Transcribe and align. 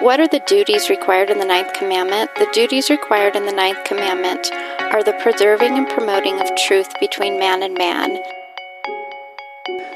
What 0.00 0.20
are 0.20 0.28
the 0.28 0.42
duties 0.46 0.90
required 0.90 1.30
in 1.30 1.38
the 1.38 1.44
ninth 1.44 1.72
commandment? 1.72 2.28
The 2.34 2.48
duties 2.52 2.90
required 2.90 3.36
in 3.36 3.46
the 3.46 3.52
ninth 3.52 3.84
commandment 3.84 4.50
are 4.92 5.02
the 5.04 5.12
preserving 5.22 5.78
and 5.78 5.88
promoting 5.88 6.40
of 6.40 6.54
truth 6.56 6.88
between 7.00 7.38
man 7.38 7.62
and 7.62 7.74
man. 7.74 8.14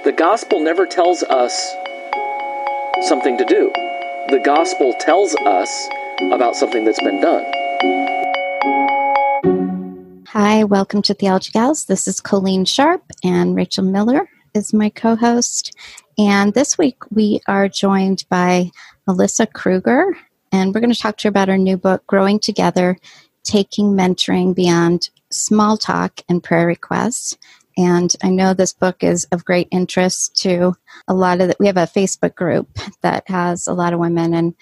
The 0.04 0.14
gospel 0.16 0.60
never 0.60 0.86
tells 0.86 1.22
us 1.24 1.74
something 3.08 3.36
to 3.38 3.44
do. 3.44 3.70
The 4.30 4.40
gospel 4.44 4.94
tells 5.00 5.34
us 5.34 5.88
about 6.32 6.54
something 6.54 6.84
that's 6.84 7.02
been 7.02 7.20
done. 7.20 7.44
Hi, 10.28 10.64
welcome 10.64 11.02
to 11.02 11.14
Theology 11.14 11.50
Gals. 11.50 11.86
This 11.86 12.06
is 12.06 12.20
Colleen 12.20 12.64
Sharp, 12.64 13.02
and 13.24 13.56
Rachel 13.56 13.84
Miller 13.84 14.28
is 14.54 14.72
my 14.72 14.90
co 14.90 15.16
host. 15.16 15.74
And 16.18 16.52
this 16.52 16.76
week 16.76 16.96
we 17.12 17.40
are 17.46 17.68
joined 17.68 18.24
by 18.28 18.72
Melissa 19.06 19.46
Kruger, 19.46 20.18
and 20.50 20.74
we're 20.74 20.80
going 20.80 20.92
to 20.92 20.98
talk 20.98 21.16
to 21.18 21.28
her 21.28 21.30
about 21.30 21.46
her 21.46 21.56
new 21.56 21.76
book, 21.76 22.04
Growing 22.08 22.40
Together 22.40 22.98
Taking 23.44 23.92
Mentoring 23.92 24.52
Beyond 24.52 25.10
Small 25.30 25.76
Talk 25.76 26.20
and 26.28 26.42
Prayer 26.42 26.66
Requests. 26.66 27.38
And 27.76 28.12
I 28.20 28.30
know 28.30 28.52
this 28.52 28.72
book 28.72 29.04
is 29.04 29.28
of 29.30 29.44
great 29.44 29.68
interest 29.70 30.34
to 30.42 30.74
a 31.06 31.14
lot 31.14 31.40
of 31.40 31.48
the, 31.48 31.56
we 31.60 31.68
have 31.68 31.76
a 31.76 31.82
Facebook 31.82 32.34
group 32.34 32.68
that 33.02 33.22
has 33.28 33.68
a 33.68 33.72
lot 33.72 33.92
of 33.92 34.00
women. 34.00 34.34
And 34.34 34.54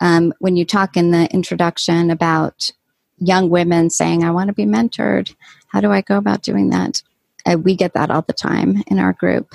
um, 0.00 0.34
when 0.40 0.56
you 0.56 0.64
talk 0.64 0.96
in 0.96 1.12
the 1.12 1.32
introduction 1.32 2.10
about 2.10 2.72
young 3.18 3.50
women 3.50 3.88
saying, 3.88 4.24
I 4.24 4.32
want 4.32 4.48
to 4.48 4.52
be 4.52 4.66
mentored, 4.66 5.32
how 5.68 5.80
do 5.80 5.92
I 5.92 6.00
go 6.00 6.16
about 6.16 6.42
doing 6.42 6.70
that? 6.70 7.02
Uh, 7.46 7.56
we 7.58 7.76
get 7.76 7.92
that 7.94 8.10
all 8.10 8.22
the 8.22 8.32
time 8.32 8.82
in 8.86 8.98
our 8.98 9.12
group. 9.12 9.54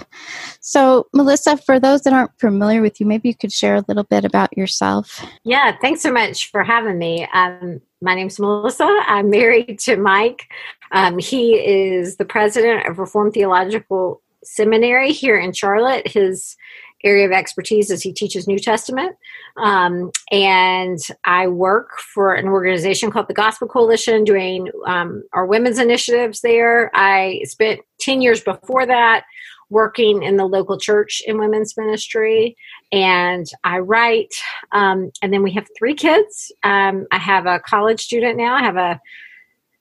So, 0.60 1.08
Melissa, 1.14 1.58
for 1.58 1.80
those 1.80 2.02
that 2.02 2.14
aren't 2.14 2.38
familiar 2.40 2.82
with 2.82 3.00
you, 3.00 3.06
maybe 3.06 3.30
you 3.30 3.36
could 3.36 3.52
share 3.52 3.76
a 3.76 3.86
little 3.88 4.04
bit 4.04 4.26
about 4.26 4.56
yourself. 4.58 5.26
Yeah, 5.44 5.76
thanks 5.82 6.02
so 6.02 6.12
much 6.12 6.52
for 6.52 6.64
having 6.64 6.98
me. 6.98 7.28
Um, 7.34 7.82
my 8.02 8.16
name's 8.16 8.40
Melissa. 8.40 8.86
I'm 9.08 9.30
married 9.30 9.80
to 9.80 9.98
Mike. 9.98 10.48
Um, 10.92 11.20
he 11.20 11.54
is 11.54 12.18
the 12.18 12.26
president 12.26 12.88
of 12.88 13.00
Reformed 13.00 13.34
Theological 13.34 14.22
Seminary 14.44 15.12
here 15.12 15.38
in 15.38 15.54
Charlotte. 15.54 16.08
His 16.08 16.56
area 17.04 17.26
of 17.26 17.32
expertise 17.32 17.90
is 17.90 18.02
he 18.02 18.14
teaches 18.14 18.48
New 18.48 18.60
Testament. 18.60 19.16
Um, 19.58 20.12
and 20.32 21.00
I 21.26 21.48
work 21.48 21.98
for 22.14 22.34
an 22.34 22.48
organization 22.48 23.12
called 23.12 23.28
the 23.28 23.34
Gospel 23.34 23.68
Coalition 23.68 24.24
doing 24.24 24.70
um, 24.86 25.24
our 25.34 25.46
women's 25.46 25.80
initiatives 25.80 26.42
there. 26.42 26.92
I 26.94 27.42
spent 27.46 27.82
10 28.00 28.22
years 28.22 28.42
before 28.42 28.86
that 28.86 29.24
working 29.70 30.24
in 30.24 30.36
the 30.36 30.46
local 30.46 30.80
church 30.80 31.22
in 31.26 31.38
women's 31.38 31.78
ministry 31.78 32.58
and 32.92 33.46
i 33.64 33.78
write 33.78 34.34
um, 34.72 35.12
and 35.22 35.31
then 35.31 35.44
we 35.44 35.52
have 35.52 35.68
three 35.78 35.94
kids 35.94 36.52
um, 36.64 37.06
i 37.12 37.18
have 37.18 37.46
a 37.46 37.60
college 37.60 38.02
student 38.02 38.36
now 38.36 38.56
i 38.56 38.64
have 38.64 38.78
a 38.78 39.00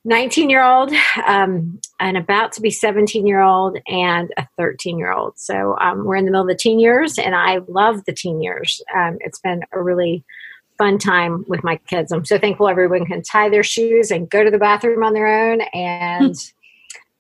19 0.05 0.49
year 0.49 0.65
old, 0.65 0.93
um, 1.27 1.81
an 2.01 2.17
about 2.17 2.53
to 2.53 2.61
be 2.61 2.71
17 2.71 3.27
year 3.27 3.41
old, 3.41 3.79
and 3.89 4.33
a 4.37 4.47
13 4.57 4.99
year 4.99 5.13
old. 5.13 5.39
So 5.39 5.77
um, 5.81 6.05
we're 6.05 6.17
in 6.17 6.25
the 6.25 6.31
middle 6.31 6.43
of 6.43 6.49
the 6.49 6.55
teen 6.55 6.79
years, 6.79 7.19
and 7.19 7.35
I 7.35 7.59
love 7.69 8.05
the 8.05 8.13
teen 8.13 8.43
years. 8.43 8.83
Um, 8.95 9.19
it's 9.21 9.41
been 9.41 9.63
a 9.73 9.83
really 9.83 10.25
fun 10.79 10.99
time 10.99 11.45
with 11.49 11.65
my 11.65 11.77
kids. 11.89 12.13
I'm 12.13 12.25
so 12.25 12.39
thankful 12.39 12.69
everyone 12.69 13.07
can 13.07 13.23
tie 13.23 13.49
their 13.49 13.65
shoes 13.65 14.11
and 14.11 14.31
go 14.31 14.45
to 14.45 14.51
the 14.51 14.59
bathroom 14.59 15.03
on 15.03 15.15
their 15.15 15.27
own 15.27 15.61
and. 15.75 16.35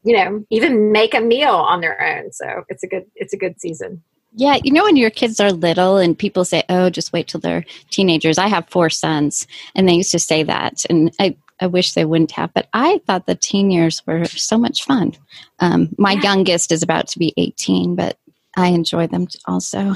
you 0.04 0.16
know, 0.16 0.44
even 0.48 0.92
make 0.92 1.12
a 1.12 1.20
meal 1.20 1.50
on 1.50 1.80
their 1.80 2.00
own. 2.00 2.32
So 2.32 2.64
it's 2.68 2.82
a 2.82 2.86
good 2.86 3.04
it's 3.16 3.32
a 3.32 3.36
good 3.36 3.60
season. 3.60 4.02
Yeah, 4.34 4.58
you 4.62 4.72
know 4.72 4.84
when 4.84 4.96
your 4.96 5.10
kids 5.10 5.40
are 5.40 5.52
little 5.52 5.96
and 5.96 6.18
people 6.18 6.44
say, 6.44 6.62
"Oh, 6.68 6.88
just 6.88 7.12
wait 7.12 7.28
till 7.28 7.40
they're 7.40 7.64
teenagers." 7.90 8.38
I 8.38 8.46
have 8.46 8.68
four 8.68 8.90
sons, 8.90 9.46
and 9.74 9.88
they 9.88 9.94
used 9.94 10.12
to 10.12 10.18
say 10.18 10.42
that, 10.44 10.86
and 10.88 11.12
I 11.18 11.36
I 11.60 11.66
wish 11.66 11.92
they 11.92 12.04
wouldn't 12.04 12.32
have, 12.32 12.52
but 12.54 12.68
I 12.72 13.00
thought 13.06 13.26
the 13.26 13.34
teen 13.34 13.70
years 13.70 14.06
were 14.06 14.24
so 14.26 14.58
much 14.58 14.84
fun. 14.84 15.14
Um, 15.58 15.94
my 15.98 16.12
yeah. 16.12 16.22
youngest 16.22 16.72
is 16.72 16.82
about 16.82 17.08
to 17.08 17.18
be 17.18 17.34
18, 17.36 17.94
but 17.94 18.18
I 18.56 18.68
enjoy 18.68 19.06
them 19.06 19.26
also. 19.46 19.94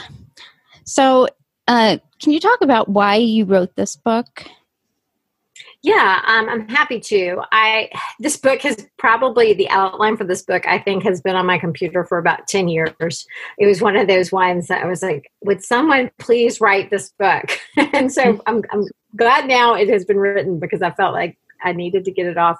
So, 0.84 1.28
uh, 1.68 1.98
can 2.20 2.32
you 2.32 2.40
talk 2.40 2.60
about 2.60 2.88
why 2.88 3.16
you 3.16 3.44
wrote 3.44 3.74
this 3.76 3.96
book? 3.96 4.44
Yeah, 5.82 6.22
um, 6.26 6.48
I'm 6.48 6.68
happy 6.68 7.00
to. 7.00 7.42
I 7.50 7.90
this 8.20 8.36
book 8.36 8.62
has 8.62 8.86
probably 8.98 9.52
the 9.52 9.68
outline 9.68 10.16
for 10.16 10.22
this 10.22 10.42
book. 10.42 10.64
I 10.66 10.78
think 10.78 11.02
has 11.02 11.20
been 11.20 11.34
on 11.34 11.44
my 11.44 11.58
computer 11.58 12.04
for 12.04 12.18
about 12.18 12.46
ten 12.46 12.68
years. 12.68 13.26
It 13.58 13.66
was 13.66 13.82
one 13.82 13.96
of 13.96 14.06
those 14.06 14.30
ones 14.30 14.68
that 14.68 14.84
I 14.84 14.86
was 14.86 15.02
like, 15.02 15.30
"Would 15.44 15.64
someone 15.64 16.10
please 16.18 16.60
write 16.60 16.90
this 16.90 17.12
book?" 17.18 17.58
and 17.76 18.12
so 18.12 18.40
I'm, 18.46 18.62
I'm 18.70 18.84
glad 19.16 19.48
now 19.48 19.74
it 19.74 19.88
has 19.88 20.04
been 20.04 20.18
written 20.18 20.60
because 20.60 20.82
I 20.82 20.92
felt 20.92 21.14
like 21.14 21.36
I 21.64 21.72
needed 21.72 22.04
to 22.04 22.12
get 22.12 22.26
it 22.26 22.38
off 22.38 22.58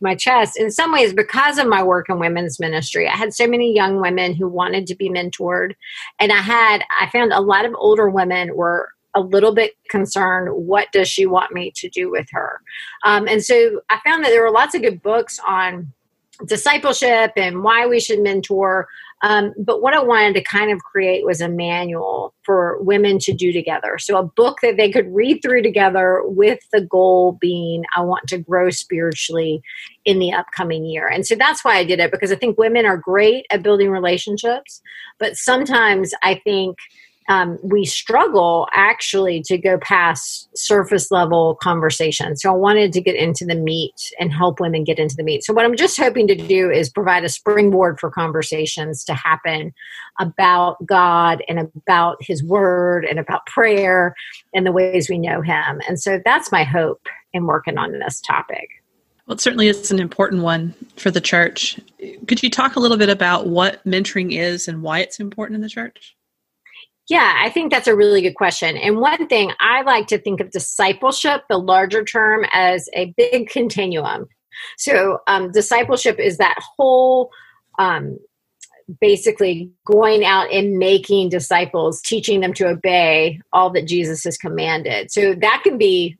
my 0.00 0.14
chest. 0.14 0.58
In 0.58 0.70
some 0.70 0.92
ways, 0.92 1.12
because 1.12 1.58
of 1.58 1.66
my 1.66 1.82
work 1.82 2.08
in 2.08 2.18
women's 2.18 2.60
ministry, 2.60 3.08
I 3.08 3.16
had 3.16 3.34
so 3.34 3.46
many 3.46 3.74
young 3.74 4.00
women 4.00 4.34
who 4.34 4.48
wanted 4.48 4.86
to 4.88 4.94
be 4.94 5.08
mentored, 5.08 5.74
and 6.18 6.32
I 6.32 6.40
had 6.40 6.82
I 7.00 7.08
found 7.10 7.32
a 7.32 7.40
lot 7.40 7.64
of 7.64 7.74
older 7.76 8.08
women 8.08 8.56
were 8.56 8.88
a 9.14 9.20
little 9.20 9.54
bit 9.54 9.74
concerned 9.88 10.48
what 10.54 10.88
does 10.92 11.06
she 11.06 11.26
want 11.26 11.52
me 11.52 11.70
to 11.76 11.88
do 11.90 12.10
with 12.10 12.26
her 12.32 12.60
um, 13.04 13.28
and 13.28 13.44
so 13.44 13.80
i 13.90 13.98
found 14.04 14.24
that 14.24 14.30
there 14.30 14.42
were 14.42 14.50
lots 14.50 14.74
of 14.74 14.80
good 14.80 15.02
books 15.02 15.38
on 15.46 15.92
discipleship 16.46 17.32
and 17.36 17.62
why 17.62 17.86
we 17.86 18.00
should 18.00 18.20
mentor 18.20 18.88
um, 19.22 19.54
but 19.56 19.80
what 19.80 19.94
I 19.94 20.02
wanted 20.02 20.34
to 20.34 20.42
kind 20.42 20.72
of 20.72 20.80
create 20.80 21.24
was 21.24 21.40
a 21.40 21.48
manual 21.48 22.34
for 22.42 22.82
women 22.82 23.18
to 23.20 23.32
do 23.32 23.52
together. 23.52 23.96
So, 23.98 24.18
a 24.18 24.24
book 24.24 24.58
that 24.62 24.76
they 24.76 24.90
could 24.90 25.12
read 25.14 25.40
through 25.42 25.62
together 25.62 26.22
with 26.24 26.58
the 26.72 26.80
goal 26.80 27.38
being, 27.40 27.84
I 27.96 28.02
want 28.02 28.26
to 28.28 28.38
grow 28.38 28.70
spiritually 28.70 29.62
in 30.04 30.18
the 30.18 30.32
upcoming 30.32 30.84
year. 30.84 31.06
And 31.06 31.26
so 31.26 31.36
that's 31.36 31.64
why 31.64 31.76
I 31.76 31.84
did 31.84 32.00
it 32.00 32.10
because 32.10 32.32
I 32.32 32.36
think 32.36 32.58
women 32.58 32.84
are 32.84 32.96
great 32.96 33.46
at 33.50 33.62
building 33.62 33.90
relationships, 33.90 34.82
but 35.18 35.36
sometimes 35.36 36.12
I 36.22 36.40
think 36.42 36.76
um, 37.28 37.58
we 37.62 37.84
struggle 37.84 38.68
actually 38.72 39.42
to 39.42 39.56
go 39.58 39.78
past 39.78 40.48
surface 40.56 41.10
level 41.10 41.56
conversation. 41.56 42.36
So 42.36 42.50
I 42.50 42.56
wanted 42.56 42.92
to 42.92 43.00
get 43.00 43.14
into 43.14 43.44
the 43.44 43.54
meat 43.54 44.12
and 44.18 44.32
help 44.32 44.60
women 44.60 44.84
get 44.84 44.98
into 44.98 45.16
the 45.16 45.22
meat. 45.22 45.44
So 45.44 45.52
what 45.52 45.64
I'm 45.64 45.76
just 45.76 45.96
hoping 45.96 46.26
to 46.28 46.34
do 46.34 46.70
is 46.70 46.90
provide 46.90 47.24
a 47.24 47.28
springboard 47.28 48.00
for 48.00 48.10
conversations 48.10 49.04
to 49.04 49.14
happen 49.14 49.72
about 50.20 50.84
God 50.86 51.42
and 51.48 51.58
about 51.58 52.16
His 52.20 52.42
Word 52.42 53.04
and 53.04 53.18
about 53.18 53.46
prayer 53.46 54.14
and 54.54 54.66
the 54.66 54.72
ways 54.72 55.08
we 55.08 55.18
know 55.18 55.42
Him. 55.42 55.80
And 55.88 56.00
so 56.00 56.20
that's 56.24 56.52
my 56.52 56.64
hope 56.64 57.06
in 57.32 57.46
working 57.46 57.78
on 57.78 57.98
this 57.98 58.20
topic. 58.20 58.68
Well, 59.26 59.36
it 59.36 59.40
certainly 59.40 59.68
is 59.68 59.90
an 59.92 60.00
important 60.00 60.42
one 60.42 60.74
for 60.96 61.10
the 61.10 61.20
church. 61.20 61.78
Could 62.26 62.42
you 62.42 62.50
talk 62.50 62.74
a 62.74 62.80
little 62.80 62.96
bit 62.96 63.08
about 63.08 63.46
what 63.46 63.84
mentoring 63.84 64.36
is 64.36 64.66
and 64.66 64.82
why 64.82 64.98
it's 64.98 65.20
important 65.20 65.54
in 65.54 65.62
the 65.62 65.68
church? 65.68 66.16
Yeah, 67.08 67.34
I 67.36 67.50
think 67.50 67.72
that's 67.72 67.88
a 67.88 67.96
really 67.96 68.22
good 68.22 68.34
question. 68.34 68.76
And 68.76 68.98
one 68.98 69.26
thing 69.26 69.52
I 69.60 69.82
like 69.82 70.06
to 70.08 70.18
think 70.18 70.40
of 70.40 70.50
discipleship, 70.50 71.42
the 71.48 71.58
larger 71.58 72.04
term, 72.04 72.44
as 72.52 72.88
a 72.94 73.12
big 73.16 73.48
continuum. 73.48 74.26
So, 74.78 75.18
um, 75.26 75.50
discipleship 75.50 76.20
is 76.20 76.38
that 76.38 76.54
whole 76.76 77.30
um, 77.78 78.18
basically 79.00 79.70
going 79.84 80.24
out 80.24 80.50
and 80.52 80.78
making 80.78 81.30
disciples, 81.30 82.00
teaching 82.00 82.40
them 82.40 82.52
to 82.54 82.68
obey 82.68 83.40
all 83.52 83.70
that 83.70 83.86
Jesus 83.86 84.22
has 84.24 84.36
commanded. 84.36 85.10
So, 85.10 85.34
that 85.34 85.62
can 85.64 85.78
be 85.78 86.16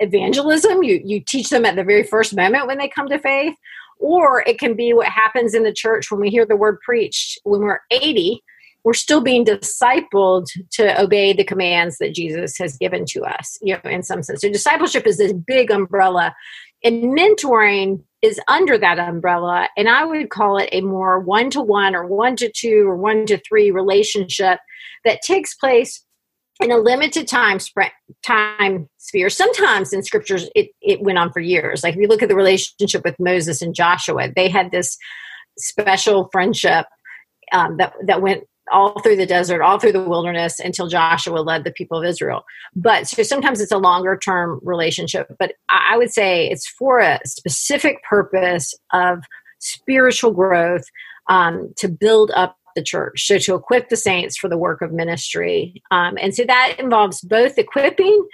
evangelism 0.00 0.82
you 0.82 1.00
you 1.04 1.20
teach 1.20 1.50
them 1.50 1.64
at 1.64 1.76
the 1.76 1.84
very 1.84 2.02
first 2.02 2.34
moment 2.34 2.66
when 2.66 2.78
they 2.78 2.88
come 2.88 3.08
to 3.08 3.18
faith 3.18 3.54
or 3.98 4.42
it 4.46 4.58
can 4.58 4.74
be 4.74 4.92
what 4.92 5.06
happens 5.06 5.54
in 5.54 5.62
the 5.62 5.72
church 5.72 6.10
when 6.10 6.20
we 6.20 6.30
hear 6.30 6.44
the 6.44 6.56
word 6.56 6.80
preached 6.80 7.38
when 7.44 7.60
we're 7.60 7.80
80 7.90 8.42
we're 8.84 8.94
still 8.94 9.20
being 9.20 9.44
discipled 9.44 10.46
to 10.70 11.00
obey 11.00 11.32
the 11.32 11.44
commands 11.44 11.98
that 11.98 12.14
jesus 12.14 12.56
has 12.58 12.76
given 12.76 13.04
to 13.06 13.22
us 13.22 13.58
you 13.62 13.74
know 13.74 13.90
in 13.90 14.02
some 14.02 14.22
sense. 14.22 14.40
So 14.40 14.50
discipleship 14.50 15.06
is 15.06 15.18
this 15.18 15.32
big 15.32 15.70
umbrella 15.70 16.34
and 16.82 17.04
mentoring 17.16 18.02
is 18.22 18.40
under 18.48 18.78
that 18.78 18.98
umbrella 18.98 19.68
and 19.76 19.88
i 19.88 20.04
would 20.04 20.30
call 20.30 20.58
it 20.58 20.68
a 20.72 20.80
more 20.80 21.20
one-to-one 21.20 21.94
or 21.94 22.06
one-to-two 22.06 22.86
or 22.86 22.96
one-to-three 22.96 23.70
relationship 23.70 24.58
that 25.04 25.22
takes 25.22 25.54
place 25.54 26.04
in 26.60 26.70
a 26.70 26.78
limited 26.78 27.26
time 27.26 27.58
spread 27.58 27.90
time 28.22 28.88
sphere. 28.98 29.28
Sometimes 29.28 29.92
in 29.92 30.02
scriptures 30.02 30.48
it, 30.54 30.68
it 30.80 31.00
went 31.02 31.18
on 31.18 31.32
for 31.32 31.40
years. 31.40 31.82
Like 31.82 31.94
if 31.94 32.00
you 32.00 32.06
look 32.06 32.22
at 32.22 32.28
the 32.28 32.36
relationship 32.36 33.04
with 33.04 33.16
moses 33.18 33.60
and 33.60 33.74
joshua 33.74 34.30
they 34.34 34.48
had 34.48 34.70
this 34.70 34.96
special 35.58 36.28
friendship 36.32 36.86
um, 37.52 37.76
that 37.78 37.92
that 38.06 38.22
went 38.22 38.44
all 38.72 38.98
through 39.00 39.16
the 39.16 39.26
desert 39.26 39.62
all 39.62 39.78
through 39.78 39.92
the 39.92 40.02
wilderness 40.02 40.58
until 40.58 40.88
joshua 40.88 41.38
led 41.38 41.64
the 41.64 41.72
people 41.72 41.98
of 41.98 42.04
israel 42.04 42.44
but 42.74 43.06
so 43.06 43.22
sometimes 43.22 43.60
it's 43.60 43.72
a 43.72 43.78
longer 43.78 44.16
term 44.16 44.58
relationship 44.62 45.26
but 45.38 45.52
i 45.68 45.96
would 45.96 46.12
say 46.12 46.48
it's 46.48 46.66
for 46.66 46.98
a 46.98 47.20
specific 47.24 48.02
purpose 48.04 48.74
of 48.92 49.22
spiritual 49.60 50.30
growth 50.30 50.84
um, 51.28 51.72
to 51.76 51.88
build 51.88 52.30
up 52.32 52.58
the 52.74 52.82
church. 52.82 53.26
So 53.26 53.38
to 53.38 53.54
equip 53.54 53.88
the 53.88 53.96
saints 53.96 54.36
for 54.36 54.48
the 54.48 54.58
work 54.58 54.82
of 54.82 54.92
ministry. 54.92 55.82
Um, 55.90 56.18
and 56.20 56.34
so 56.34 56.44
that 56.44 56.76
involves 56.78 57.20
both 57.20 57.58
equipping 57.58 58.26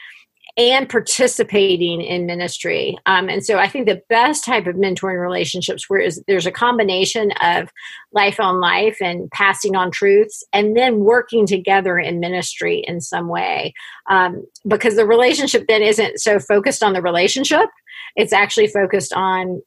and 0.61 0.91
participating 0.91 2.03
in 2.03 2.27
ministry. 2.27 2.99
Um, 3.07 3.31
and 3.31 3.43
so 3.43 3.57
I 3.57 3.67
think 3.67 3.87
the 3.87 4.03
best 4.11 4.45
type 4.45 4.67
of 4.67 4.77
mentoring 4.77 5.19
relationships 5.19 5.89
where 5.89 6.01
is 6.01 6.23
there's 6.27 6.45
a 6.45 6.53
combination 6.53 7.33
of 7.43 7.71
life 8.13 8.39
on 8.39 8.61
life 8.61 8.99
and 9.01 9.31
passing 9.31 9.75
on 9.75 9.91
truths 9.91 10.45
and 10.53 10.77
then 10.77 11.01
working 11.01 11.47
together 11.47 11.99
in 11.99 12.21
ministry 12.21 12.85
in 12.87 13.01
some 13.01 13.29
way. 13.29 13.73
Um, 14.11 14.47
because 14.69 14.97
the 14.97 15.07
relationship 15.07 15.65
then 15.67 15.81
isn't 15.83 16.21
so 16.21 16.39
focused 16.39 16.83
on 16.83 16.93
the 16.93 17.01
relationship. 17.01 17.71
It's 18.15 18.35
actually 18.35 18.67
focused 18.67 19.15
on, 19.15 19.63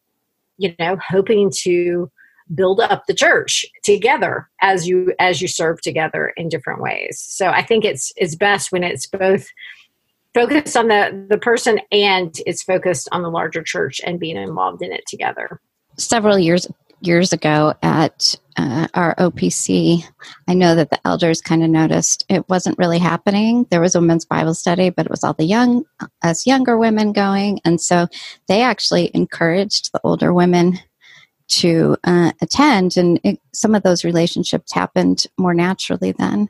you 0.60 0.76
know, 0.78 0.98
hoping 1.10 1.52
to 1.62 2.12
build 2.54 2.80
up 2.82 3.06
the 3.08 3.16
church 3.16 3.66
together 3.84 4.48
as 4.62 4.88
you 4.88 5.14
as 5.18 5.42
you 5.42 5.48
serve 5.48 5.82
together 5.82 6.34
in 6.36 6.50
different 6.50 6.82
ways 6.82 7.18
so 7.18 7.48
i 7.48 7.64
think 7.64 7.86
it's 7.86 8.12
it's 8.18 8.36
best 8.36 8.70
when 8.70 8.84
it's 8.84 9.08
both 9.08 9.48
focused 10.34 10.76
on 10.76 10.88
the 10.88 11.26
the 11.30 11.38
person 11.38 11.80
and 11.92 12.36
it's 12.46 12.64
focused 12.64 13.10
on 13.12 13.22
the 13.22 13.30
larger 13.30 13.64
church 13.64 14.02
and 14.06 14.20
being 14.20 14.38
involved 14.38 14.82
in 14.82 14.92
it 14.92 15.04
together. 15.08 15.60
Several 15.98 16.38
years 16.38 16.68
years 17.02 17.34
ago 17.34 17.74
at 17.84 18.34
uh, 18.56 18.88
our 18.94 19.14
opc 19.16 20.06
i 20.48 20.54
know 20.54 20.74
that 20.74 20.90
the 20.90 21.00
elders 21.06 21.42
kind 21.42 21.62
of 21.62 21.70
noticed 21.70 22.24
it 22.30 22.48
wasn't 22.48 22.78
really 22.78 22.98
happening. 22.98 23.68
There 23.70 23.82
was 23.82 23.94
a 23.94 24.00
women's 24.00 24.24
bible 24.24 24.54
study 24.54 24.90
but 24.90 25.06
it 25.06 25.12
was 25.12 25.22
all 25.22 25.34
the 25.34 25.44
young 25.44 25.84
us 26.22 26.48
younger 26.48 26.78
women 26.78 27.12
going. 27.12 27.60
And 27.66 27.82
so 27.82 28.08
they 28.48 28.62
actually 28.62 29.12
encouraged 29.14 29.92
the 29.92 30.00
older 30.06 30.34
women 30.34 30.80
to 31.50 31.98
uh, 32.04 32.32
attend, 32.42 32.98
and 32.98 33.20
it, 33.24 33.40
some 33.54 33.76
of 33.76 33.84
those 33.84 34.04
relationships 34.04 34.72
happened 34.72 35.28
more 35.38 35.54
naturally 35.54 36.12
then. 36.14 36.50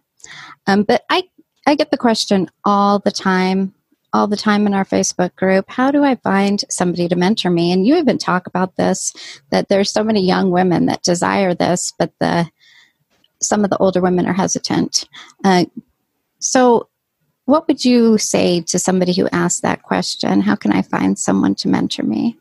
Um, 0.68 0.84
but 0.84 1.04
I, 1.10 1.24
I 1.66 1.76
get 1.76 1.92
the 1.92 1.98
question 1.98 2.50
all 2.66 3.00
the 3.00 3.12
time, 3.12 3.74
all 4.12 4.28
the 4.28 4.38
time 4.38 4.68
in 4.68 4.74
our 4.74 4.86
Facebook 4.86 5.36
group. 5.36 5.66
How 5.70 5.92
do 5.92 6.04
I 6.04 6.16
find 6.16 6.64
somebody 6.70 7.08
to 7.08 7.16
mentor 7.16 7.50
me? 7.50 7.72
And 7.72 7.88
you 7.88 7.96
even 7.96 8.18
talk 8.18 8.48
about 8.48 8.76
this 8.76 9.14
that 9.50 9.70
there's 9.70 9.92
so 9.92 10.04
many 10.04 10.26
young 10.26 10.52
women 10.52 10.86
that 10.88 11.04
desire 11.04 11.54
this, 11.54 11.94
but 11.98 12.12
the 12.20 12.50
some 13.42 13.64
of 13.64 13.70
the 13.70 13.78
older 13.78 14.02
women 14.02 14.26
are 14.26 14.34
hesitant. 14.34 15.08
Uh, 15.44 15.66
so, 16.40 16.88
what 17.46 17.68
would 17.68 17.84
you 17.84 18.18
say 18.18 18.62
to 18.62 18.80
somebody 18.80 19.14
who 19.14 19.28
asks 19.30 19.62
that 19.62 19.84
question? 19.84 20.42
How 20.42 20.56
can 20.56 20.72
I 20.72 20.82
find 20.82 21.20
someone 21.20 21.56
to 21.56 21.68
mentor 21.68 22.04
me? 22.04 22.38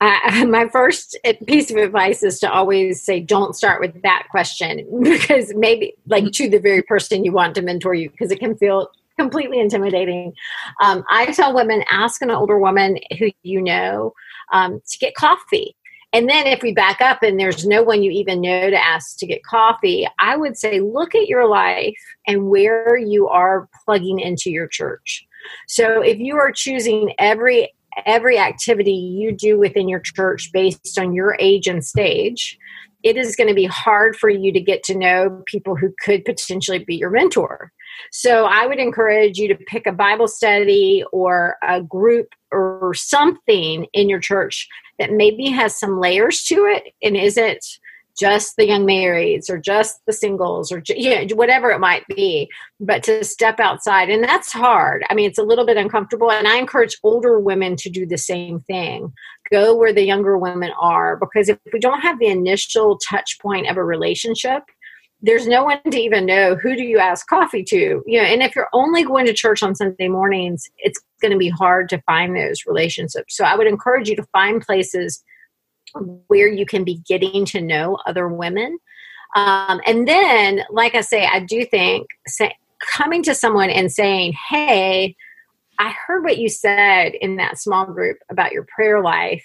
My 0.00 0.68
first 0.70 1.16
piece 1.46 1.70
of 1.70 1.78
advice 1.78 2.22
is 2.22 2.38
to 2.40 2.52
always 2.52 3.02
say 3.02 3.18
don't 3.18 3.56
start 3.56 3.80
with 3.80 4.02
that 4.02 4.26
question 4.30 4.86
because 5.02 5.54
maybe 5.54 5.94
like 6.06 6.30
to 6.32 6.48
the 6.48 6.58
very 6.58 6.82
person 6.82 7.24
you 7.24 7.32
want 7.32 7.54
to 7.54 7.62
mentor 7.62 7.94
you 7.94 8.10
because 8.10 8.30
it 8.30 8.38
can 8.38 8.56
feel 8.56 8.90
completely 9.18 9.58
intimidating. 9.58 10.34
Um, 10.82 11.02
i 11.08 11.26
tell 11.26 11.54
women 11.54 11.82
ask 11.90 12.20
an 12.20 12.30
older 12.30 12.58
woman 12.58 12.98
who 13.18 13.30
you 13.42 13.62
know 13.62 14.12
um, 14.52 14.80
to 14.86 14.98
get 14.98 15.14
coffee. 15.14 15.74
And 16.12 16.28
then 16.28 16.46
if 16.46 16.62
we 16.62 16.72
back 16.72 17.00
up 17.00 17.22
and 17.22 17.38
there's 17.38 17.66
no 17.66 17.82
one 17.82 18.02
you 18.02 18.10
even 18.10 18.40
know 18.40 18.70
to 18.70 18.84
ask 18.84 19.18
to 19.18 19.26
get 19.26 19.42
coffee 19.44 20.06
i 20.18 20.36
would 20.36 20.58
say 20.58 20.80
look 20.80 21.14
at 21.14 21.26
your 21.26 21.48
life 21.48 21.98
and 22.26 22.48
where 22.48 22.98
you 22.98 23.28
are 23.28 23.68
plugging 23.84 24.20
into 24.20 24.50
your 24.50 24.68
church. 24.68 25.26
So 25.68 26.02
if 26.02 26.18
you 26.18 26.36
are 26.36 26.52
choosing 26.52 27.14
every 27.18 27.72
every 28.04 28.38
activity 28.38 28.92
you 28.92 29.32
do 29.32 29.58
within 29.58 29.88
your 29.88 30.00
church 30.00 30.50
based 30.52 30.98
on 30.98 31.14
your 31.14 31.36
age 31.40 31.66
and 31.66 31.84
stage, 31.84 32.58
it 33.02 33.16
is 33.16 33.36
going 33.36 33.48
to 33.48 33.54
be 33.54 33.66
hard 33.66 34.16
for 34.16 34.28
you 34.28 34.52
to 34.52 34.60
get 34.60 34.82
to 34.84 34.98
know 34.98 35.42
people 35.46 35.76
who 35.76 35.92
could 36.02 36.24
potentially 36.24 36.80
be 36.80 36.96
your 36.96 37.10
mentor. 37.10 37.72
So 38.10 38.44
I 38.44 38.66
would 38.66 38.78
encourage 38.78 39.38
you 39.38 39.48
to 39.48 39.54
pick 39.54 39.86
a 39.86 39.92
Bible 39.92 40.28
study 40.28 41.04
or 41.12 41.56
a 41.62 41.82
group 41.82 42.28
or 42.52 42.92
something 42.94 43.86
in 43.92 44.08
your 44.08 44.20
church 44.20 44.68
that 44.98 45.12
maybe 45.12 45.46
has 45.50 45.78
some 45.78 46.00
layers 46.00 46.42
to 46.44 46.54
it 46.66 46.92
and 47.02 47.16
isn't 47.16 47.64
just 48.18 48.56
the 48.56 48.66
young 48.66 48.86
marrieds 48.86 49.50
or 49.50 49.58
just 49.58 50.00
the 50.06 50.12
singles 50.12 50.72
or 50.72 50.82
you 50.88 51.10
know 51.10 51.36
whatever 51.36 51.70
it 51.70 51.78
might 51.78 52.06
be 52.08 52.48
but 52.80 53.02
to 53.02 53.22
step 53.24 53.60
outside 53.60 54.08
and 54.10 54.24
that's 54.24 54.52
hard. 54.52 55.04
I 55.10 55.14
mean 55.14 55.28
it's 55.28 55.38
a 55.38 55.44
little 55.44 55.66
bit 55.66 55.76
uncomfortable 55.76 56.30
and 56.30 56.48
i 56.48 56.58
encourage 56.58 56.96
older 57.02 57.38
women 57.38 57.76
to 57.76 57.90
do 57.90 58.06
the 58.06 58.18
same 58.18 58.60
thing. 58.60 59.12
Go 59.50 59.76
where 59.76 59.92
the 59.92 60.04
younger 60.04 60.36
women 60.36 60.72
are 60.80 61.16
because 61.16 61.48
if 61.48 61.58
we 61.72 61.78
don't 61.78 62.00
have 62.00 62.18
the 62.18 62.26
initial 62.26 62.98
touch 62.98 63.38
point 63.40 63.68
of 63.68 63.76
a 63.76 63.84
relationship 63.84 64.62
there's 65.22 65.46
no 65.46 65.64
one 65.64 65.80
to 65.90 65.98
even 65.98 66.26
know 66.26 66.56
who 66.56 66.76
do 66.76 66.82
you 66.82 66.98
ask 66.98 67.26
coffee 67.26 67.64
to 67.64 68.02
you 68.06 68.20
know 68.20 68.26
and 68.26 68.42
if 68.42 68.54
you're 68.54 68.68
only 68.72 69.02
going 69.02 69.24
to 69.26 69.32
church 69.32 69.62
on 69.62 69.74
sunday 69.74 70.08
mornings 70.08 70.64
it's 70.78 71.00
going 71.22 71.32
to 71.32 71.38
be 71.38 71.48
hard 71.48 71.88
to 71.88 72.00
find 72.02 72.36
those 72.36 72.66
relationships. 72.66 73.36
So 73.36 73.44
i 73.44 73.56
would 73.56 73.66
encourage 73.66 74.08
you 74.08 74.16
to 74.16 74.26
find 74.32 74.60
places 74.60 75.22
where 76.28 76.48
you 76.48 76.66
can 76.66 76.84
be 76.84 77.02
getting 77.06 77.44
to 77.46 77.60
know 77.60 77.98
other 78.06 78.28
women. 78.28 78.78
Um, 79.34 79.80
and 79.86 80.06
then, 80.06 80.62
like 80.70 80.94
I 80.94 81.00
say, 81.00 81.26
I 81.26 81.40
do 81.40 81.64
think 81.64 82.06
say, 82.26 82.54
coming 82.80 83.22
to 83.24 83.34
someone 83.34 83.70
and 83.70 83.90
saying, 83.90 84.34
hey, 84.48 85.16
I 85.78 85.94
heard 86.06 86.24
what 86.24 86.38
you 86.38 86.48
said 86.48 87.12
in 87.20 87.36
that 87.36 87.58
small 87.58 87.86
group 87.86 88.18
about 88.30 88.52
your 88.52 88.66
prayer 88.74 89.02
life 89.02 89.44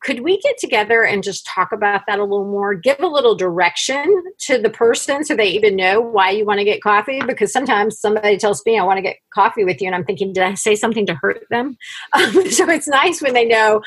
could 0.00 0.20
we 0.20 0.38
get 0.38 0.58
together 0.58 1.02
and 1.02 1.24
just 1.24 1.44
talk 1.46 1.72
about 1.72 2.02
that 2.06 2.18
a 2.18 2.22
little 2.22 2.44
more? 2.44 2.74
Give 2.74 2.98
a 3.00 3.06
little 3.06 3.34
direction 3.34 4.22
to 4.40 4.58
the 4.58 4.70
person 4.70 5.24
so 5.24 5.34
they 5.34 5.48
even 5.48 5.74
know 5.74 6.00
why 6.00 6.30
you 6.30 6.44
want 6.44 6.58
to 6.58 6.64
get 6.64 6.82
coffee? 6.82 7.20
Because 7.26 7.52
sometimes 7.52 7.98
somebody 7.98 8.36
tells 8.36 8.64
me 8.64 8.78
i 8.78 8.84
want 8.84 8.98
to 8.98 9.02
get 9.02 9.16
coffee 9.34 9.64
with 9.64 9.80
you 9.80 9.86
and 9.86 9.94
i'm 9.94 10.04
thinking 10.04 10.32
did 10.32 10.44
i 10.44 10.54
say 10.54 10.76
something 10.76 11.06
to 11.06 11.14
hurt 11.14 11.44
them? 11.50 11.76
Um, 12.14 12.50
so 12.50 12.68
it's 12.70 12.88
nice 12.88 13.20
when 13.20 13.34
they 13.34 13.44
know 13.44 13.82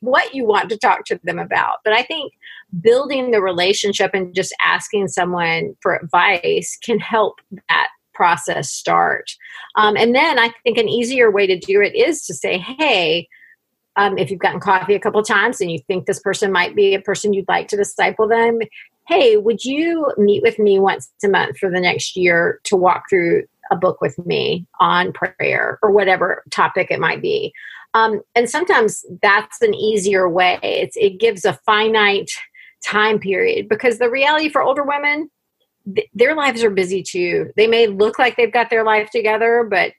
what 0.00 0.34
you 0.34 0.44
want 0.44 0.70
to 0.70 0.76
talk 0.76 1.04
to 1.06 1.20
them 1.22 1.38
about. 1.38 1.78
But 1.84 1.92
i 1.92 2.02
think 2.02 2.32
building 2.80 3.30
the 3.30 3.40
relationship 3.40 4.12
and 4.14 4.34
just 4.34 4.54
asking 4.62 5.08
someone 5.08 5.76
for 5.80 5.96
advice 5.96 6.78
can 6.82 6.98
help 6.98 7.40
that 7.68 7.88
process 8.14 8.70
start. 8.70 9.30
Um, 9.76 9.96
and 9.96 10.14
then 10.14 10.38
i 10.38 10.52
think 10.64 10.78
an 10.78 10.88
easier 10.88 11.30
way 11.30 11.46
to 11.46 11.58
do 11.58 11.80
it 11.80 11.94
is 11.94 12.24
to 12.26 12.34
say 12.34 12.58
hey 12.58 13.28
um, 14.00 14.16
if 14.16 14.30
you've 14.30 14.40
gotten 14.40 14.60
coffee 14.60 14.94
a 14.94 15.00
couple 15.00 15.22
times 15.22 15.60
and 15.60 15.70
you 15.70 15.78
think 15.86 16.06
this 16.06 16.20
person 16.20 16.50
might 16.50 16.74
be 16.74 16.94
a 16.94 17.00
person 17.00 17.34
you'd 17.34 17.48
like 17.48 17.68
to 17.68 17.76
disciple 17.76 18.26
them, 18.26 18.58
hey, 19.06 19.36
would 19.36 19.62
you 19.62 20.10
meet 20.16 20.42
with 20.42 20.58
me 20.58 20.78
once 20.78 21.12
a 21.22 21.28
month 21.28 21.58
for 21.58 21.70
the 21.70 21.80
next 21.80 22.16
year 22.16 22.60
to 22.64 22.76
walk 22.76 23.04
through 23.10 23.44
a 23.70 23.76
book 23.76 24.00
with 24.00 24.18
me 24.24 24.66
on 24.80 25.12
prayer 25.12 25.78
or 25.82 25.90
whatever 25.90 26.42
topic 26.50 26.86
it 26.90 26.98
might 26.98 27.20
be? 27.20 27.52
Um, 27.92 28.22
and 28.34 28.48
sometimes 28.48 29.04
that's 29.20 29.60
an 29.60 29.74
easier 29.74 30.30
way. 30.30 30.58
It's, 30.62 30.96
it 30.96 31.20
gives 31.20 31.44
a 31.44 31.58
finite 31.66 32.30
time 32.82 33.18
period 33.18 33.68
because 33.68 33.98
the 33.98 34.08
reality 34.08 34.48
for 34.48 34.62
older 34.62 34.84
women, 34.84 35.28
th- 35.94 36.08
their 36.14 36.34
lives 36.34 36.64
are 36.64 36.70
busy 36.70 37.02
too. 37.02 37.50
They 37.54 37.66
may 37.66 37.86
look 37.86 38.18
like 38.18 38.38
they've 38.38 38.50
got 38.50 38.70
their 38.70 38.84
life 38.84 39.10
together, 39.10 39.68
but 39.70 39.92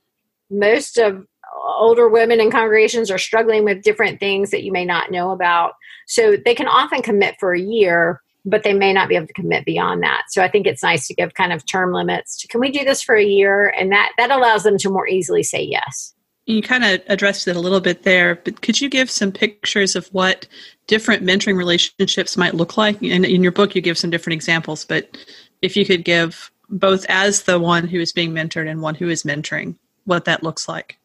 most 0.50 0.98
of 0.98 1.28
older 1.66 2.08
women 2.10 2.40
in 2.40 2.52
congregations 2.52 3.12
are 3.12 3.18
struggling 3.18 3.64
with 3.64 3.84
different 3.84 4.20
things 4.20 4.52
that 4.52 4.64
you 4.64 4.72
may 4.72 4.86
not 4.86 5.12
know 5.12 5.32
about. 5.32 5.74
So 6.08 6.36
they 6.36 6.56
can 6.56 6.68
often 6.68 7.02
commit 7.02 7.36
for 7.40 7.54
a 7.54 7.60
year, 7.60 8.22
but 8.46 8.64
they 8.64 8.74
may 8.74 8.94
not 8.94 9.10
be 9.10 9.16
able 9.16 9.28
to 9.28 9.34
commit 9.34 9.66
beyond 9.66 10.04
that. 10.04 10.24
So 10.30 10.42
I 10.42 10.50
think 10.50 10.68
it's 10.68 10.84
nice 10.84 11.08
to 11.08 11.14
give 11.14 11.34
kind 11.34 11.54
of 11.54 11.66
term 11.66 11.94
limits. 11.94 12.46
Can 12.50 12.60
we 12.60 12.72
do 12.72 12.84
this 12.84 13.02
for 13.02 13.16
a 13.16 13.24
year? 13.24 13.74
And 13.78 13.92
that 13.92 14.12
that 14.18 14.32
allows 14.32 14.64
them 14.64 14.78
to 14.80 14.90
more 14.90 15.08
easily 15.08 15.44
say 15.44 15.64
yes. 15.64 16.14
You 16.48 16.62
kind 16.62 16.84
of 16.84 17.02
addressed 17.08 17.48
it 17.48 17.56
a 17.56 17.60
little 17.60 17.80
bit 17.80 18.04
there, 18.04 18.36
but 18.36 18.62
could 18.62 18.82
you 18.82 18.90
give 18.90 19.12
some 19.12 19.32
pictures 19.32 19.96
of 19.96 20.08
what 20.08 20.48
different 20.88 21.24
mentoring 21.24 21.56
relationships 21.56 22.36
might 22.36 22.56
look 22.56 22.78
like? 22.78 23.02
In, 23.02 23.24
in 23.24 23.44
your 23.44 23.52
book, 23.52 23.76
you 23.76 23.82
give 23.82 23.98
some 23.98 24.10
different 24.10 24.34
examples, 24.34 24.84
but 24.84 25.18
if 25.62 25.78
you 25.78 25.86
could 25.86 26.04
give 26.04 26.52
both 26.68 27.06
as 27.10 27.44
the 27.44 27.60
one 27.60 27.88
who 27.88 28.00
is 28.00 28.12
being 28.12 28.32
mentored 28.32 28.68
and 28.68 28.82
one 28.82 28.96
who 28.96 29.08
is 29.08 29.24
mentoring, 29.24 29.76
what 30.06 30.26
that 30.26 30.42
looks 30.42 30.68
like. 30.68 30.98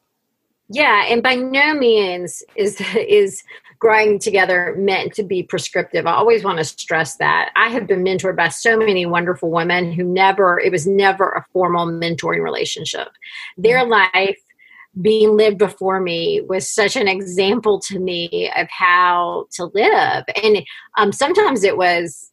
Yeah, 0.69 1.05
and 1.09 1.23
by 1.23 1.37
no 1.37 1.75
means 1.75 2.43
is 2.57 2.81
is 2.97 3.43
growing 3.79 4.19
together 4.19 4.75
meant 4.79 5.13
to 5.15 5.23
be 5.23 5.43
prescriptive. 5.43 6.07
I 6.07 6.15
always 6.15 6.43
want 6.43 6.59
to 6.59 6.65
stress 6.65 7.17
that. 7.17 7.51
I 7.57 7.69
have 7.69 7.87
been 7.87 8.03
mentored 8.03 8.37
by 8.37 8.49
so 8.49 8.77
many 8.77 9.07
wonderful 9.07 9.51
women 9.51 9.93
who 9.93 10.03
never 10.03 10.59
it 10.59 10.73
was 10.73 10.87
never 10.87 11.31
a 11.31 11.47
formal 11.53 11.87
mentoring 11.87 12.43
relationship. 12.43 13.09
Their 13.57 13.81
mm-hmm. 13.81 14.17
life 14.17 14.39
being 15.01 15.37
lived 15.37 15.59
before 15.59 16.01
me 16.01 16.41
was 16.41 16.71
such 16.71 16.97
an 16.97 17.07
example 17.07 17.79
to 17.79 17.99
me 17.99 18.51
of 18.57 18.67
how 18.71 19.47
to 19.53 19.67
live. 19.75 20.25
And 20.43 20.65
um, 20.97 21.13
sometimes 21.13 21.65
it 21.65 21.77
was, 21.77 22.33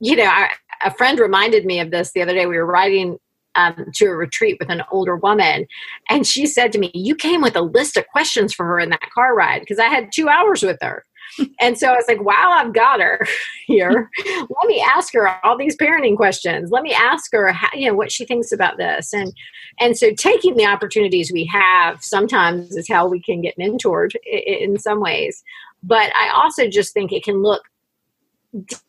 you 0.00 0.14
know, 0.16 0.26
I, 0.26 0.50
a 0.84 0.92
friend 0.92 1.18
reminded 1.18 1.64
me 1.64 1.80
of 1.80 1.90
this 1.90 2.12
the 2.12 2.20
other 2.20 2.34
day. 2.34 2.44
We 2.44 2.58
were 2.58 2.66
riding 2.66 3.18
um, 3.54 3.86
to 3.94 4.06
a 4.06 4.16
retreat 4.16 4.56
with 4.58 4.70
an 4.70 4.82
older 4.90 5.16
woman. 5.16 5.66
And 6.08 6.26
she 6.26 6.46
said 6.46 6.72
to 6.72 6.78
me, 6.78 6.90
You 6.94 7.14
came 7.14 7.42
with 7.42 7.56
a 7.56 7.62
list 7.62 7.96
of 7.96 8.06
questions 8.08 8.54
for 8.54 8.66
her 8.66 8.80
in 8.80 8.90
that 8.90 9.10
car 9.14 9.34
ride 9.34 9.60
because 9.60 9.78
I 9.78 9.86
had 9.86 10.10
two 10.12 10.28
hours 10.28 10.62
with 10.62 10.78
her. 10.82 11.04
and 11.60 11.78
so 11.78 11.88
I 11.88 11.92
was 11.92 12.04
like, 12.08 12.22
wow, 12.22 12.54
I've 12.56 12.72
got 12.72 13.00
her 13.00 13.26
here. 13.66 14.10
Let 14.26 14.66
me 14.66 14.84
ask 14.86 15.12
her 15.14 15.28
all 15.44 15.56
these 15.56 15.76
parenting 15.76 16.16
questions. 16.16 16.70
Let 16.70 16.82
me 16.82 16.92
ask 16.92 17.32
her 17.32 17.52
how, 17.52 17.68
you 17.74 17.88
know, 17.88 17.94
what 17.94 18.12
she 18.12 18.24
thinks 18.24 18.52
about 18.52 18.76
this. 18.76 19.12
And 19.12 19.32
and 19.80 19.98
so 19.98 20.12
taking 20.12 20.56
the 20.56 20.66
opportunities 20.66 21.32
we 21.32 21.44
have 21.46 22.02
sometimes 22.02 22.76
is 22.76 22.88
how 22.88 23.08
we 23.08 23.20
can 23.20 23.40
get 23.40 23.58
mentored 23.58 24.12
in 24.24 24.78
some 24.78 25.00
ways. 25.00 25.42
But 25.82 26.14
I 26.14 26.30
also 26.32 26.68
just 26.68 26.92
think 26.92 27.12
it 27.12 27.24
can 27.24 27.42
look 27.42 27.62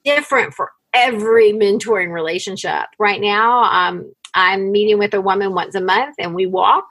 different 0.03 0.53
for 0.53 0.72
every 0.93 1.53
mentoring 1.53 2.13
relationship. 2.13 2.86
Right 3.00 3.19
now, 3.19 3.63
um, 3.63 4.13
I'm 4.36 4.72
meeting 4.72 5.00
with 5.00 5.13
a 5.13 5.22
woman 5.22 5.54
once 5.54 5.75
a 5.75 5.82
month 5.82 6.15
and 6.20 6.36
we 6.36 6.46
walk 6.46 6.86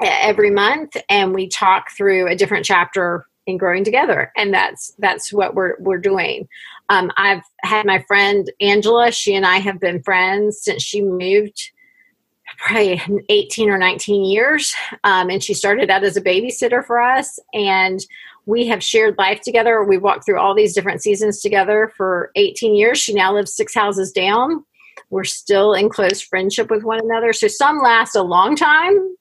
every 0.00 0.50
month 0.50 0.96
and 1.08 1.34
we 1.34 1.48
talk 1.48 1.90
through 1.96 2.28
a 2.28 2.36
different 2.36 2.64
chapter 2.64 3.26
in 3.46 3.56
growing 3.56 3.84
together. 3.84 4.32
And 4.36 4.52
that's 4.52 4.94
that's 4.98 5.32
what 5.32 5.54
we're 5.54 5.76
we're 5.80 5.98
doing. 5.98 6.48
Um, 6.88 7.10
i've 7.16 7.42
had 7.62 7.86
my 7.86 8.02
friend 8.06 8.50
angela. 8.60 9.10
She 9.10 9.34
and 9.34 9.46
i 9.46 9.58
have 9.58 9.80
been 9.80 10.02
friends 10.02 10.60
since 10.62 10.82
she 10.82 11.02
moved 11.02 11.70
probably 12.58 13.00
18 13.28 13.70
or 13.70 13.78
19 13.78 14.24
years. 14.24 14.74
Um, 15.02 15.30
and 15.30 15.42
she 15.42 15.54
started 15.54 15.90
out 15.90 16.04
as 16.04 16.16
a 16.16 16.22
babysitter 16.22 16.84
for 16.84 17.00
us 17.00 17.38
and 17.52 18.04
we 18.46 18.66
have 18.66 18.82
shared 18.82 19.16
life 19.16 19.40
together. 19.40 19.82
We've 19.82 20.02
walked 20.02 20.26
through 20.26 20.38
all 20.38 20.54
these 20.54 20.74
different 20.74 21.02
seasons 21.02 21.40
together 21.40 21.90
for 21.96 22.30
18 22.36 22.74
years. 22.74 22.98
She 22.98 23.14
now 23.14 23.32
lives 23.32 23.54
six 23.54 23.74
houses 23.74 24.12
down 24.12 24.64
we're 25.10 25.24
still 25.24 25.72
in 25.74 25.88
close 25.88 26.20
friendship 26.20 26.70
with 26.70 26.82
one 26.82 27.00
another. 27.02 27.32
So 27.32 27.48
some 27.48 27.80
last 27.80 28.14
a 28.14 28.22
long 28.22 28.56
time, 28.56 29.16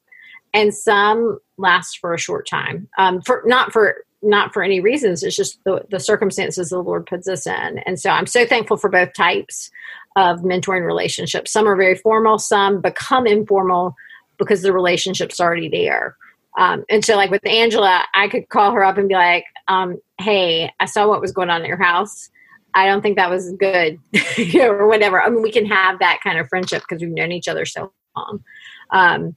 and 0.53 0.73
some 0.73 1.39
last 1.57 1.99
for 1.99 2.13
a 2.13 2.19
short 2.19 2.47
time. 2.47 2.87
Um, 2.97 3.21
for 3.21 3.43
not 3.45 3.71
for 3.71 4.03
not 4.23 4.53
for 4.53 4.63
any 4.63 4.79
reasons. 4.79 5.21
It's 5.21 5.35
just 5.35 5.63
the, 5.65 5.83
the 5.89 5.99
circumstances 5.99 6.69
the 6.69 6.79
Lord 6.79 7.05
puts 7.05 7.27
us 7.27 7.45
in. 7.45 7.79
And 7.85 7.99
so 7.99 8.09
I'm 8.09 8.25
so 8.25 8.45
thankful 8.45 8.77
for 8.77 8.89
both 8.89 9.13
types 9.13 9.69
of 10.15 10.39
mentoring 10.39 10.85
relationships. 10.85 11.51
Some 11.51 11.67
are 11.67 11.75
very 11.75 11.95
formal. 11.95 12.39
Some 12.39 12.79
become 12.79 13.27
informal 13.27 13.95
because 14.37 14.61
the 14.61 14.71
relationship's 14.71 15.39
already 15.39 15.67
there. 15.67 16.15
Um, 16.57 16.85
and 16.89 17.03
so, 17.03 17.15
like 17.15 17.31
with 17.31 17.45
Angela, 17.47 18.03
I 18.13 18.27
could 18.27 18.49
call 18.49 18.71
her 18.71 18.83
up 18.83 18.97
and 18.97 19.09
be 19.09 19.15
like, 19.15 19.45
um, 19.67 19.99
"Hey, 20.19 20.71
I 20.79 20.85
saw 20.85 21.07
what 21.07 21.19
was 21.19 21.31
going 21.31 21.49
on 21.49 21.61
at 21.61 21.67
your 21.67 21.81
house. 21.81 22.29
I 22.75 22.86
don't 22.88 23.01
think 23.01 23.18
that 23.18 23.30
was 23.30 23.51
good, 23.53 24.00
or 24.56 24.88
whatever. 24.88 25.22
I 25.22 25.30
mean, 25.30 25.42
we 25.42 25.51
can 25.51 25.65
have 25.65 26.00
that 26.00 26.20
kind 26.24 26.39
of 26.39 26.48
friendship 26.50 26.84
because 26.88 27.01
we've 27.01 27.13
known 27.13 27.32
each 27.32 27.48
other 27.48 27.65
so 27.65 27.92
long. 28.15 28.44
Um, 28.92 29.36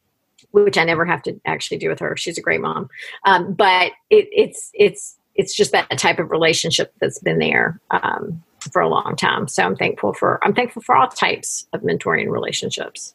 which 0.53 0.79
I 0.79 0.85
never 0.85 1.05
have 1.05 1.23
to 1.25 1.39
actually 1.45 1.79
do 1.79 1.89
with 1.89 1.99
her. 1.99 2.17
She's 2.17 2.39
a 2.39 2.43
great 2.43 2.61
mom, 2.61 2.89
um, 3.27 3.53
but 3.53 3.93
it, 4.11 4.29
it's 4.33 4.71
it's 4.75 5.19
it's 5.35 5.55
just 5.55 5.73
that 5.73 5.99
type 5.99 6.19
of 6.19 6.31
relationship 6.31 6.93
that's 7.01 7.19
been 7.19 7.39
there 7.39 7.81
um, 7.91 8.43
for 8.73 8.81
a 8.81 8.89
long 8.89 9.17
time. 9.17 9.49
So 9.49 9.63
I'm 9.63 9.77
thankful 9.77 10.15
for 10.15 10.43
I'm 10.45 10.55
thankful 10.55 10.83
for 10.83 10.97
all 10.97 11.09
types 11.09 11.67
of 11.73 11.83
mentoring 11.83 12.31
relationships. 12.31 13.15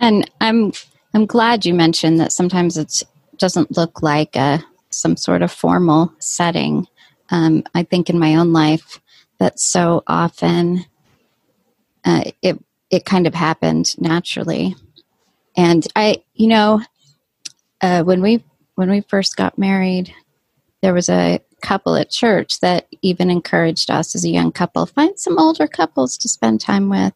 And 0.00 0.30
I'm 0.40 0.72
I'm 1.14 1.26
glad 1.26 1.64
you 1.64 1.74
mentioned 1.74 2.20
that 2.20 2.32
sometimes 2.32 2.76
it 2.76 3.02
doesn't 3.36 3.76
look 3.76 4.02
like 4.02 4.36
a 4.36 4.64
some 4.90 5.16
sort 5.16 5.42
of 5.42 5.52
formal 5.52 6.12
setting. 6.18 6.86
Um, 7.30 7.62
I 7.74 7.82
think 7.82 8.08
in 8.08 8.18
my 8.18 8.34
own 8.36 8.52
life, 8.52 9.00
that 9.38 9.60
so 9.60 10.02
often 10.06 10.84
uh, 12.04 12.24
it 12.42 12.62
it 12.90 13.04
kind 13.04 13.26
of 13.26 13.34
happened 13.34 13.94
naturally. 13.98 14.74
And 15.56 15.86
I, 15.96 16.22
you 16.34 16.48
know, 16.48 16.82
uh, 17.80 18.02
when 18.02 18.22
we 18.22 18.44
when 18.74 18.90
we 18.90 19.00
first 19.02 19.36
got 19.36 19.58
married, 19.58 20.14
there 20.82 20.94
was 20.94 21.08
a 21.08 21.40
couple 21.60 21.96
at 21.96 22.10
church 22.10 22.60
that 22.60 22.86
even 23.02 23.30
encouraged 23.30 23.90
us 23.90 24.14
as 24.14 24.24
a 24.24 24.28
young 24.28 24.52
couple 24.52 24.86
find 24.86 25.18
some 25.18 25.38
older 25.38 25.66
couples 25.66 26.16
to 26.16 26.28
spend 26.28 26.60
time 26.60 26.88
with. 26.88 27.12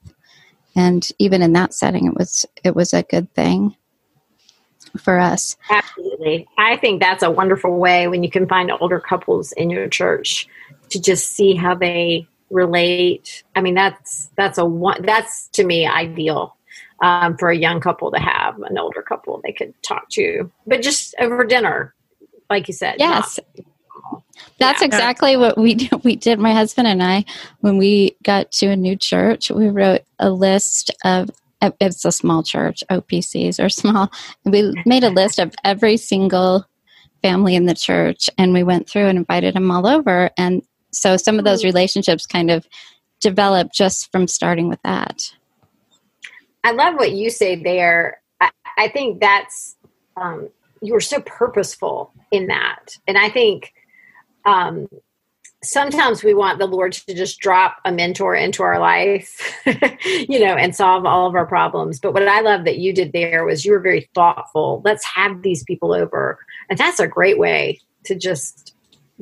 And 0.75 1.09
even 1.19 1.43
in 1.43 1.53
that 1.53 1.75
setting, 1.75 2.07
it 2.07 2.15
was 2.15 2.47
it 2.65 2.75
was 2.75 2.93
a 2.93 3.03
good 3.03 3.33
thing 3.35 3.77
for 4.99 5.19
us. 5.19 5.57
Absolutely, 5.71 6.49
I 6.59 6.77
think 6.77 7.01
that's 7.01 7.23
a 7.23 7.31
wonderful 7.31 7.79
way 7.79 8.09
when 8.09 8.23
you 8.23 8.31
can 8.31 8.49
find 8.49 8.71
older 8.81 9.01
couples 9.01 9.53
in 9.53 9.71
your 9.71 9.89
church 9.89 10.49
to 10.93 11.01
just 11.01 11.33
see 11.33 11.55
how 11.55 11.75
they 11.75 12.27
relate. 12.51 13.43
I 13.57 13.61
mean, 13.61 13.75
that's 13.75 14.31
that's 14.37 14.59
a 14.59 14.65
one. 14.65 15.03
That's 15.03 15.49
to 15.49 15.65
me 15.65 15.87
ideal 15.87 16.57
um, 17.03 17.37
for 17.37 17.51
a 17.51 17.57
young 17.57 17.81
couple 17.81 18.11
to 18.13 18.21
have 18.21 18.61
an 18.63 18.79
older 18.79 19.03
couple 19.03 19.41
they 19.43 19.53
could 19.53 19.75
talk 19.83 20.09
to, 20.11 20.51
but 20.67 20.83
just 20.83 21.15
over 21.19 21.45
dinner, 21.45 21.95
like 22.49 22.69
you 22.69 22.75
said. 22.75 22.97
Yes. 22.99 23.41
That's 24.59 24.81
yeah. 24.81 24.87
exactly 24.87 25.37
what 25.37 25.59
we 25.59 25.75
did. 25.75 26.05
We 26.05 26.17
did. 26.17 26.39
My 26.39 26.53
husband 26.53 26.87
and 26.87 27.03
I, 27.03 27.25
when 27.61 27.79
we 27.79 28.17
got 28.23 28.53
to 28.53 28.67
a 28.69 28.77
new 28.77 28.97
church, 28.97 29.51
we 29.51 29.69
wrote 29.69 30.03
a 30.19 30.31
list 30.31 30.91
of. 31.05 31.31
It's 31.81 32.05
a 32.05 32.11
small 32.11 32.43
church. 32.43 32.83
OPCs 32.91 33.65
are 33.65 33.69
small. 33.69 34.11
We 34.45 34.75
made 34.85 35.05
a 35.05 35.11
list 35.11 35.39
of 35.39 35.55
every 35.63 35.97
single 35.97 36.67
family 37.23 37.55
in 37.55 37.67
the 37.67 37.75
church, 37.75 38.29
and 38.37 38.53
we 38.53 38.65
went 38.65 38.89
through 38.89 39.07
and 39.07 39.17
invited 39.17 39.55
them 39.55 39.71
all 39.71 39.87
over. 39.87 40.31
And 40.37 40.63
so 40.93 41.17
some 41.17 41.39
of 41.39 41.45
those 41.45 41.61
mm-hmm. 41.61 41.69
relationships 41.69 42.27
kind 42.27 42.51
of 42.51 42.67
develop 43.21 43.73
just 43.73 44.11
from 44.13 44.27
starting 44.27 44.69
with 44.69 44.81
that. 44.83 45.33
I 46.65 46.73
love 46.73 46.95
what 46.95 47.13
you 47.13 47.31
say 47.31 47.57
there. 47.57 48.21
I, 48.41 48.51
I 48.79 48.89
think 48.89 49.21
that's 49.21 49.77
um, 50.17 50.49
you 50.81 50.93
were 50.93 51.01
so 51.01 51.21
purposeful 51.21 52.13
in 52.31 52.49
that, 52.49 52.97
and 53.07 53.17
I 53.17 53.31
think 53.31 53.73
um, 54.45 54.89
sometimes 55.63 56.25
we 56.25 56.35
want 56.35 56.59
the 56.59 56.67
Lord 56.67 56.93
to 56.93 57.15
just 57.15 57.39
drop 57.39 57.79
a 57.85 57.93
mentor 57.93 58.35
into 58.35 58.63
our 58.63 58.79
life, 58.79 59.57
you 60.29 60.41
know, 60.41 60.55
and 60.55 60.75
solve 60.75 61.07
all 61.07 61.29
of 61.29 61.35
our 61.35 61.47
problems. 61.47 62.01
But 62.01 62.15
what 62.15 62.27
I 62.27 62.41
love 62.41 62.65
that 62.65 62.79
you 62.79 62.93
did 62.93 63.13
there 63.13 63.45
was 63.45 63.65
you 63.65 63.73
were 63.73 63.81
very 63.81 64.09
thoughtful. 64.15 64.83
Let's 64.85 65.05
have 65.05 65.43
these 65.43 65.65
people 65.65 65.93
over, 65.93 66.39
and 66.69 66.79
that's 66.79 67.01
a 67.01 67.09
great 67.09 67.39
way 67.39 67.81
to 68.05 68.15
just 68.17 68.72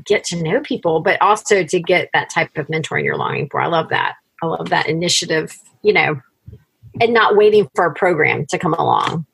get 0.05 0.25
to 0.25 0.43
know 0.43 0.61
people, 0.61 1.01
but 1.01 1.21
also 1.21 1.63
to 1.65 1.81
get 1.81 2.11
that 2.13 2.31
type 2.31 2.57
of 2.57 2.67
mentoring 2.69 3.05
you're 3.05 3.17
longing 3.17 3.49
for. 3.51 3.61
I 3.61 3.67
love 3.67 3.89
that. 3.91 4.17
I 4.43 4.47
love 4.47 4.71
that 4.71 4.89
initiative, 4.89 5.57
you 5.83 5.93
know, 5.93 6.21
and 7.01 7.13
not 7.13 7.37
waiting 7.37 7.69
for 7.75 7.87
a 7.87 7.95
program 7.95 8.47
to 8.47 8.59
come 8.59 8.75
along, 8.75 9.27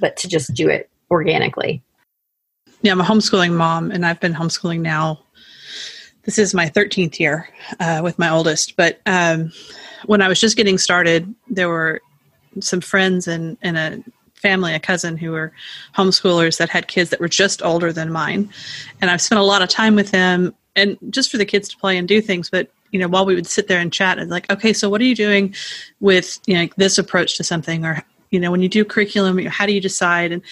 but 0.00 0.16
to 0.18 0.28
just 0.28 0.52
do 0.54 0.68
it 0.68 0.90
organically. 1.10 1.82
Yeah, 2.82 2.92
I'm 2.92 3.00
a 3.00 3.04
homeschooling 3.04 3.52
mom, 3.52 3.92
and 3.92 4.04
I've 4.04 4.18
been 4.18 4.34
homeschooling 4.34 4.80
now. 4.80 5.20
This 6.24 6.38
is 6.38 6.54
my 6.54 6.66
13th 6.68 7.18
year 7.20 7.48
uh, 7.78 8.00
with 8.02 8.18
my 8.18 8.28
oldest. 8.30 8.76
But 8.76 9.00
um, 9.06 9.52
when 10.06 10.20
I 10.20 10.28
was 10.28 10.40
just 10.40 10.56
getting 10.56 10.78
started, 10.78 11.32
there 11.48 11.68
were 11.68 12.00
some 12.60 12.80
friends 12.80 13.28
and, 13.28 13.56
and 13.62 13.78
a 13.78 14.02
family, 14.42 14.74
a 14.74 14.80
cousin 14.80 15.16
who 15.16 15.30
were 15.30 15.52
homeschoolers 15.96 16.58
that 16.58 16.68
had 16.68 16.88
kids 16.88 17.10
that 17.10 17.20
were 17.20 17.28
just 17.28 17.62
older 17.62 17.92
than 17.92 18.12
mine. 18.12 18.50
And 19.00 19.10
I've 19.10 19.22
spent 19.22 19.40
a 19.40 19.44
lot 19.44 19.62
of 19.62 19.68
time 19.68 19.94
with 19.94 20.10
them 20.10 20.54
and 20.76 20.98
just 21.10 21.30
for 21.30 21.38
the 21.38 21.46
kids 21.46 21.68
to 21.68 21.78
play 21.78 21.96
and 21.96 22.08
do 22.08 22.20
things. 22.20 22.50
But, 22.50 22.70
you 22.90 22.98
know, 22.98 23.08
while 23.08 23.24
we 23.24 23.34
would 23.34 23.46
sit 23.46 23.68
there 23.68 23.78
and 23.78 23.92
chat 23.92 24.18
and 24.18 24.28
like, 24.30 24.50
okay, 24.50 24.72
so 24.72 24.90
what 24.90 25.00
are 25.00 25.04
you 25.04 25.14
doing 25.14 25.54
with, 26.00 26.38
you 26.46 26.54
know, 26.54 26.68
this 26.76 26.98
approach 26.98 27.36
to 27.36 27.44
something 27.44 27.86
or, 27.86 28.02
you 28.30 28.40
know, 28.40 28.50
when 28.50 28.62
you 28.62 28.68
do 28.68 28.84
curriculum, 28.84 29.38
how 29.46 29.66
do 29.66 29.72
you 29.72 29.80
decide? 29.80 30.32
And 30.32 30.42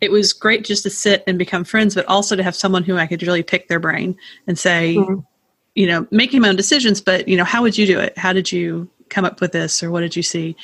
it 0.00 0.10
was 0.10 0.32
great 0.32 0.64
just 0.64 0.82
to 0.82 0.90
sit 0.90 1.22
and 1.26 1.38
become 1.38 1.64
friends, 1.64 1.94
but 1.94 2.06
also 2.06 2.34
to 2.34 2.42
have 2.42 2.56
someone 2.56 2.82
who 2.82 2.96
I 2.96 3.06
could 3.06 3.22
really 3.22 3.42
pick 3.42 3.68
their 3.68 3.80
brain 3.80 4.16
and 4.46 4.58
say, 4.58 4.96
mm-hmm. 4.96 5.20
you 5.74 5.86
know, 5.86 6.06
making 6.10 6.40
my 6.40 6.48
own 6.48 6.56
decisions, 6.56 7.00
but, 7.00 7.28
you 7.28 7.36
know, 7.36 7.44
how 7.44 7.62
would 7.62 7.78
you 7.78 7.86
do 7.86 8.00
it? 8.00 8.16
How 8.18 8.32
did 8.32 8.50
you 8.50 8.88
come 9.08 9.24
up 9.24 9.40
with 9.40 9.52
this 9.52 9.82
or 9.82 9.90
what 9.90 10.00
did 10.00 10.16
you 10.16 10.22
see? 10.22 10.56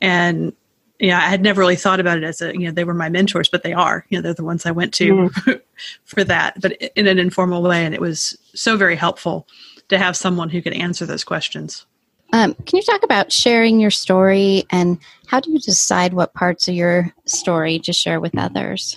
And 0.00 0.52
yeah, 1.02 1.18
I 1.18 1.28
had 1.28 1.42
never 1.42 1.60
really 1.60 1.74
thought 1.74 1.98
about 1.98 2.18
it 2.18 2.22
as 2.22 2.40
a, 2.40 2.52
you 2.52 2.60
know, 2.60 2.70
they 2.70 2.84
were 2.84 2.94
my 2.94 3.08
mentors, 3.08 3.48
but 3.48 3.64
they 3.64 3.72
are, 3.72 4.06
you 4.08 4.16
know, 4.16 4.22
they're 4.22 4.34
the 4.34 4.44
ones 4.44 4.64
I 4.64 4.70
went 4.70 4.94
to 4.94 5.12
mm. 5.12 5.60
for 6.04 6.22
that, 6.22 6.60
but 6.60 6.80
in 6.94 7.08
an 7.08 7.18
informal 7.18 7.60
way. 7.60 7.84
And 7.84 7.92
it 7.92 8.00
was 8.00 8.38
so 8.54 8.76
very 8.76 8.94
helpful 8.94 9.48
to 9.88 9.98
have 9.98 10.16
someone 10.16 10.48
who 10.48 10.62
could 10.62 10.74
answer 10.74 11.04
those 11.04 11.24
questions. 11.24 11.86
Um, 12.32 12.54
can 12.54 12.76
you 12.76 12.82
talk 12.82 13.02
about 13.02 13.32
sharing 13.32 13.80
your 13.80 13.90
story 13.90 14.64
and 14.70 14.96
how 15.26 15.40
do 15.40 15.50
you 15.50 15.58
decide 15.58 16.14
what 16.14 16.34
parts 16.34 16.68
of 16.68 16.74
your 16.74 17.12
story 17.26 17.80
to 17.80 17.92
share 17.92 18.20
with 18.20 18.38
others? 18.38 18.96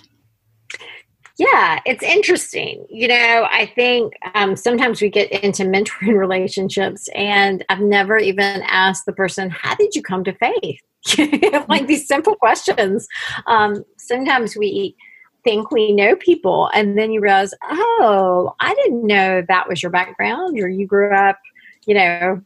Yeah, 1.38 1.80
it's 1.84 2.04
interesting. 2.04 2.86
You 2.88 3.08
know, 3.08 3.48
I 3.50 3.66
think 3.74 4.14
um, 4.34 4.54
sometimes 4.54 5.02
we 5.02 5.10
get 5.10 5.30
into 5.32 5.64
mentoring 5.64 6.18
relationships, 6.18 7.08
and 7.14 7.64
I've 7.68 7.80
never 7.80 8.16
even 8.16 8.62
asked 8.62 9.04
the 9.04 9.12
person, 9.12 9.50
How 9.50 9.74
did 9.74 9.94
you 9.94 10.02
come 10.02 10.24
to 10.24 10.32
faith? 10.32 10.80
like 11.68 11.86
these 11.86 12.06
simple 12.06 12.34
questions. 12.34 13.08
Um, 13.46 13.84
sometimes 13.96 14.56
we 14.56 14.96
think 15.44 15.70
we 15.70 15.92
know 15.92 16.16
people, 16.16 16.70
and 16.74 16.98
then 16.98 17.12
you 17.12 17.20
realize, 17.20 17.54
oh, 17.62 18.54
I 18.60 18.74
didn't 18.74 19.06
know 19.06 19.42
that 19.46 19.68
was 19.68 19.82
your 19.82 19.90
background, 19.90 20.58
or 20.58 20.68
you 20.68 20.86
grew 20.86 21.14
up, 21.14 21.38
you 21.86 21.94
know, 21.94 22.42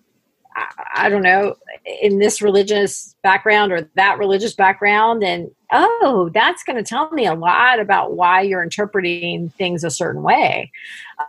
I, 0.54 0.66
I 0.94 1.08
don't 1.08 1.22
know, 1.22 1.54
in 2.02 2.18
this 2.18 2.42
religious 2.42 3.16
background 3.22 3.72
or 3.72 3.88
that 3.94 4.18
religious 4.18 4.54
background, 4.54 5.24
and 5.24 5.50
oh, 5.72 6.30
that's 6.34 6.62
going 6.62 6.76
to 6.76 6.82
tell 6.82 7.10
me 7.12 7.26
a 7.26 7.34
lot 7.34 7.80
about 7.80 8.16
why 8.16 8.42
you're 8.42 8.62
interpreting 8.62 9.48
things 9.56 9.82
a 9.82 9.90
certain 9.90 10.22
way. 10.22 10.70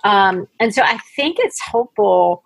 Um, 0.04 0.48
and 0.60 0.76
so 0.76 0.82
I 0.82 0.98
think 1.16 1.38
it's 1.40 1.62
helpful 1.62 2.44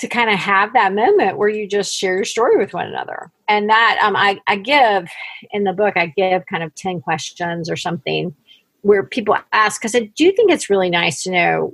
to 0.00 0.08
kind 0.08 0.30
of 0.30 0.38
have 0.38 0.72
that 0.72 0.94
moment 0.94 1.36
where 1.36 1.50
you 1.50 1.68
just 1.68 1.94
share 1.94 2.16
your 2.16 2.24
story 2.24 2.56
with 2.56 2.72
one 2.72 2.86
another. 2.86 3.30
And 3.48 3.68
that 3.68 3.98
um, 4.02 4.16
I, 4.16 4.40
I 4.46 4.56
give 4.56 5.08
in 5.52 5.64
the 5.64 5.74
book, 5.74 5.94
I 5.96 6.06
give 6.16 6.46
kind 6.46 6.62
of 6.62 6.74
10 6.74 7.02
questions 7.02 7.70
or 7.70 7.76
something 7.76 8.34
where 8.80 9.02
people 9.02 9.36
ask, 9.52 9.78
because 9.78 9.94
I 9.94 10.10
do 10.16 10.32
think 10.32 10.50
it's 10.50 10.70
really 10.70 10.88
nice 10.88 11.22
to 11.24 11.30
know 11.30 11.72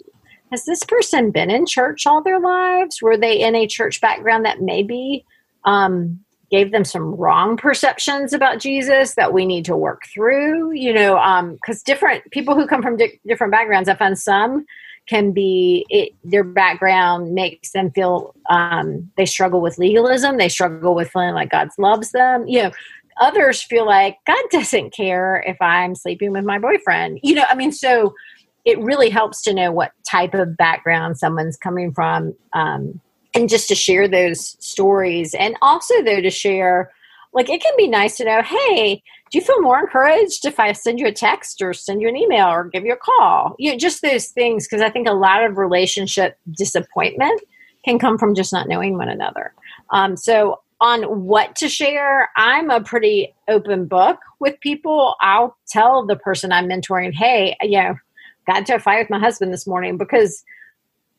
has 0.51 0.65
this 0.65 0.85
person 0.85 1.31
been 1.31 1.51
in 1.51 1.67
church 1.67 2.07
all 2.07 2.23
their 2.23 2.41
lives? 2.41 3.03
Were 3.03 3.17
they 3.17 3.41
in 3.41 3.55
a 3.55 3.67
church 3.67 4.01
background 4.01 4.45
that 4.45 4.61
maybe 4.61 5.25
um, 5.65 6.21
gave 6.51 6.71
them 6.71 6.85
some 6.85 7.15
wrong 7.15 7.57
perceptions 7.57 8.33
about 8.33 8.61
Jesus 8.61 9.15
that 9.15 9.33
we 9.33 9.45
need 9.45 9.65
to 9.65 9.77
work 9.77 10.03
through? 10.13 10.73
You 10.73 10.93
know, 10.93 11.15
because 11.55 11.79
um, 11.79 11.83
different 11.85 12.31
people 12.31 12.55
who 12.55 12.67
come 12.67 12.83
from 12.83 12.97
di- 12.97 13.21
different 13.27 13.53
backgrounds, 13.53 13.89
I 13.89 13.97
find 13.97 14.19
some 14.19 14.65
can 15.09 15.33
be 15.33 15.87
it, 15.89 16.13
their 16.25 16.45
background 16.45 17.33
makes 17.33 17.73
them 17.73 17.91
feel 17.93 18.35
um, 18.51 19.11
they 19.17 19.27
struggle 19.27 19.61
with 19.61 19.79
legalism 19.79 20.37
they 20.37 20.49
struggle 20.49 20.95
with 20.95 21.11
feeling 21.11 21.35
like 21.35 21.51
god 21.51 21.69
loves 21.79 22.13
them 22.13 22.47
you 22.47 22.63
know. 22.63 22.71
Others 23.19 23.63
feel 23.63 23.87
like 23.87 24.19
god 24.27 24.45
doesn't 24.51 24.93
care 24.93 25.43
if 25.47 25.57
i'm 25.61 25.95
sleeping 25.95 26.33
with 26.33 26.45
my 26.45 26.59
boyfriend 26.59 27.19
you 27.23 27.35
know 27.35 27.45
i 27.49 27.55
mean 27.55 27.73
so 27.73 28.15
it 28.67 28.79
really 28.81 29.09
helps 29.09 29.43
to 29.43 29.55
know 29.55 29.73
what 29.73 29.93
type 30.05 30.35
of 30.35 30.57
background 30.57 31.17
someone's 31.17 31.57
coming 31.57 31.93
from 31.95 32.35
um, 32.53 33.01
and 33.33 33.49
just 33.49 33.69
to 33.69 33.75
share 33.75 34.09
those 34.09 34.57
stories 34.59 35.35
and 35.35 35.57
also 35.63 36.03
though 36.03 36.21
to 36.21 36.31
share 36.31 36.91
like 37.33 37.49
it 37.49 37.63
can 37.63 37.73
be 37.77 37.89
nice 37.89 38.17
to 38.17 38.25
know 38.25 38.43
hey 38.43 39.03
do 39.31 39.39
you 39.39 39.45
feel 39.45 39.61
more 39.61 39.81
encouraged 39.81 40.45
if 40.45 40.61
i 40.61 40.73
send 40.73 40.99
you 41.01 41.07
a 41.07 41.13
text 41.13 41.61
or 41.63 41.73
send 41.73 42.01
you 42.01 42.09
an 42.09 42.17
email 42.17 42.47
or 42.49 42.65
give 42.65 42.85
you 42.85 42.93
a 42.93 42.97
call? 42.97 43.55
You 43.59 43.73
know 43.73 43.79
just 43.79 44.03
those 44.03 44.29
things 44.29 44.67
because 44.67 44.83
i 44.83 44.91
think 44.91 45.09
a 45.09 45.13
lot 45.13 45.45
of 45.45 45.59
relationship 45.59 46.39
disappointment 46.51 47.41
can 47.85 47.99
come 47.99 48.19
from 48.19 48.35
just 48.35 48.53
not 48.53 48.69
knowing 48.69 48.97
one 48.97 49.09
another. 49.09 49.55
Um, 49.91 50.17
so 50.17 50.61
on 50.79 51.05
what 51.05 51.57
to 51.57 51.71
share 51.71 52.29
i'm 52.37 52.69
a 52.69 52.83
pretty 52.83 53.35
open 53.49 53.87
book 53.87 54.19
with 54.41 54.61
people. 54.61 55.15
I'll 55.21 55.57
tell 55.67 56.05
the 56.05 56.17
person 56.17 56.53
i'm 56.53 56.69
mentoring 56.69 57.15
hey 57.15 57.57
you 57.63 57.81
know 57.81 57.97
got 58.47 58.59
into 58.59 58.75
a 58.75 58.79
fight 58.79 58.99
with 58.99 59.11
my 59.11 59.19
husband 59.19 59.53
this 59.53 59.67
morning 59.67 59.97
because 59.97 60.45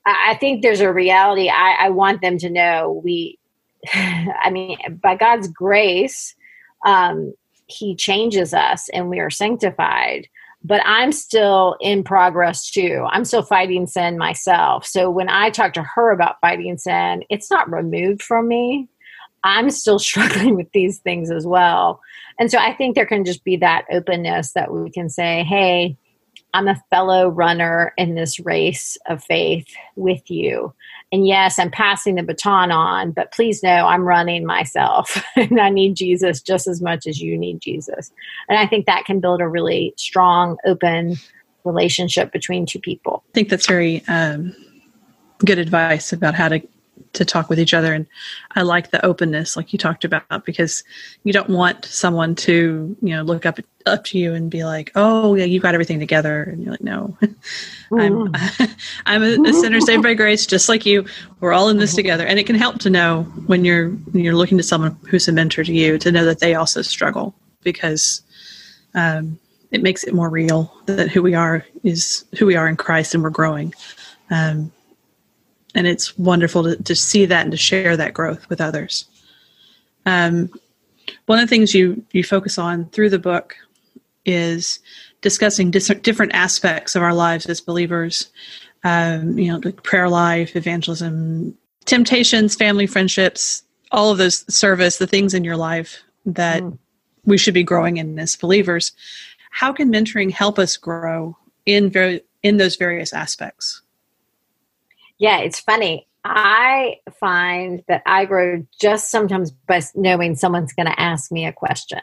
I 0.07 0.37
think 0.39 0.61
there's 0.61 0.79
a 0.79 0.91
reality. 0.91 1.49
I, 1.49 1.75
I 1.81 1.89
want 1.89 2.21
them 2.21 2.37
to 2.37 2.49
know 2.49 3.01
we 3.03 3.37
I 3.93 4.49
mean, 4.51 4.77
by 5.01 5.15
God's 5.15 5.47
grace, 5.47 6.35
um, 6.85 7.33
He 7.67 7.95
changes 7.95 8.53
us 8.53 8.89
and 8.89 9.10
we 9.10 9.19
are 9.19 9.30
sanctified. 9.30 10.27
But 10.63 10.82
I'm 10.86 11.12
still 11.12 11.77
in 11.80 12.03
progress 12.03 12.69
too. 12.69 13.06
I'm 13.12 13.25
still 13.25 13.43
fighting 13.43 13.88
sin 13.88 14.17
myself. 14.17 14.86
So 14.86 15.10
when 15.10 15.30
I 15.30 15.49
talk 15.49 15.73
to 15.73 15.84
her 15.84 16.12
about 16.12 16.41
fighting 16.41 16.77
sin, 16.77 17.23
it's 17.30 17.51
not 17.51 17.71
removed 17.71 18.21
from 18.21 18.47
me. 18.47 18.89
I'm 19.43 19.69
still 19.69 19.99
struggling 20.10 20.56
with 20.56 20.71
these 20.71 20.99
things 20.99 21.32
as 21.32 21.45
well. 21.45 22.01
And 22.39 22.51
so 22.51 22.58
I 22.58 22.73
think 22.73 22.95
there 22.95 23.06
can 23.06 23.25
just 23.25 23.43
be 23.43 23.58
that 23.58 23.86
openness 23.91 24.53
that 24.53 24.71
we 24.71 24.89
can 24.89 25.10
say, 25.10 25.43
hey, 25.43 25.97
I'm 26.53 26.67
a 26.67 26.81
fellow 26.89 27.29
runner 27.29 27.93
in 27.97 28.15
this 28.15 28.39
race 28.39 28.97
of 29.07 29.23
faith 29.23 29.67
with 29.95 30.29
you. 30.29 30.73
And 31.12 31.27
yes, 31.27 31.60
I'm 31.60 31.71
passing 31.71 32.15
the 32.15 32.23
baton 32.23 32.71
on, 32.71 33.12
but 33.12 33.31
please 33.31 33.63
know 33.63 33.69
I'm 33.69 34.03
running 34.03 34.45
myself 34.45 35.23
and 35.36 35.60
I 35.60 35.69
need 35.69 35.95
Jesus 35.95 36.41
just 36.41 36.67
as 36.67 36.81
much 36.81 37.07
as 37.07 37.21
you 37.21 37.38
need 37.38 37.62
Jesus. 37.62 38.12
And 38.49 38.57
I 38.57 38.67
think 38.67 38.86
that 38.86 39.05
can 39.05 39.19
build 39.19 39.41
a 39.41 39.47
really 39.47 39.93
strong, 39.97 40.57
open 40.65 41.17
relationship 41.63 42.31
between 42.31 42.65
two 42.65 42.79
people. 42.79 43.23
I 43.29 43.33
think 43.33 43.49
that's 43.49 43.67
very 43.67 44.03
um, 44.07 44.55
good 45.39 45.60
advice 45.60 46.12
about 46.13 46.33
how 46.33 46.49
to 46.49 46.62
to 47.13 47.25
talk 47.25 47.49
with 47.49 47.60
each 47.60 47.73
other. 47.73 47.93
And 47.93 48.05
i 48.55 48.62
like 48.62 48.91
the 48.91 49.05
openness 49.05 49.55
like 49.55 49.73
you 49.73 49.79
talked 49.79 50.05
about 50.05 50.45
because 50.45 50.83
you 51.23 51.33
don't 51.33 51.49
want 51.49 51.86
someone 51.86 52.36
to 52.36 52.95
you 53.01 53.15
know 53.15 53.23
look 53.23 53.45
up 53.45 53.60
up 53.86 54.03
to 54.03 54.17
you 54.17 54.33
and 54.33 54.51
be 54.51 54.65
like 54.65 54.91
oh 54.95 55.36
yeah 55.36 55.45
you 55.45 55.60
got 55.60 55.73
everything 55.73 55.99
together. 55.99 56.43
And 56.43 56.63
you're 56.63 56.71
like 56.71 56.81
no. 56.81 57.17
I'm 57.93 58.33
i'm 59.05 59.23
a, 59.23 59.49
a, 59.49 59.53
sinner 59.53 59.79
saved 59.79 60.03
by 60.03 60.13
grace 60.13 60.45
just 60.45 60.69
like 60.69 60.86
you. 60.86 61.05
We're 61.39 61.53
all 61.53 61.69
in 61.69 61.77
this 61.77 61.95
together. 61.95 62.25
And 62.25 62.39
it 62.39 62.45
can 62.45 62.55
help 62.55 62.79
to 62.79 62.89
know 62.89 63.23
when 63.47 63.65
you're 63.65 63.89
when 63.89 64.23
you're 64.23 64.36
looking 64.36 64.57
to 64.57 64.63
someone 64.63 64.97
who's 65.10 65.27
a 65.27 65.31
mentor 65.31 65.63
to 65.63 65.73
you 65.73 65.97
to 65.99 66.12
know 66.12 66.25
that 66.25 66.39
they 66.39 66.55
also 66.55 66.81
struggle 66.81 67.33
because 67.63 68.21
um, 68.93 69.39
it 69.71 69.83
makes 69.83 70.03
it 70.03 70.13
more 70.13 70.29
real 70.29 70.73
that 70.86 71.10
who 71.10 71.21
we 71.21 71.33
are 71.33 71.65
is 71.83 72.25
who 72.38 72.45
we 72.45 72.55
are 72.55 72.67
in 72.67 72.75
christ 72.75 73.13
and 73.13 73.23
we're 73.23 73.29
growing. 73.29 73.73
Um, 74.29 74.71
and 75.77 75.85
it's 75.85 76.17
wonderful 76.17 76.63
to, 76.63 76.75
to 76.83 76.95
see 76.95 77.25
that 77.27 77.43
and 77.43 77.51
to 77.51 77.57
share 77.57 77.95
that 77.95 78.15
growth 78.15 78.49
with 78.49 78.59
others. 78.59 79.05
Um, 80.07 80.49
one 81.27 81.37
of 81.37 81.43
the 81.43 81.55
things 81.55 81.75
you 81.75 82.03
you 82.11 82.23
focus 82.23 82.57
on 82.57 82.85
through 82.89 83.11
the 83.11 83.19
book 83.19 83.55
is 84.25 84.79
discussing 85.21 85.69
dis- 85.69 85.91
different 86.01 86.33
aspects 86.33 86.95
of 86.95 87.03
our 87.03 87.13
lives 87.13 87.45
as 87.45 87.61
believers. 87.61 88.29
Um, 88.83 89.37
you 89.37 89.51
know, 89.51 89.59
like 89.63 89.83
prayer 89.83 90.09
life, 90.09 90.55
evangelism, 90.55 91.55
temptations, 91.85 92.55
family 92.55 92.87
friendships, 92.87 93.63
all 93.91 94.11
of 94.11 94.17
those 94.17 94.51
service, 94.53 94.97
the 94.97 95.07
things 95.07 95.33
in 95.33 95.43
your 95.43 95.57
life 95.57 96.01
that 96.25 96.63
mm. 96.63 96.77
we 97.25 97.37
should 97.37 97.53
be 97.53 97.63
growing 97.63 97.97
in 97.97 98.17
as 98.17 98.35
believers. 98.35 98.93
How 99.51 99.73
can 99.73 99.91
mentoring 99.91 100.31
help 100.31 100.57
us 100.57 100.75
grow 100.75 101.37
in 101.65 101.89
very 101.89 102.21
in 102.41 102.57
those 102.57 102.77
various 102.77 103.13
aspects? 103.13 103.81
Yeah, 105.19 105.39
it's 105.39 105.60
funny. 105.60 106.08
I 106.23 106.97
find 107.19 107.84
that 107.88 108.01
I 108.06 108.25
grow 108.25 108.65
just 108.82 109.10
sometimes 109.10 109.51
by 109.51 109.82
knowing 109.95 110.36
someone's 110.36 110.73
going 110.73 110.88
to 110.88 110.99
ask 110.99 111.32
me 111.32 111.45
a 111.45 111.53
question. 111.53 112.01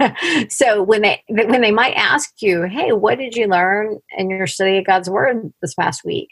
so 0.48 0.82
when 0.82 1.02
they 1.02 1.22
when 1.28 1.60
they 1.60 1.72
might 1.72 1.92
ask 1.92 2.40
you, 2.40 2.62
"Hey, 2.62 2.92
what 2.92 3.18
did 3.18 3.36
you 3.36 3.46
learn 3.46 3.98
in 4.16 4.30
your 4.30 4.46
study 4.46 4.78
of 4.78 4.86
God's 4.86 5.10
Word 5.10 5.52
this 5.60 5.74
past 5.74 6.04
week?" 6.04 6.30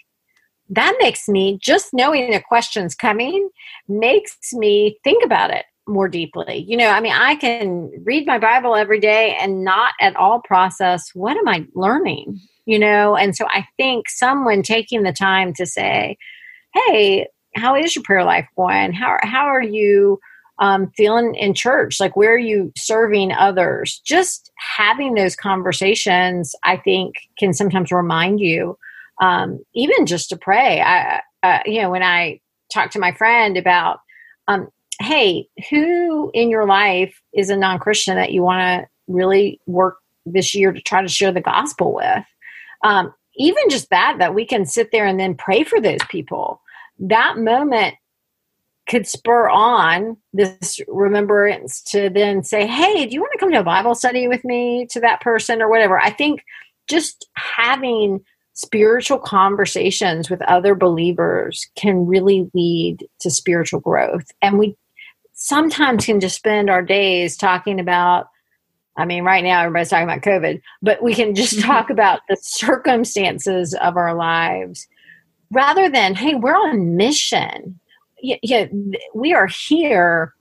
That 0.71 0.97
makes 1.01 1.29
me 1.29 1.59
just 1.61 1.93
knowing 1.93 2.35
a 2.35 2.41
question's 2.41 2.95
coming 2.95 3.51
makes 3.89 4.55
me 4.55 4.99
think 5.05 5.23
about 5.23 5.51
it 5.51 5.67
more 5.87 6.09
deeply. 6.09 6.65
You 6.67 6.77
know, 6.77 6.89
I 6.89 7.01
mean, 7.01 7.13
I 7.13 7.37
can 7.37 7.91
read 8.05 8.27
my 8.27 8.39
Bible 8.39 8.75
every 8.75 9.01
day 9.01 9.37
and 9.41 9.65
not 9.65 9.93
at 10.01 10.17
all 10.17 10.41
process 10.41 11.11
what 11.15 11.37
am 11.37 11.49
I 11.49 11.67
learning 11.75 12.41
you 12.67 12.79
know 12.79 13.15
and 13.15 13.37
so 13.37 13.47
i 13.51 13.67
think 13.77 14.09
someone 14.09 14.63
taking 14.63 15.03
the 15.03 15.13
time 15.13 15.53
to 15.53 15.67
say 15.67 16.17
hey 16.73 17.27
how 17.57 17.75
is 17.75 17.95
your 17.95 18.03
prayer 18.03 18.25
life 18.25 18.49
going 18.57 18.93
how, 18.93 19.19
how 19.23 19.45
are 19.45 19.63
you 19.63 20.19
um, 20.59 20.91
feeling 20.97 21.35
in 21.35 21.55
church? 21.55 21.99
Like, 21.99 22.17
where 22.17 22.35
are 22.35 22.39
you 22.39 22.73
serving 22.77 23.33
others? 23.33 24.01
Just 24.05 24.53
having 24.77 25.15
those 25.15 25.35
conversations, 25.35 26.55
I 26.63 26.77
think, 26.77 27.17
can 27.39 27.53
sometimes 27.53 27.91
remind 27.91 28.41
you, 28.41 28.79
um, 29.21 29.59
even 29.75 30.07
just 30.07 30.29
to 30.29 30.37
pray. 30.37 30.81
I, 30.81 31.23
uh, 31.43 31.59
you 31.67 31.83
know, 31.83 31.91
when 31.91 32.03
I 32.03 32.41
talk 32.73 32.91
to 32.93 32.99
my 32.99 33.13
friend 33.13 33.57
about, 33.57 33.99
um, 34.47 34.69
hey, 35.01 35.49
who 35.71 36.31
in 36.35 36.51
your 36.51 36.67
life 36.67 37.21
is 37.33 37.51
a 37.51 37.57
non 37.57 37.79
Christian 37.79 38.17
that 38.17 38.33
you 38.33 38.43
want 38.43 38.61
to 38.61 38.89
really 39.07 39.61
work 39.67 39.99
this 40.27 40.55
year 40.55 40.73
to 40.73 40.81
try 40.81 41.03
to 41.03 41.09
share 41.09 41.33
the 41.33 41.41
gospel 41.41 41.95
with? 41.95 42.25
Um, 42.83 43.15
even 43.37 43.69
just 43.69 43.91
that, 43.91 44.17
that 44.19 44.35
we 44.35 44.47
can 44.47 44.67
sit 44.67 44.91
there 44.93 45.07
and 45.07 45.19
then 45.19 45.35
pray 45.35 45.65
for 45.65 45.81
those 45.81 46.01
people. 46.09 46.61
That 46.99 47.39
moment 47.39 47.95
could 48.89 49.07
spur 49.07 49.49
on 49.49 50.17
this 50.33 50.79
remembrance 50.89 51.83
to 51.83 52.11
then 52.11 52.43
say, 52.43 52.67
Hey, 52.67 53.07
do 53.07 53.15
you 53.15 53.21
want 53.21 53.33
to 53.33 53.39
come 53.39 53.51
to 53.51 53.61
a 53.61 53.65
Bible 53.65 53.95
study 53.95 54.29
with 54.29 54.45
me 54.45 54.87
to 54.91 55.01
that 55.01 55.21
person 55.21 55.63
or 55.63 55.71
whatever? 55.71 55.99
I 55.99 56.11
think 56.11 56.45
just 56.89 57.27
having 57.35 58.21
spiritual 58.53 59.19
conversations 59.19 60.31
with 60.31 60.41
other 60.43 60.75
believers 60.75 61.69
can 61.77 62.07
really 62.07 62.49
lead 62.55 63.07
to 63.21 63.31
spiritual 63.31 63.81
growth. 63.81 64.27
And 64.43 64.59
we 64.59 64.77
sometimes 65.45 66.07
can 66.07 66.21
just 66.21 66.37
spend 66.37 66.71
our 66.71 66.83
days 66.83 67.37
talking 67.37 67.81
about 67.81 68.29
I 68.97 69.07
mean, 69.07 69.25
right 69.25 69.43
now 69.43 69.63
everybody's 69.63 69.89
talking 69.89 70.05
about 70.05 70.21
COVID, 70.21 70.63
but 70.81 71.03
we 71.03 71.17
can 71.17 71.35
just 71.35 71.57
mm-hmm. 71.57 71.67
talk 71.67 71.91
about 71.91 72.21
the 72.29 72.37
circumstances 72.41 73.75
of 73.75 73.97
our 73.97 74.15
lives 74.15 74.87
rather 75.51 75.91
than, 75.91 76.15
hey, 76.15 76.37
we're 76.37 76.55
on 76.55 76.97
mission 76.97 77.81
yeah, 78.25 78.37
yeah, 78.43 78.67
we 79.15 79.35
are 79.35 79.47
here. 79.47 80.35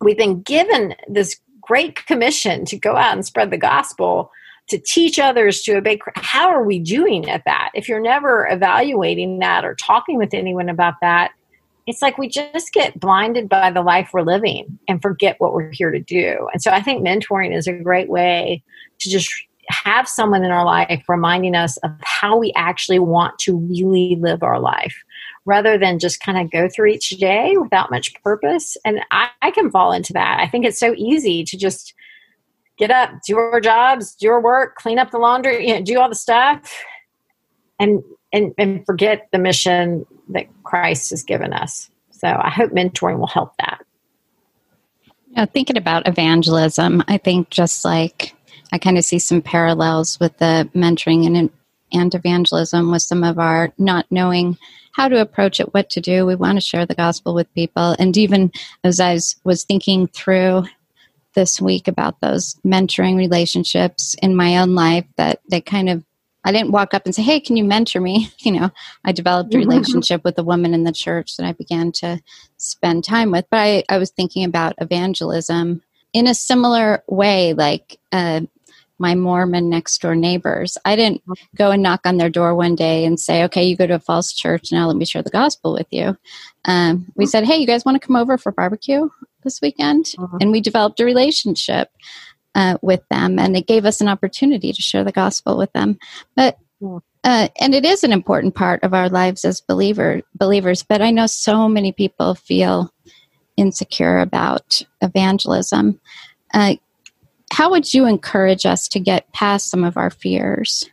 We've 0.00 0.16
been 0.16 0.42
given 0.42 0.94
this 1.08 1.40
great 1.60 2.06
commission 2.06 2.64
to 2.66 2.78
go 2.78 2.96
out 2.96 3.14
and 3.14 3.26
spread 3.26 3.50
the 3.50 3.58
gospel, 3.58 4.30
to 4.68 4.78
teach 4.78 5.18
others 5.18 5.62
to 5.62 5.76
obey. 5.76 5.98
How 6.14 6.48
are 6.48 6.64
we 6.64 6.78
doing 6.78 7.28
at 7.28 7.44
that? 7.44 7.70
If 7.74 7.88
you're 7.88 8.00
never 8.00 8.46
evaluating 8.48 9.40
that 9.40 9.64
or 9.64 9.74
talking 9.74 10.18
with 10.18 10.34
anyone 10.34 10.68
about 10.68 10.94
that, 11.00 11.32
it's 11.86 12.02
like 12.02 12.18
we 12.18 12.28
just 12.28 12.72
get 12.72 12.98
blinded 12.98 13.48
by 13.48 13.70
the 13.70 13.82
life 13.82 14.10
we're 14.12 14.22
living 14.22 14.78
and 14.88 15.00
forget 15.00 15.36
what 15.38 15.54
we're 15.54 15.70
here 15.70 15.90
to 15.90 16.00
do. 16.00 16.48
And 16.52 16.60
so 16.60 16.72
I 16.72 16.82
think 16.82 17.06
mentoring 17.06 17.56
is 17.56 17.66
a 17.68 17.72
great 17.72 18.08
way 18.08 18.62
to 18.98 19.08
just 19.08 19.32
have 19.68 20.08
someone 20.08 20.44
in 20.44 20.50
our 20.50 20.64
life 20.64 21.04
reminding 21.08 21.54
us 21.54 21.76
of 21.78 21.90
how 22.02 22.36
we 22.36 22.52
actually 22.56 22.98
want 22.98 23.38
to 23.40 23.56
really 23.56 24.16
live 24.20 24.42
our 24.42 24.60
life 24.60 24.96
rather 25.44 25.78
than 25.78 25.98
just 25.98 26.20
kind 26.20 26.38
of 26.38 26.50
go 26.50 26.68
through 26.68 26.88
each 26.88 27.10
day 27.10 27.56
without 27.56 27.90
much 27.90 28.12
purpose. 28.22 28.76
And 28.84 29.00
I, 29.10 29.28
I, 29.42 29.50
can 29.52 29.70
fall 29.70 29.92
into 29.92 30.12
that. 30.12 30.40
I 30.40 30.48
think 30.48 30.64
it's 30.64 30.78
so 30.78 30.94
easy 30.96 31.44
to 31.44 31.56
just 31.56 31.94
get 32.78 32.90
up, 32.90 33.10
do 33.26 33.38
our 33.38 33.60
jobs, 33.60 34.14
do 34.16 34.28
our 34.28 34.40
work, 34.40 34.76
clean 34.76 34.98
up 34.98 35.10
the 35.10 35.18
laundry, 35.18 35.68
you 35.68 35.74
know, 35.74 35.82
do 35.82 35.98
all 36.00 36.08
the 36.08 36.14
stuff, 36.16 36.82
and 37.78 38.02
and 38.32 38.52
and 38.58 38.84
forget 38.86 39.28
the 39.32 39.38
mission 39.38 40.04
that 40.28 40.46
Christ 40.62 41.10
has 41.10 41.22
given 41.22 41.52
us. 41.52 41.90
So 42.10 42.28
I 42.28 42.50
hope 42.50 42.72
mentoring 42.72 43.18
will 43.18 43.26
help 43.26 43.52
that. 43.58 43.84
Thinking 45.52 45.76
about 45.76 46.08
evangelism, 46.08 47.04
I 47.08 47.18
think 47.18 47.50
just 47.50 47.84
like 47.84 48.34
I 48.72 48.78
kind 48.78 48.96
of 48.96 49.04
see 49.04 49.18
some 49.18 49.42
parallels 49.42 50.18
with 50.18 50.36
the 50.38 50.68
mentoring 50.74 51.26
and 51.26 51.50
and 51.92 52.14
evangelism 52.14 52.90
with 52.90 53.02
some 53.02 53.22
of 53.22 53.38
our 53.38 53.72
not 53.78 54.06
knowing 54.10 54.58
how 54.92 55.08
to 55.08 55.20
approach 55.20 55.60
it, 55.60 55.72
what 55.72 55.90
to 55.90 56.00
do. 56.00 56.26
We 56.26 56.34
want 56.34 56.56
to 56.56 56.64
share 56.64 56.86
the 56.86 56.94
gospel 56.94 57.34
with 57.34 57.52
people. 57.54 57.94
And 57.98 58.16
even 58.16 58.50
as 58.82 58.98
I 58.98 59.18
was 59.44 59.64
thinking 59.64 60.08
through 60.08 60.64
this 61.34 61.60
week 61.60 61.86
about 61.86 62.20
those 62.20 62.56
mentoring 62.66 63.16
relationships 63.16 64.16
in 64.22 64.34
my 64.34 64.58
own 64.58 64.74
life, 64.74 65.04
that 65.16 65.40
they 65.50 65.60
kind 65.60 65.88
of, 65.90 66.02
I 66.46 66.52
didn't 66.52 66.70
walk 66.70 66.94
up 66.94 67.04
and 67.04 67.14
say, 67.14 67.22
Hey, 67.22 67.40
can 67.40 67.56
you 67.56 67.64
mentor 67.64 68.00
me? 68.00 68.30
You 68.46 68.52
know, 68.52 68.70
I 69.04 69.10
developed 69.10 69.52
a 69.52 69.56
mm-hmm. 69.56 69.68
relationship 69.68 70.22
with 70.22 70.38
a 70.38 70.44
woman 70.44 70.72
in 70.72 70.84
the 70.84 70.92
church 70.92 71.36
that 71.36 71.44
I 71.44 71.52
began 71.52 71.90
to 71.92 72.20
spend 72.58 73.02
time 73.02 73.32
with. 73.32 73.44
But 73.50 73.56
I, 73.58 73.82
I 73.88 73.98
was 73.98 74.10
thinking 74.10 74.44
about 74.44 74.74
evangelism 74.78 75.82
in 76.12 76.28
a 76.28 76.34
similar 76.34 77.02
way, 77.08 77.54
like, 77.54 77.98
uh, 78.12 78.42
my 78.98 79.14
Mormon 79.14 79.68
next 79.68 80.00
door 80.00 80.14
neighbors. 80.14 80.78
I 80.84 80.96
didn't 80.96 81.22
go 81.56 81.70
and 81.70 81.82
knock 81.82 82.06
on 82.06 82.16
their 82.16 82.30
door 82.30 82.54
one 82.54 82.74
day 82.74 83.04
and 83.04 83.20
say, 83.20 83.44
okay, 83.44 83.64
you 83.64 83.76
go 83.76 83.86
to 83.86 83.96
a 83.96 83.98
false 83.98 84.32
church, 84.32 84.72
now 84.72 84.86
let 84.86 84.96
me 84.96 85.04
share 85.04 85.22
the 85.22 85.30
gospel 85.30 85.72
with 85.72 85.88
you. 85.90 86.16
Um, 86.64 87.12
we 87.14 87.26
said, 87.26 87.44
hey, 87.44 87.56
you 87.56 87.66
guys 87.66 87.84
want 87.84 88.00
to 88.00 88.06
come 88.06 88.16
over 88.16 88.38
for 88.38 88.52
barbecue 88.52 89.08
this 89.42 89.60
weekend? 89.60 90.12
Uh-huh. 90.18 90.38
And 90.40 90.50
we 90.50 90.60
developed 90.60 91.00
a 91.00 91.04
relationship 91.04 91.90
uh, 92.56 92.78
with 92.80 93.06
them, 93.10 93.38
and 93.38 93.56
it 93.56 93.66
gave 93.66 93.84
us 93.84 94.00
an 94.00 94.08
opportunity 94.08 94.72
to 94.72 94.82
share 94.82 95.04
the 95.04 95.12
gospel 95.12 95.56
with 95.58 95.72
them. 95.74 95.98
But 96.34 96.58
uh, 97.22 97.48
and 97.60 97.74
it 97.74 97.84
is 97.84 98.02
an 98.02 98.12
important 98.12 98.54
part 98.54 98.82
of 98.82 98.94
our 98.94 99.08
lives 99.08 99.44
as 99.44 99.60
believer 99.60 100.22
believers. 100.34 100.82
But 100.82 101.02
I 101.02 101.10
know 101.10 101.26
so 101.26 101.68
many 101.68 101.92
people 101.92 102.34
feel 102.34 102.90
insecure 103.56 104.18
about 104.18 104.80
evangelism. 105.02 106.00
Uh, 106.54 106.76
how 107.52 107.70
would 107.70 107.92
you 107.92 108.06
encourage 108.06 108.64
us 108.64 108.88
to 108.88 109.00
get 109.00 109.30
past 109.32 109.70
some 109.70 109.84
of 109.84 109.96
our 109.96 110.10
fears? 110.10 110.88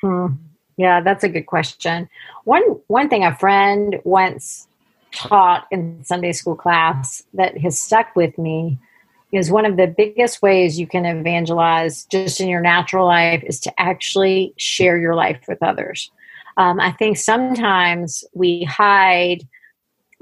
Hmm. 0.00 0.28
Yeah, 0.76 1.00
that's 1.00 1.24
a 1.24 1.28
good 1.28 1.46
question. 1.46 2.08
One 2.44 2.62
one 2.86 3.08
thing 3.08 3.24
a 3.24 3.34
friend 3.34 3.98
once 4.04 4.68
taught 5.12 5.66
in 5.72 6.04
Sunday 6.04 6.32
school 6.32 6.56
class 6.56 7.24
that 7.34 7.58
has 7.58 7.78
stuck 7.78 8.14
with 8.14 8.38
me 8.38 8.78
is 9.32 9.50
one 9.50 9.64
of 9.64 9.76
the 9.76 9.86
biggest 9.86 10.42
ways 10.42 10.78
you 10.78 10.86
can 10.86 11.06
evangelize 11.06 12.04
just 12.04 12.40
in 12.40 12.48
your 12.48 12.60
natural 12.60 13.06
life 13.06 13.42
is 13.44 13.58
to 13.60 13.72
actually 13.80 14.52
share 14.58 14.98
your 14.98 15.14
life 15.14 15.40
with 15.48 15.62
others. 15.62 16.10
Um, 16.58 16.78
I 16.78 16.92
think 16.92 17.16
sometimes 17.16 18.24
we 18.34 18.64
hide 18.64 19.48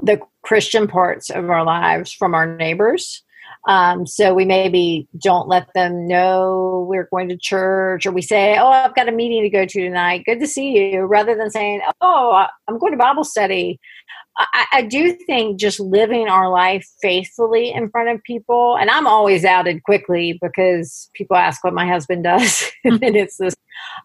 the 0.00 0.20
Christian 0.42 0.86
parts 0.86 1.28
of 1.28 1.50
our 1.50 1.64
lives 1.64 2.12
from 2.12 2.34
our 2.34 2.56
neighbors 2.56 3.22
um, 3.66 4.06
so 4.06 4.32
we 4.32 4.44
maybe 4.44 5.06
don't 5.22 5.48
let 5.48 5.68
them 5.74 6.06
know 6.06 6.86
we're 6.88 7.08
going 7.10 7.28
to 7.28 7.36
church, 7.36 8.06
or 8.06 8.12
we 8.12 8.22
say, 8.22 8.56
"Oh, 8.58 8.68
I've 8.68 8.94
got 8.94 9.08
a 9.08 9.12
meeting 9.12 9.42
to 9.42 9.50
go 9.50 9.66
to 9.66 9.80
tonight. 9.80 10.24
Good 10.24 10.40
to 10.40 10.46
see 10.46 10.92
you," 10.92 11.02
rather 11.02 11.36
than 11.36 11.50
saying, 11.50 11.82
"Oh, 12.00 12.46
I'm 12.68 12.78
going 12.78 12.92
to 12.92 12.98
Bible 12.98 13.24
study." 13.24 13.78
I, 14.38 14.66
I 14.72 14.82
do 14.82 15.12
think 15.12 15.58
just 15.60 15.80
living 15.80 16.28
our 16.28 16.48
life 16.48 16.86
faithfully 17.02 17.70
in 17.70 17.90
front 17.90 18.08
of 18.08 18.22
people, 18.22 18.76
and 18.76 18.88
I'm 18.88 19.06
always 19.06 19.44
outed 19.44 19.82
quickly 19.82 20.38
because 20.40 21.10
people 21.14 21.36
ask 21.36 21.62
what 21.62 21.74
my 21.74 21.86
husband 21.86 22.24
does, 22.24 22.70
and 22.84 23.02
it's 23.02 23.36
this, 23.36 23.54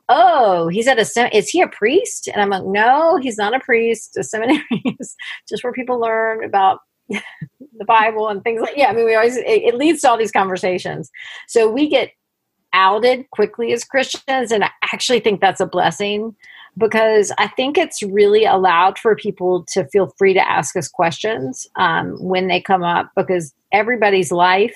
"Oh, 0.10 0.68
he's 0.68 0.88
at 0.88 1.00
a 1.00 1.06
sem- 1.06 1.32
is 1.32 1.50
he 1.50 1.62
a 1.62 1.68
priest?" 1.70 2.28
And 2.28 2.42
I'm 2.42 2.50
like, 2.50 2.66
"No, 2.66 3.18
he's 3.22 3.38
not 3.38 3.56
a 3.56 3.60
priest. 3.62 4.18
A 4.18 4.24
seminary 4.24 4.64
is 5.00 5.16
just 5.48 5.64
where 5.64 5.74
people 5.74 6.00
learn 6.00 6.44
about 6.44 6.80
the 7.78 7.86
Bible 7.86 8.28
and 8.30 8.44
things 8.44 8.62
like 8.62 8.76
yeah. 8.76 8.88
I 8.88 8.94
mean, 8.94 9.06
we 9.06 9.16
always 9.16 9.38
it, 9.38 9.44
it 9.46 9.76
leads 9.76 10.02
to 10.02 10.10
all 10.10 10.18
these 10.18 10.32
conversations. 10.32 11.12
So 11.48 11.70
we 11.70 11.90
get 11.90 12.12
outed 12.74 13.30
quickly 13.32 13.72
as 13.74 13.84
Christians, 13.84 14.52
and 14.52 14.64
I 14.64 14.70
actually 14.94 15.20
think 15.20 15.42
that's 15.42 15.62
a 15.62 15.66
blessing 15.66 16.36
because 16.78 17.32
I 17.38 17.48
think 17.48 17.78
it's 17.78 18.04
really 18.04 18.46
allowed 18.46 19.00
for 19.00 19.16
people 19.16 19.66
to 19.72 19.86
feel 19.86 20.14
free 20.18 20.34
to 20.34 20.50
ask 20.50 20.76
us 20.76 20.88
questions 20.88 21.68
um, 21.78 22.22
when 22.22 22.48
they 22.48 22.60
come 22.60 22.84
up 22.84 23.12
because 23.16 23.54
everybody's 23.72 24.32
life 24.32 24.76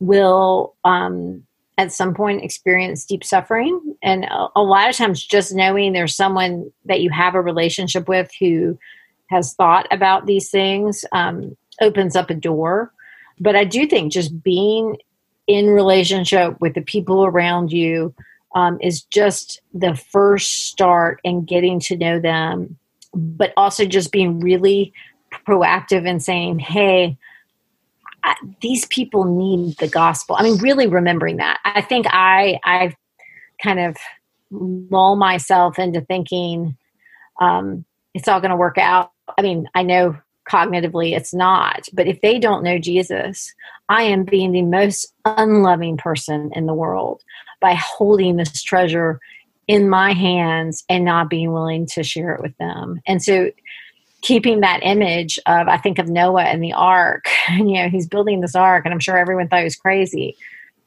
will 0.00 0.74
um, 0.84 1.44
at 1.76 1.92
some 1.92 2.12
point 2.12 2.42
experience 2.42 3.04
deep 3.04 3.24
suffering 3.24 3.80
and 4.02 4.24
a, 4.56 4.60
lot 4.60 4.90
of 4.90 4.96
times 4.96 5.24
just 5.24 5.54
knowing 5.54 5.92
there's 5.92 6.14
someone 6.14 6.70
that 6.84 7.00
you 7.00 7.10
have 7.10 7.34
a 7.34 7.40
relationship 7.40 8.08
with 8.08 8.30
who 8.40 8.76
has 9.30 9.54
thought 9.54 9.86
about 9.92 10.26
these 10.26 10.50
things 10.50 11.04
um, 11.12 11.56
opens 11.80 12.16
up 12.16 12.30
a 12.30 12.34
door. 12.34 12.92
But 13.40 13.56
I 13.56 13.64
do 13.64 13.86
think 13.86 14.12
just 14.12 14.42
being 14.42 14.96
in 15.46 15.68
relationship 15.68 16.60
with 16.60 16.74
the 16.74 16.82
people 16.82 17.24
around 17.24 17.72
you 17.72 18.14
um, 18.54 18.78
is 18.80 19.02
just 19.02 19.60
the 19.72 19.94
first 19.94 20.68
start 20.68 21.20
in 21.24 21.44
getting 21.44 21.80
to 21.80 21.96
know 21.96 22.18
them, 22.20 22.78
but 23.14 23.52
also 23.56 23.84
just 23.84 24.12
being 24.12 24.40
really 24.40 24.92
proactive 25.46 26.08
and 26.08 26.22
saying, 26.22 26.58
hey, 26.58 27.16
I, 28.24 28.34
these 28.60 28.86
people 28.86 29.24
need 29.24 29.76
the 29.78 29.88
gospel. 29.88 30.36
I 30.38 30.42
mean, 30.42 30.58
really 30.58 30.86
remembering 30.86 31.36
that. 31.36 31.60
I 31.64 31.82
think 31.82 32.06
I 32.10 32.58
I've 32.64 32.94
kind 33.62 33.78
of 33.78 33.96
lull 34.50 35.16
myself 35.16 35.78
into 35.78 36.00
thinking 36.00 36.76
um, 37.40 37.84
it's 38.14 38.26
all 38.26 38.40
going 38.40 38.50
to 38.50 38.56
work 38.56 38.78
out 38.78 39.12
I 39.36 39.42
mean, 39.42 39.68
I 39.74 39.82
know 39.82 40.16
cognitively 40.48 41.16
it's 41.16 41.34
not, 41.34 41.88
but 41.92 42.06
if 42.06 42.20
they 42.20 42.38
don't 42.38 42.64
know 42.64 42.78
Jesus, 42.78 43.52
I 43.88 44.02
am 44.02 44.24
being 44.24 44.52
the 44.52 44.62
most 44.62 45.12
unloving 45.24 45.96
person 45.96 46.50
in 46.54 46.66
the 46.66 46.74
world 46.74 47.22
by 47.60 47.74
holding 47.74 48.36
this 48.36 48.62
treasure 48.62 49.20
in 49.66 49.88
my 49.88 50.12
hands 50.12 50.84
and 50.88 51.04
not 51.04 51.28
being 51.28 51.52
willing 51.52 51.86
to 51.86 52.02
share 52.02 52.34
it 52.34 52.42
with 52.42 52.56
them. 52.58 53.00
And 53.06 53.22
so 53.22 53.50
keeping 54.20 54.60
that 54.60 54.80
image 54.82 55.38
of 55.46 55.68
I 55.68 55.76
think 55.76 55.98
of 55.98 56.08
Noah 56.08 56.44
and 56.44 56.62
the 56.62 56.72
ark. 56.72 57.26
And, 57.48 57.70
you 57.70 57.82
know, 57.82 57.88
he's 57.88 58.08
building 58.08 58.40
this 58.40 58.54
ark, 58.54 58.84
and 58.84 58.92
I'm 58.92 59.00
sure 59.00 59.16
everyone 59.16 59.48
thought 59.48 59.58
he 59.58 59.64
was 59.64 59.76
crazy. 59.76 60.36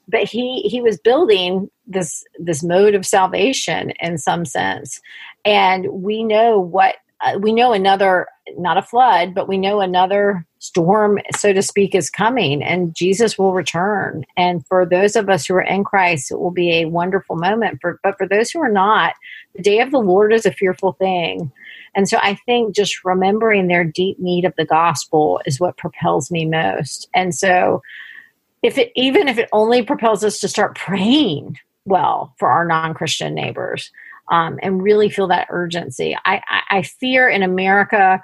But 0.07 0.23
he 0.23 0.61
he 0.61 0.81
was 0.81 0.99
building 0.99 1.69
this 1.87 2.25
this 2.37 2.63
mode 2.63 2.95
of 2.95 3.05
salvation 3.05 3.91
in 4.01 4.17
some 4.17 4.45
sense, 4.45 4.99
and 5.45 5.87
we 5.87 6.23
know 6.23 6.59
what 6.59 6.95
uh, 7.21 7.37
we 7.39 7.53
know 7.53 7.71
another 7.71 8.27
not 8.57 8.77
a 8.77 8.81
flood, 8.81 9.33
but 9.33 9.47
we 9.47 9.57
know 9.57 9.81
another 9.81 10.45
storm, 10.59 11.19
so 11.35 11.53
to 11.53 11.61
speak, 11.61 11.95
is 11.95 12.09
coming, 12.09 12.61
and 12.63 12.95
Jesus 12.95 13.37
will 13.37 13.53
return. 13.53 14.23
And 14.37 14.65
for 14.67 14.85
those 14.85 15.15
of 15.15 15.29
us 15.29 15.45
who 15.45 15.55
are 15.55 15.61
in 15.61 15.83
Christ, 15.83 16.31
it 16.31 16.39
will 16.39 16.51
be 16.51 16.71
a 16.71 16.85
wonderful 16.85 17.35
moment. 17.35 17.79
For 17.81 17.99
but 18.03 18.17
for 18.17 18.27
those 18.27 18.51
who 18.51 18.61
are 18.61 18.71
not, 18.71 19.13
the 19.55 19.63
day 19.63 19.79
of 19.79 19.91
the 19.91 19.99
Lord 19.99 20.33
is 20.33 20.45
a 20.45 20.51
fearful 20.51 20.93
thing. 20.93 21.51
And 21.95 22.07
so 22.07 22.17
I 22.21 22.35
think 22.45 22.75
just 22.75 23.03
remembering 23.03 23.67
their 23.67 23.83
deep 23.83 24.19
need 24.19 24.45
of 24.45 24.53
the 24.57 24.65
gospel 24.65 25.41
is 25.45 25.59
what 25.59 25.77
propels 25.77 26.31
me 26.31 26.45
most. 26.45 27.09
And 27.13 27.35
so 27.35 27.81
if 28.63 28.77
it 28.77 28.91
even 28.95 29.27
if 29.27 29.37
it 29.37 29.49
only 29.51 29.81
propels 29.81 30.23
us 30.23 30.39
to 30.39 30.47
start 30.47 30.75
praying 30.75 31.57
well 31.85 32.33
for 32.37 32.49
our 32.49 32.65
non-Christian 32.65 33.33
neighbors 33.33 33.91
um, 34.31 34.59
and 34.61 34.81
really 34.81 35.09
feel 35.09 35.27
that 35.27 35.47
urgency. 35.49 36.15
I, 36.25 36.41
I, 36.47 36.77
I 36.77 36.81
fear 36.83 37.27
in 37.27 37.43
America 37.43 38.21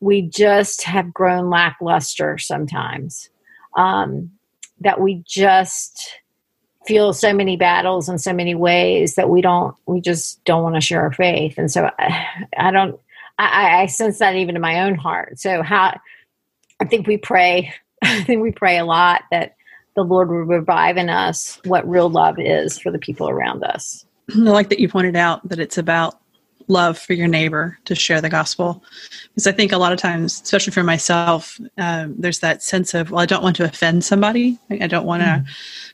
we 0.00 0.22
just 0.22 0.82
have 0.82 1.12
grown 1.12 1.50
lackluster 1.50 2.38
sometimes. 2.38 3.30
Um, 3.76 4.32
that 4.80 5.00
we 5.00 5.22
just 5.26 6.20
feel 6.86 7.12
so 7.12 7.34
many 7.34 7.56
battles 7.56 8.08
in 8.08 8.18
so 8.18 8.32
many 8.32 8.54
ways 8.54 9.14
that 9.16 9.28
we 9.28 9.42
don't 9.42 9.76
we 9.86 10.00
just 10.00 10.42
don't 10.44 10.62
want 10.62 10.74
to 10.74 10.80
share 10.80 11.02
our 11.02 11.12
faith 11.12 11.58
and 11.58 11.70
so 11.70 11.90
i, 11.98 12.26
I 12.58 12.70
don't 12.70 12.98
I, 13.40 13.82
I, 13.82 13.86
sense 13.86 14.18
that 14.18 14.34
even 14.34 14.56
in 14.56 14.62
my 14.62 14.80
own 14.80 14.94
heart 14.94 15.38
so 15.38 15.62
how 15.62 15.98
i 16.80 16.84
think 16.84 17.06
we 17.06 17.18
pray 17.18 17.72
i 18.02 18.22
think 18.22 18.42
we 18.42 18.52
pray 18.52 18.78
a 18.78 18.84
lot 18.84 19.22
that 19.30 19.54
the 19.96 20.02
lord 20.02 20.30
will 20.30 20.38
revive 20.38 20.96
in 20.96 21.10
us 21.10 21.60
what 21.64 21.88
real 21.88 22.08
love 22.08 22.36
is 22.38 22.78
for 22.78 22.90
the 22.90 22.98
people 22.98 23.28
around 23.28 23.62
us 23.64 24.06
i 24.34 24.38
like 24.38 24.70
that 24.70 24.80
you 24.80 24.88
pointed 24.88 25.16
out 25.16 25.46
that 25.46 25.58
it's 25.58 25.78
about 25.78 26.20
love 26.68 26.98
for 26.98 27.14
your 27.14 27.28
neighbor 27.28 27.78
to 27.86 27.94
share 27.94 28.20
the 28.20 28.28
gospel. 28.28 28.82
Because 29.30 29.46
i 29.46 29.52
think 29.52 29.72
a 29.72 29.78
lot 29.78 29.92
of 29.92 29.98
times 29.98 30.40
especially 30.40 30.72
for 30.72 30.82
myself 30.82 31.60
um, 31.78 32.14
there's 32.18 32.40
that 32.40 32.62
sense 32.62 32.94
of 32.94 33.10
well 33.10 33.20
i 33.20 33.26
don't 33.26 33.42
want 33.42 33.56
to 33.56 33.64
offend 33.64 34.04
somebody. 34.04 34.58
I 34.70 34.86
don't 34.86 35.06
want 35.06 35.22
to 35.22 35.28
mm. 35.28 35.46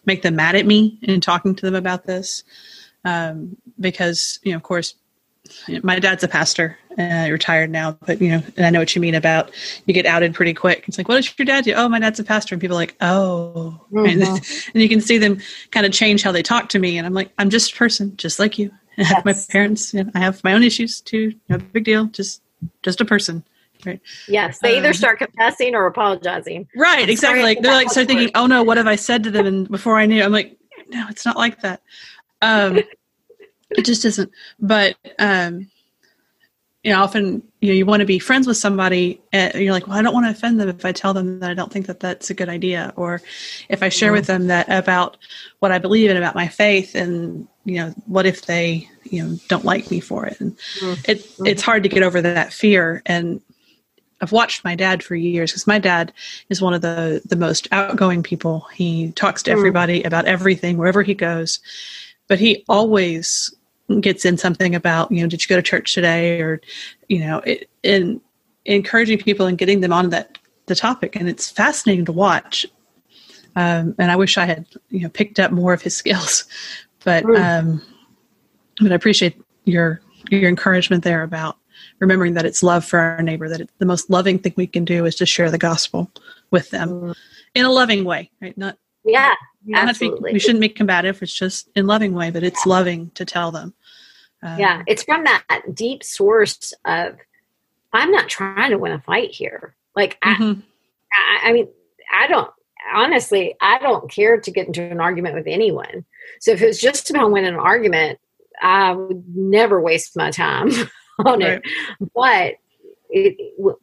make 0.04 0.22
them 0.22 0.36
mad 0.36 0.56
at 0.56 0.66
me 0.66 0.98
in 1.02 1.20
talking 1.20 1.54
to 1.56 1.66
them 1.66 1.74
about 1.74 2.06
this. 2.06 2.44
Um, 3.04 3.56
because 3.78 4.38
you 4.42 4.52
know 4.52 4.56
of 4.56 4.62
course 4.62 4.94
my 5.82 5.98
dad's 5.98 6.24
a 6.24 6.28
pastor 6.28 6.78
uh, 6.98 7.28
retired 7.30 7.70
now 7.70 7.98
but 8.06 8.20
you 8.20 8.30
know 8.30 8.42
and 8.56 8.64
i 8.64 8.70
know 8.70 8.78
what 8.78 8.94
you 8.94 9.00
mean 9.00 9.14
about 9.14 9.50
you 9.84 9.92
get 9.92 10.06
outed 10.06 10.32
pretty 10.32 10.54
quick. 10.54 10.84
It's 10.86 10.96
like 10.96 11.08
what 11.08 11.16
does 11.16 11.38
your 11.38 11.44
dad 11.44 11.64
do? 11.64 11.74
Oh 11.74 11.88
my 11.88 11.98
dad's 11.98 12.20
a 12.20 12.24
pastor. 12.24 12.54
And 12.54 12.62
people 12.62 12.76
are 12.76 12.80
like 12.80 12.96
oh. 13.00 13.80
Mm-hmm. 13.92 14.06
and, 14.06 14.22
and 14.74 14.82
you 14.82 14.88
can 14.88 15.00
see 15.00 15.18
them 15.18 15.38
kind 15.70 15.84
of 15.84 15.92
change 15.92 16.22
how 16.22 16.32
they 16.32 16.42
talk 16.42 16.68
to 16.70 16.78
me. 16.78 16.96
And 16.96 17.06
i'm 17.06 17.14
like 17.14 17.30
i'm 17.38 17.50
just 17.50 17.72
a 17.72 17.76
person 17.76 18.16
just 18.16 18.38
like 18.38 18.58
you 18.58 18.70
I 18.98 19.02
have 19.04 19.22
yes. 19.24 19.48
my 19.48 19.52
parents. 19.52 19.94
I 19.94 20.18
have 20.18 20.42
my 20.44 20.52
own 20.52 20.62
issues 20.62 21.00
too. 21.00 21.34
No 21.48 21.58
big 21.58 21.84
deal. 21.84 22.06
Just 22.06 22.42
just 22.82 23.00
a 23.00 23.04
person. 23.04 23.44
Right. 23.84 24.00
Yes. 24.28 24.60
They 24.60 24.78
either 24.78 24.88
um, 24.88 24.94
start 24.94 25.18
confessing 25.18 25.74
or 25.74 25.86
apologizing. 25.86 26.68
Right. 26.74 27.08
Exactly. 27.08 27.42
Like 27.42 27.60
they're 27.60 27.74
like 27.74 27.90
start 27.90 28.06
thinking, 28.06 28.30
oh 28.34 28.46
no, 28.46 28.62
what 28.62 28.76
have 28.76 28.86
I 28.86 28.96
said 28.96 29.24
to 29.24 29.30
them? 29.30 29.46
And 29.46 29.68
before 29.68 29.98
I 29.98 30.06
knew, 30.06 30.22
I'm 30.22 30.32
like, 30.32 30.56
no, 30.88 31.06
it's 31.10 31.26
not 31.26 31.36
like 31.36 31.60
that. 31.60 31.82
Um, 32.40 32.78
it 33.70 33.84
just 33.84 34.04
isn't. 34.04 34.30
But 34.58 34.96
um, 35.18 35.70
you 36.82 36.92
know, 36.92 37.02
often 37.02 37.42
you 37.60 37.68
know 37.68 37.74
you 37.74 37.86
want 37.86 38.00
to 38.00 38.06
be 38.06 38.18
friends 38.18 38.46
with 38.46 38.58
somebody, 38.58 39.20
and 39.32 39.54
you're 39.54 39.72
like, 39.72 39.86
well, 39.86 39.96
I 39.96 40.02
don't 40.02 40.12
want 40.12 40.26
to 40.26 40.30
offend 40.30 40.60
them 40.60 40.68
if 40.68 40.84
I 40.84 40.92
tell 40.92 41.14
them 41.14 41.40
that 41.40 41.50
I 41.50 41.54
don't 41.54 41.72
think 41.72 41.86
that 41.86 42.00
that's 42.00 42.30
a 42.30 42.34
good 42.34 42.48
idea, 42.48 42.92
or 42.96 43.22
if 43.68 43.82
I 43.82 43.88
share 43.88 44.10
mm-hmm. 44.10 44.16
with 44.16 44.26
them 44.26 44.46
that 44.48 44.68
about 44.68 45.16
what 45.60 45.72
I 45.72 45.78
believe 45.78 46.10
and 46.10 46.18
about 46.18 46.34
my 46.34 46.46
faith, 46.46 46.94
and 46.94 47.48
you 47.64 47.76
know, 47.76 47.94
what 48.06 48.26
if 48.26 48.46
they 48.46 48.88
you 49.04 49.24
know 49.24 49.38
don't 49.48 49.64
like 49.64 49.90
me 49.90 50.00
for 50.00 50.26
it? 50.26 50.40
And 50.40 50.56
mm-hmm. 50.80 51.10
it 51.10 51.26
it's 51.46 51.62
hard 51.62 51.82
to 51.82 51.88
get 51.88 52.02
over 52.02 52.20
that 52.22 52.52
fear. 52.52 53.02
And 53.06 53.40
I've 54.20 54.32
watched 54.32 54.64
my 54.64 54.74
dad 54.74 55.02
for 55.02 55.14
years 55.14 55.50
because 55.50 55.66
my 55.66 55.78
dad 55.78 56.12
is 56.48 56.62
one 56.62 56.74
of 56.74 56.82
the 56.82 57.22
the 57.24 57.36
most 57.36 57.68
outgoing 57.72 58.22
people. 58.22 58.66
He 58.72 59.12
talks 59.12 59.42
to 59.44 59.50
mm-hmm. 59.50 59.58
everybody 59.58 60.02
about 60.02 60.26
everything 60.26 60.76
wherever 60.76 61.02
he 61.02 61.14
goes, 61.14 61.60
but 62.28 62.38
he 62.38 62.64
always 62.68 63.54
gets 64.00 64.24
in 64.24 64.38
something 64.38 64.74
about 64.74 65.10
you 65.10 65.20
know 65.20 65.28
did 65.28 65.42
you 65.42 65.48
go 65.48 65.56
to 65.56 65.62
church 65.62 65.92
today 65.92 66.40
or 66.40 66.60
you 67.08 67.18
know 67.18 67.38
it, 67.40 67.68
in 67.82 68.20
encouraging 68.64 69.18
people 69.18 69.46
and 69.46 69.58
getting 69.58 69.80
them 69.80 69.92
on 69.92 70.10
that 70.10 70.38
the 70.66 70.74
topic 70.74 71.16
and 71.16 71.28
it's 71.28 71.50
fascinating 71.50 72.04
to 72.04 72.12
watch 72.12 72.64
um, 73.56 73.94
and 73.98 74.10
i 74.10 74.16
wish 74.16 74.38
i 74.38 74.46
had 74.46 74.66
you 74.88 75.00
know 75.00 75.08
picked 75.10 75.38
up 75.38 75.52
more 75.52 75.74
of 75.74 75.82
his 75.82 75.94
skills 76.02 76.44
but 77.04 77.24
um, 77.36 77.82
but 78.80 78.92
i 78.92 78.94
appreciate 78.94 79.40
your 79.64 80.00
your 80.30 80.48
encouragement 80.48 81.04
there 81.04 81.22
about 81.22 81.58
remembering 81.98 82.34
that 82.34 82.46
it's 82.46 82.62
love 82.62 82.84
for 82.84 82.98
our 82.98 83.22
neighbor 83.22 83.48
that 83.48 83.60
it, 83.60 83.70
the 83.78 83.86
most 83.86 84.10
loving 84.10 84.38
thing 84.38 84.54
we 84.56 84.66
can 84.66 84.84
do 84.84 85.04
is 85.04 85.14
to 85.14 85.26
share 85.26 85.50
the 85.50 85.58
gospel 85.58 86.10
with 86.50 86.70
them 86.70 86.88
mm. 86.88 87.14
in 87.54 87.64
a 87.64 87.70
loving 87.70 88.04
way 88.04 88.30
right 88.40 88.56
not 88.56 88.78
yeah 89.04 89.34
Absolutely. 89.72 90.30
Be, 90.30 90.34
we 90.34 90.38
shouldn't 90.38 90.60
be 90.60 90.68
combative. 90.68 91.22
It's 91.22 91.32
just 91.32 91.68
in 91.74 91.86
loving 91.86 92.12
way, 92.12 92.30
but 92.30 92.42
it's 92.42 92.66
loving 92.66 93.10
to 93.14 93.24
tell 93.24 93.50
them. 93.50 93.74
Um, 94.42 94.58
yeah, 94.58 94.82
it's 94.86 95.02
from 95.02 95.24
that 95.24 95.62
deep 95.72 96.04
source 96.04 96.74
of 96.84 97.16
I'm 97.92 98.10
not 98.10 98.28
trying 98.28 98.70
to 98.70 98.78
win 98.78 98.92
a 98.92 99.00
fight 99.00 99.30
here. 99.30 99.74
Like 99.96 100.18
mm-hmm. 100.20 100.60
I, 101.12 101.48
I 101.48 101.52
mean, 101.52 101.68
I 102.12 102.26
don't 102.26 102.50
honestly, 102.94 103.54
I 103.60 103.78
don't 103.78 104.10
care 104.10 104.38
to 104.38 104.50
get 104.50 104.66
into 104.66 104.82
an 104.82 105.00
argument 105.00 105.34
with 105.34 105.46
anyone. 105.46 106.04
So 106.40 106.52
if 106.52 106.62
it 106.62 106.66
was 106.66 106.80
just 106.80 107.10
about 107.10 107.30
winning 107.30 107.54
an 107.54 107.60
argument, 107.60 108.18
I 108.60 108.92
would 108.92 109.24
never 109.34 109.80
waste 109.80 110.16
my 110.16 110.30
time 110.30 110.70
on 111.24 111.40
right. 111.40 111.60
it. 111.62 111.62
But 112.14 112.54
it, 113.10 113.36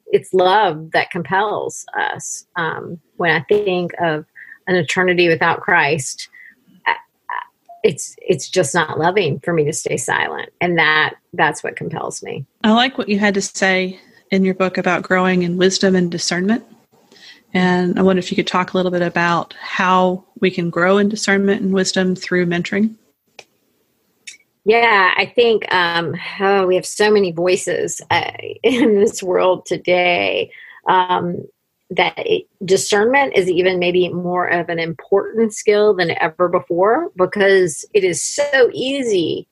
it's 0.08 0.34
love 0.34 0.92
that 0.92 1.12
compels 1.12 1.86
us. 1.98 2.46
Um, 2.56 3.00
when 3.18 3.32
I 3.32 3.42
think 3.42 3.94
of 4.02 4.26
an 4.68 4.76
eternity 4.76 5.30
without 5.30 5.62
Christ, 5.62 6.30
it's 7.84 8.16
it's 8.22 8.50
just 8.50 8.76
not 8.76 9.00
loving 9.00 9.40
for 9.40 9.54
me 9.54 9.64
to 9.64 9.74
stay 9.74 9.98
silent, 9.98 10.50
and 10.62 10.78
that 10.78 11.16
that's 11.34 11.64
what 11.64 11.76
compels 11.76 12.22
me. 12.22 12.46
I 12.64 12.72
like 12.72 12.98
what 12.98 13.10
you 13.10 13.20
had 13.20 13.34
to 13.36 13.42
say 13.42 14.00
in 14.30 14.46
your 14.46 14.54
book 14.54 14.78
about 14.78 15.04
growing 15.04 15.44
in 15.44 15.58
wisdom 15.58 15.96
and 15.96 16.12
discernment. 16.12 16.64
And 17.54 18.00
I 18.00 18.02
wonder 18.02 18.20
if 18.20 18.32
you 18.32 18.36
could 18.36 18.48
talk 18.48 18.74
a 18.74 18.78
little 18.78 18.92
bit 18.92 19.02
about 19.02 19.54
how 19.60 20.24
we 20.40 20.52
can 20.52 20.70
grow 20.70 20.98
in 20.98 21.10
discernment 21.10 21.62
and 21.62 21.74
wisdom 21.74 22.16
through 22.16 22.46
mentoring. 22.46 22.96
Yeah, 24.64 25.14
I 25.18 25.26
think 25.26 25.72
um, 25.74 26.16
oh, 26.40 26.68
we 26.68 26.76
have 26.76 26.86
so 26.86 27.12
many 27.12 27.32
voices 27.32 28.00
uh, 28.12 28.32
in 28.64 28.96
this 28.96 29.22
world 29.22 29.66
today. 29.66 30.52
Um, 30.88 31.46
that 31.92 32.14
it, 32.20 32.48
discernment 32.64 33.34
is 33.36 33.50
even 33.50 33.78
maybe 33.78 34.08
more 34.10 34.48
of 34.48 34.70
an 34.70 34.80
important 34.80 35.54
skill 35.54 35.94
than 35.94 36.12
ever 36.22 36.48
before 36.48 37.12
because 37.18 37.84
it 37.94 38.06
is 38.06 38.24
so 38.24 38.70
easy 38.74 39.46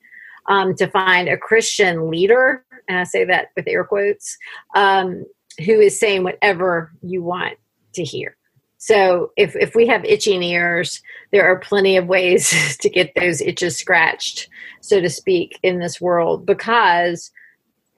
um, 0.48 0.74
to 0.76 0.88
find 0.88 1.28
a 1.28 1.38
Christian 1.38 2.10
leader, 2.10 2.64
and 2.88 2.98
I 2.98 3.04
say 3.04 3.26
that 3.26 3.50
with 3.58 3.68
air 3.68 3.84
quotes, 3.84 4.38
um, 4.74 5.26
who 5.66 5.82
is 5.82 6.00
saying 6.00 6.24
whatever 6.24 6.92
you 7.02 7.22
want 7.22 7.58
to 7.94 8.04
hear. 8.04 8.36
So 8.78 9.32
if, 9.36 9.56
if 9.58 9.76
we 9.76 9.88
have 9.88 10.06
itching 10.06 10.42
ears, 10.42 11.02
there 11.32 11.46
are 11.46 11.60
plenty 11.60 11.98
of 11.98 12.08
ways 12.08 12.78
to 12.82 12.90
get 12.90 13.14
those 13.16 13.42
itches 13.42 13.78
scratched, 13.78 14.50
so 14.82 15.02
to 15.02 15.10
speak, 15.10 15.60
in 15.64 15.80
this 15.80 16.00
world 16.00 16.46
because 16.46 17.32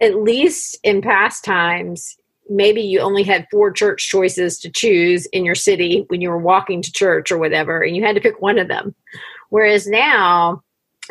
at 0.02 0.16
least 0.16 0.80
in 0.84 1.02
past 1.02 1.46
times, 1.46 2.18
maybe 2.50 2.82
you 2.82 3.00
only 3.00 3.24
had 3.24 3.48
four 3.52 3.72
church 3.72 4.10
choices 4.10 4.60
to 4.60 4.70
choose 4.70 5.28
in 5.28 5.46
your 5.46 5.56
city 5.56 6.06
when 6.08 6.20
you 6.20 6.30
were 6.30 6.40
walking 6.40 6.82
to 6.82 6.92
church 6.92 7.32
or 7.32 7.38
whatever, 7.38 7.82
and 7.82 7.96
you 7.96 8.04
had 8.04 8.16
to 8.16 8.22
pick 8.22 8.42
one 8.42 8.58
of 8.58 8.68
them. 8.68 8.96
Whereas 9.50 9.88
now, 9.88 10.64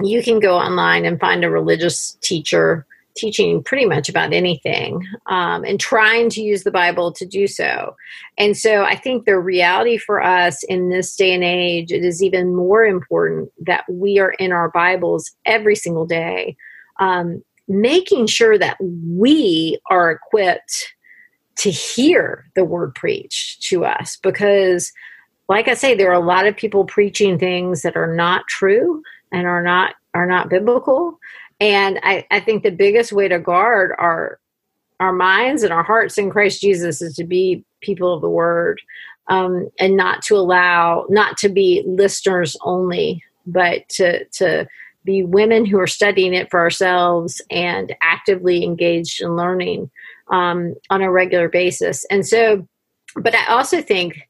you 0.02 0.22
can 0.22 0.40
go 0.40 0.56
online 0.56 1.04
and 1.04 1.20
find 1.20 1.44
a 1.44 1.50
religious 1.50 2.18
teacher 2.20 2.86
teaching 3.20 3.62
pretty 3.62 3.86
much 3.86 4.08
about 4.08 4.32
anything 4.32 5.06
um, 5.26 5.64
and 5.64 5.78
trying 5.78 6.30
to 6.30 6.42
use 6.42 6.64
the 6.64 6.70
Bible 6.70 7.12
to 7.12 7.26
do 7.26 7.46
so. 7.46 7.94
And 8.38 8.56
so 8.56 8.84
I 8.84 8.96
think 8.96 9.24
the 9.24 9.38
reality 9.38 9.98
for 9.98 10.22
us 10.22 10.62
in 10.64 10.88
this 10.88 11.14
day 11.14 11.34
and 11.34 11.44
age, 11.44 11.92
it 11.92 12.04
is 12.04 12.22
even 12.22 12.56
more 12.56 12.84
important 12.84 13.50
that 13.66 13.84
we 13.88 14.18
are 14.18 14.32
in 14.32 14.52
our 14.52 14.70
Bibles 14.70 15.30
every 15.44 15.76
single 15.76 16.06
day, 16.06 16.56
um, 16.98 17.42
making 17.68 18.26
sure 18.26 18.58
that 18.58 18.76
we 18.80 19.78
are 19.90 20.10
equipped 20.10 20.94
to 21.56 21.70
hear 21.70 22.46
the 22.54 22.64
word 22.64 22.94
preached 22.94 23.62
to 23.62 23.84
us 23.84 24.16
because 24.22 24.92
like 25.48 25.68
i 25.68 25.74
say 25.74 25.94
there 25.94 26.10
are 26.10 26.22
a 26.22 26.26
lot 26.26 26.46
of 26.46 26.56
people 26.56 26.86
preaching 26.86 27.38
things 27.38 27.82
that 27.82 27.96
are 27.96 28.14
not 28.14 28.46
true 28.48 29.02
and 29.30 29.46
are 29.46 29.62
not 29.62 29.94
are 30.14 30.26
not 30.26 30.48
biblical 30.48 31.18
and 31.60 32.00
i, 32.02 32.26
I 32.30 32.40
think 32.40 32.62
the 32.62 32.70
biggest 32.70 33.12
way 33.12 33.28
to 33.28 33.38
guard 33.38 33.92
our 33.98 34.40
our 35.00 35.12
minds 35.12 35.62
and 35.62 35.72
our 35.72 35.82
hearts 35.82 36.18
in 36.18 36.30
Christ 36.30 36.60
Jesus 36.60 37.00
is 37.02 37.16
to 37.16 37.24
be 37.24 37.64
people 37.80 38.14
of 38.14 38.20
the 38.20 38.28
word 38.28 38.80
um, 39.28 39.70
and 39.78 39.96
not 39.96 40.22
to 40.22 40.36
allow, 40.36 41.06
not 41.08 41.38
to 41.38 41.48
be 41.48 41.82
listeners 41.86 42.56
only, 42.62 43.24
but 43.46 43.88
to, 43.88 44.24
to 44.26 44.68
be 45.04 45.24
women 45.24 45.64
who 45.64 45.80
are 45.80 45.86
studying 45.86 46.34
it 46.34 46.50
for 46.50 46.60
ourselves 46.60 47.40
and 47.50 47.96
actively 48.02 48.62
engaged 48.62 49.22
in 49.22 49.34
learning 49.34 49.90
um, 50.28 50.74
on 50.90 51.00
a 51.00 51.10
regular 51.10 51.48
basis. 51.48 52.04
And 52.10 52.26
so, 52.26 52.68
but 53.16 53.34
I 53.34 53.46
also 53.46 53.80
think, 53.80 54.28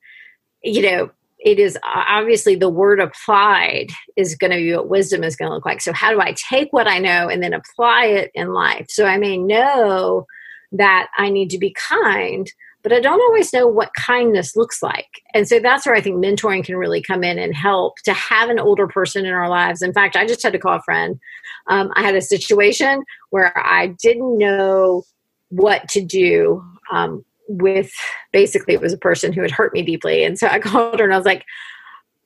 you 0.62 0.82
know, 0.82 1.10
it 1.40 1.58
is 1.58 1.78
obviously 1.84 2.54
the 2.54 2.68
word 2.68 3.00
applied 3.00 3.88
is 4.16 4.34
going 4.34 4.50
to 4.50 4.58
be 4.58 4.74
what 4.74 4.88
wisdom 4.88 5.24
is 5.24 5.36
going 5.36 5.50
to 5.50 5.54
look 5.54 5.66
like. 5.66 5.80
So, 5.80 5.92
how 5.92 6.10
do 6.10 6.20
I 6.20 6.34
take 6.50 6.72
what 6.72 6.86
I 6.86 6.98
know 6.98 7.28
and 7.28 7.42
then 7.42 7.54
apply 7.54 8.06
it 8.06 8.30
in 8.34 8.52
life? 8.52 8.86
So, 8.88 9.06
I 9.06 9.16
may 9.16 9.36
know 9.36 10.26
that 10.72 11.08
I 11.16 11.30
need 11.30 11.50
to 11.50 11.58
be 11.58 11.74
kind, 11.88 12.50
but 12.82 12.92
I 12.92 13.00
don't 13.00 13.20
always 13.20 13.52
know 13.52 13.66
what 13.66 13.90
kindness 13.94 14.56
looks 14.56 14.82
like. 14.82 15.08
And 15.34 15.48
so 15.48 15.58
that's 15.58 15.84
where 15.84 15.94
I 15.94 16.00
think 16.00 16.24
mentoring 16.24 16.64
can 16.64 16.76
really 16.76 17.02
come 17.02 17.24
in 17.24 17.38
and 17.38 17.54
help 17.54 17.96
to 18.04 18.12
have 18.12 18.48
an 18.48 18.60
older 18.60 18.86
person 18.86 19.26
in 19.26 19.32
our 19.32 19.48
lives. 19.48 19.82
In 19.82 19.92
fact, 19.92 20.16
I 20.16 20.26
just 20.26 20.42
had 20.42 20.52
to 20.52 20.58
call 20.58 20.76
a 20.76 20.82
friend. 20.82 21.18
Um, 21.66 21.90
I 21.94 22.02
had 22.02 22.14
a 22.14 22.22
situation 22.22 23.02
where 23.30 23.52
I 23.56 23.88
didn't 24.02 24.38
know 24.38 25.02
what 25.48 25.88
to 25.90 26.00
do 26.00 26.62
um, 26.92 27.24
with 27.50 27.92
basically 28.32 28.74
it 28.74 28.80
was 28.80 28.92
a 28.92 28.98
person 28.98 29.32
who 29.32 29.42
had 29.42 29.50
hurt 29.50 29.72
me 29.72 29.82
deeply. 29.82 30.24
And 30.24 30.38
so 30.38 30.46
I 30.46 30.58
called 30.60 30.98
her 30.98 31.04
and 31.04 31.14
I 31.14 31.16
was 31.16 31.26
like, 31.26 31.44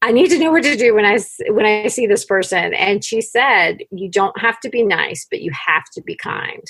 I 0.03 0.13
need 0.13 0.29
to 0.29 0.39
know 0.39 0.51
what 0.51 0.65
to 0.65 0.77
do 0.77 0.95
when 0.95 1.07
I 1.07 1.19
when 1.51 1.65
I 1.65 1.87
see 1.87 2.07
this 2.07 2.27
person. 2.27 2.75
And 2.75 3.03
she 3.03 3.23
said, 3.23 3.79
"You 3.91 4.11
don't 4.11 4.39
have 4.39 4.61
to 4.61 4.69
be 4.69 4.83
nice, 4.83 5.27
but 5.31 5.41
you 5.41 5.51
have 5.53 5.85
to 5.95 6.03
be 6.03 6.15
kind." 6.15 6.63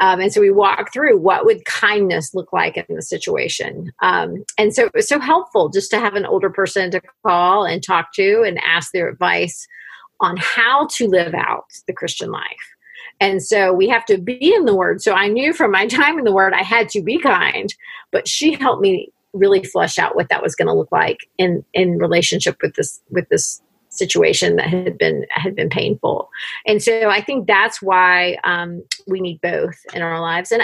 Um, 0.00 0.18
and 0.18 0.32
so 0.32 0.40
we 0.40 0.50
walked 0.50 0.92
through 0.92 1.18
what 1.18 1.44
would 1.44 1.64
kindness 1.66 2.34
look 2.34 2.52
like 2.52 2.76
in 2.76 2.84
the 2.88 3.02
situation. 3.02 3.92
Um, 4.02 4.44
and 4.58 4.74
so 4.74 4.86
it 4.86 4.92
was 4.92 5.08
so 5.08 5.20
helpful 5.20 5.68
just 5.68 5.88
to 5.92 6.00
have 6.00 6.14
an 6.14 6.26
older 6.26 6.50
person 6.50 6.90
to 6.90 7.00
call 7.24 7.64
and 7.64 7.80
talk 7.80 8.12
to 8.14 8.42
and 8.42 8.58
ask 8.58 8.90
their 8.90 9.08
advice 9.08 9.68
on 10.18 10.36
how 10.36 10.88
to 10.94 11.06
live 11.06 11.34
out 11.34 11.66
the 11.86 11.92
Christian 11.92 12.32
life. 12.32 12.73
And 13.20 13.42
so 13.42 13.72
we 13.72 13.88
have 13.88 14.04
to 14.06 14.18
be 14.18 14.54
in 14.54 14.64
the 14.64 14.74
Word. 14.74 15.02
So 15.02 15.12
I 15.12 15.28
knew 15.28 15.52
from 15.52 15.70
my 15.70 15.86
time 15.88 16.18
in 16.18 16.24
the 16.24 16.32
Word 16.32 16.52
I 16.52 16.62
had 16.62 16.88
to 16.90 17.02
be 17.02 17.18
kind, 17.18 17.74
but 18.10 18.28
she 18.28 18.54
helped 18.54 18.82
me 18.82 19.12
really 19.34 19.64
flesh 19.64 19.98
out 19.98 20.14
what 20.14 20.28
that 20.28 20.42
was 20.42 20.54
going 20.54 20.68
to 20.68 20.74
look 20.74 20.90
like 20.92 21.28
in 21.38 21.64
in 21.74 21.98
relationship 21.98 22.56
with 22.62 22.74
this 22.74 23.00
with 23.10 23.28
this 23.28 23.60
situation 23.88 24.56
that 24.56 24.68
had 24.68 24.96
been 24.96 25.26
had 25.30 25.54
been 25.54 25.68
painful. 25.68 26.30
And 26.66 26.82
so 26.82 27.10
i 27.10 27.20
think 27.20 27.46
that's 27.46 27.82
why 27.82 28.38
um, 28.44 28.82
we 29.06 29.20
need 29.20 29.40
both 29.40 29.76
in 29.92 30.02
our 30.02 30.20
lives. 30.20 30.52
And 30.52 30.62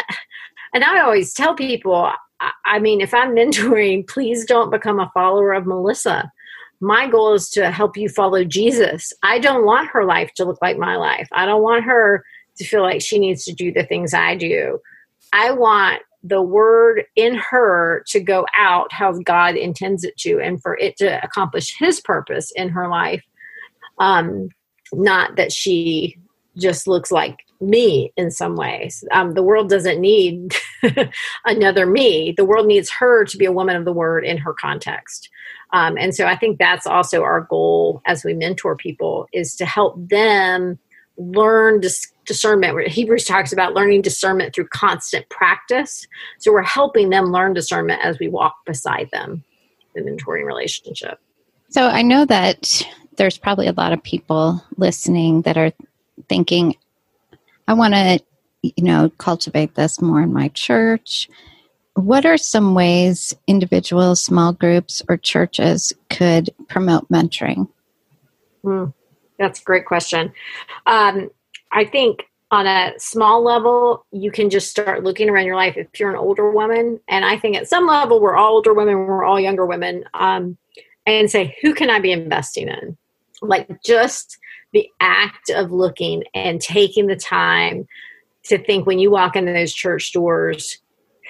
and 0.72 0.84
i 0.84 1.00
always 1.00 1.34
tell 1.34 1.54
people 1.54 2.12
I, 2.40 2.52
I 2.64 2.78
mean 2.78 3.00
if 3.00 3.12
i'm 3.12 3.34
mentoring 3.34 4.06
please 4.14 4.44
don't 4.44 4.70
become 4.70 5.00
a 5.00 5.10
follower 5.12 5.52
of 5.52 5.66
melissa. 5.66 6.30
My 6.82 7.06
goal 7.06 7.34
is 7.34 7.50
to 7.50 7.70
help 7.70 7.96
you 7.96 8.08
follow 8.08 8.44
jesus. 8.44 9.12
I 9.22 9.38
don't 9.38 9.66
want 9.66 9.90
her 9.90 10.04
life 10.04 10.32
to 10.36 10.44
look 10.44 10.58
like 10.62 10.78
my 10.78 10.96
life. 10.96 11.28
I 11.32 11.44
don't 11.44 11.62
want 11.62 11.84
her 11.84 12.24
to 12.56 12.64
feel 12.64 12.82
like 12.82 13.00
she 13.00 13.18
needs 13.18 13.44
to 13.44 13.52
do 13.52 13.72
the 13.72 13.84
things 13.84 14.14
i 14.14 14.34
do 14.34 14.78
i 15.32 15.50
want 15.50 16.02
the 16.22 16.42
word 16.42 17.04
in 17.16 17.34
her 17.34 18.04
to 18.08 18.20
go 18.20 18.46
out 18.56 18.92
how 18.92 19.12
God 19.12 19.56
intends 19.56 20.04
it 20.04 20.16
to 20.18 20.38
and 20.40 20.60
for 20.60 20.76
it 20.76 20.96
to 20.98 21.22
accomplish 21.24 21.76
his 21.78 22.00
purpose 22.00 22.52
in 22.54 22.68
her 22.70 22.88
life. 22.88 23.24
Um, 23.98 24.50
not 24.92 25.36
that 25.36 25.52
she 25.52 26.18
just 26.58 26.86
looks 26.86 27.10
like 27.10 27.38
me 27.60 28.12
in 28.16 28.30
some 28.30 28.56
ways. 28.56 29.04
Um, 29.12 29.34
the 29.34 29.42
world 29.42 29.68
doesn't 29.68 30.00
need 30.00 30.54
another 31.44 31.86
me. 31.86 32.32
The 32.36 32.44
world 32.44 32.66
needs 32.66 32.90
her 32.98 33.24
to 33.24 33.36
be 33.36 33.44
a 33.44 33.52
woman 33.52 33.76
of 33.76 33.84
the 33.84 33.92
word 33.92 34.24
in 34.24 34.38
her 34.38 34.52
context. 34.52 35.28
Um, 35.72 35.96
and 35.96 36.14
so 36.14 36.26
I 36.26 36.36
think 36.36 36.58
that's 36.58 36.86
also 36.86 37.22
our 37.22 37.42
goal 37.42 38.02
as 38.06 38.24
we 38.24 38.34
mentor 38.34 38.76
people 38.76 39.26
is 39.32 39.54
to 39.56 39.66
help 39.66 39.94
them 40.08 40.78
learn 41.20 41.80
dis- 41.80 42.12
discernment. 42.24 42.88
Hebrews 42.88 43.24
talks 43.24 43.52
about 43.52 43.74
learning 43.74 44.02
discernment 44.02 44.54
through 44.54 44.68
constant 44.68 45.28
practice. 45.28 46.06
So 46.38 46.52
we're 46.52 46.62
helping 46.62 47.10
them 47.10 47.26
learn 47.26 47.52
discernment 47.52 48.00
as 48.02 48.18
we 48.18 48.28
walk 48.28 48.56
beside 48.64 49.10
them 49.12 49.44
in 49.94 50.04
the 50.04 50.12
mentoring 50.12 50.46
relationship. 50.46 51.20
So 51.68 51.86
I 51.86 52.02
know 52.02 52.24
that 52.24 52.86
there's 53.16 53.38
probably 53.38 53.66
a 53.66 53.72
lot 53.72 53.92
of 53.92 54.02
people 54.02 54.64
listening 54.76 55.42
that 55.42 55.56
are 55.56 55.72
thinking, 56.28 56.76
I 57.68 57.74
want 57.74 57.94
to, 57.94 58.20
you 58.62 58.84
know, 58.84 59.10
cultivate 59.18 59.74
this 59.74 60.00
more 60.00 60.22
in 60.22 60.32
my 60.32 60.48
church. 60.48 61.28
What 61.94 62.24
are 62.24 62.38
some 62.38 62.74
ways 62.74 63.34
individuals, 63.46 64.22
small 64.22 64.52
groups, 64.52 65.02
or 65.08 65.16
churches 65.16 65.92
could 66.08 66.50
promote 66.68 67.08
mentoring? 67.10 67.68
Hmm. 68.62 68.86
That's 69.40 69.60
a 69.60 69.64
great 69.64 69.86
question. 69.86 70.32
Um, 70.86 71.30
I 71.72 71.84
think 71.84 72.24
on 72.50 72.66
a 72.66 72.92
small 72.98 73.42
level, 73.42 74.04
you 74.12 74.30
can 74.30 74.50
just 74.50 74.70
start 74.70 75.02
looking 75.02 75.30
around 75.30 75.46
your 75.46 75.56
life 75.56 75.76
if 75.76 75.88
you're 75.98 76.10
an 76.10 76.16
older 76.16 76.50
woman. 76.50 77.00
And 77.08 77.24
I 77.24 77.38
think 77.38 77.56
at 77.56 77.68
some 77.68 77.86
level, 77.86 78.20
we're 78.20 78.36
all 78.36 78.54
older 78.54 78.74
women, 78.74 78.98
we're 78.98 79.24
all 79.24 79.40
younger 79.40 79.66
women, 79.66 80.04
um, 80.14 80.58
and 81.06 81.30
say, 81.30 81.56
who 81.62 81.74
can 81.74 81.90
I 81.90 82.00
be 82.00 82.12
investing 82.12 82.68
in? 82.68 82.96
Like 83.40 83.82
just 83.82 84.38
the 84.72 84.88
act 85.00 85.48
of 85.48 85.72
looking 85.72 86.24
and 86.34 86.60
taking 86.60 87.06
the 87.06 87.16
time 87.16 87.88
to 88.44 88.58
think 88.58 88.86
when 88.86 88.98
you 88.98 89.10
walk 89.10 89.36
into 89.36 89.52
those 89.52 89.72
church 89.72 90.12
doors, 90.12 90.78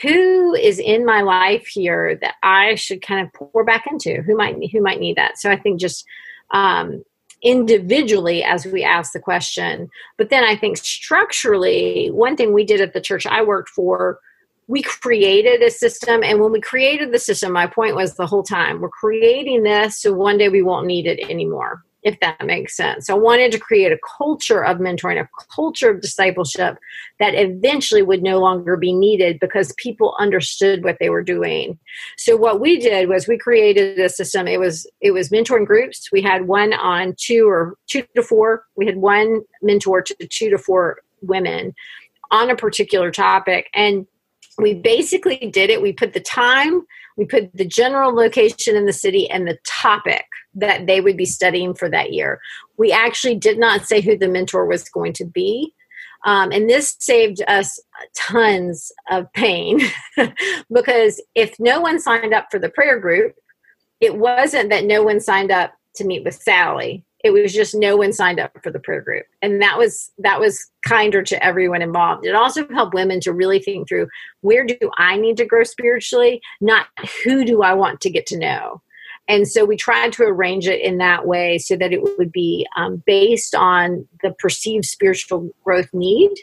who 0.02 0.54
is 0.54 0.78
in 0.78 1.04
my 1.04 1.20
life 1.20 1.66
here 1.66 2.16
that 2.22 2.34
I 2.42 2.74
should 2.74 3.02
kind 3.02 3.26
of 3.26 3.32
pour 3.32 3.62
back 3.62 3.86
into? 3.86 4.22
Who 4.22 4.36
might 4.36 4.56
who 4.72 4.80
might 4.80 4.98
need 4.98 5.16
that? 5.16 5.38
So 5.38 5.50
I 5.50 5.56
think 5.56 5.78
just 5.78 6.06
um, 6.50 7.04
individually 7.42 8.42
as 8.42 8.66
we 8.66 8.84
ask 8.84 9.12
the 9.12 9.20
question. 9.20 9.88
But 10.18 10.30
then 10.30 10.44
I 10.44 10.56
think 10.56 10.76
structurally, 10.76 12.10
one 12.10 12.36
thing 12.36 12.52
we 12.52 12.64
did 12.64 12.80
at 12.80 12.92
the 12.92 13.00
church 13.00 13.26
I 13.26 13.42
worked 13.42 13.70
for, 13.70 14.18
we 14.66 14.82
created 14.82 15.62
a 15.62 15.70
system. 15.70 16.22
And 16.22 16.40
when 16.40 16.52
we 16.52 16.60
created 16.60 17.12
the 17.12 17.18
system, 17.18 17.52
my 17.52 17.66
point 17.66 17.96
was 17.96 18.14
the 18.14 18.26
whole 18.26 18.42
time 18.42 18.80
we're 18.80 18.88
creating 18.88 19.62
this 19.62 20.00
so 20.00 20.12
one 20.12 20.38
day 20.38 20.48
we 20.48 20.62
won't 20.62 20.86
need 20.86 21.06
it 21.06 21.20
anymore 21.28 21.82
if 22.02 22.18
that 22.20 22.44
makes 22.44 22.76
sense. 22.76 23.10
I 23.10 23.14
wanted 23.14 23.52
to 23.52 23.58
create 23.58 23.92
a 23.92 23.98
culture 24.18 24.64
of 24.64 24.78
mentoring, 24.78 25.20
a 25.20 25.28
culture 25.54 25.90
of 25.90 26.00
discipleship 26.00 26.78
that 27.18 27.34
eventually 27.34 28.02
would 28.02 28.22
no 28.22 28.38
longer 28.38 28.76
be 28.76 28.92
needed 28.92 29.38
because 29.40 29.74
people 29.76 30.16
understood 30.18 30.82
what 30.82 30.96
they 30.98 31.10
were 31.10 31.22
doing. 31.22 31.78
So 32.16 32.36
what 32.36 32.60
we 32.60 32.78
did 32.78 33.08
was 33.08 33.28
we 33.28 33.38
created 33.38 33.98
a 33.98 34.08
system. 34.08 34.48
It 34.48 34.60
was 34.60 34.86
it 35.00 35.12
was 35.12 35.28
mentoring 35.28 35.66
groups. 35.66 36.08
We 36.10 36.22
had 36.22 36.48
one 36.48 36.72
on 36.72 37.14
two 37.18 37.48
or 37.48 37.76
two 37.86 38.04
to 38.16 38.22
four. 38.22 38.64
We 38.76 38.86
had 38.86 38.96
one 38.96 39.42
mentor 39.62 40.02
to 40.02 40.14
two 40.28 40.50
to 40.50 40.58
four 40.58 40.98
women 41.22 41.74
on 42.30 42.48
a 42.48 42.56
particular 42.56 43.10
topic 43.10 43.68
and 43.74 44.06
we 44.58 44.74
basically 44.74 45.50
did 45.52 45.70
it. 45.70 45.82
We 45.82 45.92
put 45.92 46.12
the 46.12 46.20
time, 46.20 46.82
we 47.16 47.24
put 47.24 47.50
the 47.56 47.64
general 47.64 48.14
location 48.14 48.76
in 48.76 48.86
the 48.86 48.92
city 48.92 49.28
and 49.28 49.46
the 49.46 49.58
topic 49.66 50.26
that 50.54 50.86
they 50.86 51.00
would 51.00 51.16
be 51.16 51.26
studying 51.26 51.74
for 51.74 51.88
that 51.88 52.12
year. 52.12 52.40
We 52.76 52.92
actually 52.92 53.36
did 53.36 53.58
not 53.58 53.86
say 53.86 54.00
who 54.00 54.16
the 54.16 54.28
mentor 54.28 54.66
was 54.66 54.88
going 54.88 55.12
to 55.14 55.24
be. 55.24 55.74
Um, 56.26 56.52
and 56.52 56.68
this 56.68 56.96
saved 56.98 57.42
us 57.48 57.80
tons 58.14 58.92
of 59.10 59.32
pain 59.32 59.80
because 60.72 61.22
if 61.34 61.58
no 61.58 61.80
one 61.80 61.98
signed 61.98 62.34
up 62.34 62.48
for 62.50 62.58
the 62.58 62.68
prayer 62.68 63.00
group, 63.00 63.34
it 64.00 64.16
wasn't 64.16 64.70
that 64.70 64.84
no 64.84 65.02
one 65.02 65.20
signed 65.20 65.50
up 65.50 65.72
to 65.96 66.04
meet 66.04 66.24
with 66.24 66.34
Sally 66.34 67.04
it 67.22 67.32
was 67.32 67.52
just 67.52 67.74
no 67.74 67.96
one 67.96 68.12
signed 68.12 68.40
up 68.40 68.52
for 68.62 68.70
the 68.70 68.78
prayer 68.78 69.00
group 69.00 69.26
and 69.42 69.60
that 69.60 69.76
was 69.76 70.10
that 70.18 70.40
was 70.40 70.70
kinder 70.86 71.22
to 71.22 71.42
everyone 71.44 71.82
involved 71.82 72.24
it 72.24 72.34
also 72.34 72.66
helped 72.68 72.94
women 72.94 73.20
to 73.20 73.32
really 73.32 73.58
think 73.58 73.88
through 73.88 74.08
where 74.40 74.64
do 74.64 74.76
i 74.98 75.16
need 75.16 75.36
to 75.36 75.44
grow 75.44 75.62
spiritually 75.62 76.40
not 76.60 76.86
who 77.24 77.44
do 77.44 77.62
i 77.62 77.72
want 77.72 78.00
to 78.00 78.10
get 78.10 78.26
to 78.26 78.38
know 78.38 78.80
and 79.30 79.46
so 79.46 79.64
we 79.64 79.76
tried 79.76 80.12
to 80.14 80.24
arrange 80.24 80.66
it 80.66 80.80
in 80.80 80.98
that 80.98 81.24
way 81.24 81.56
so 81.58 81.76
that 81.76 81.92
it 81.92 82.02
would 82.02 82.32
be 82.32 82.66
um, 82.76 83.00
based 83.06 83.54
on 83.54 84.08
the 84.24 84.32
perceived 84.32 84.84
spiritual 84.84 85.54
growth 85.62 85.88
need 85.92 86.34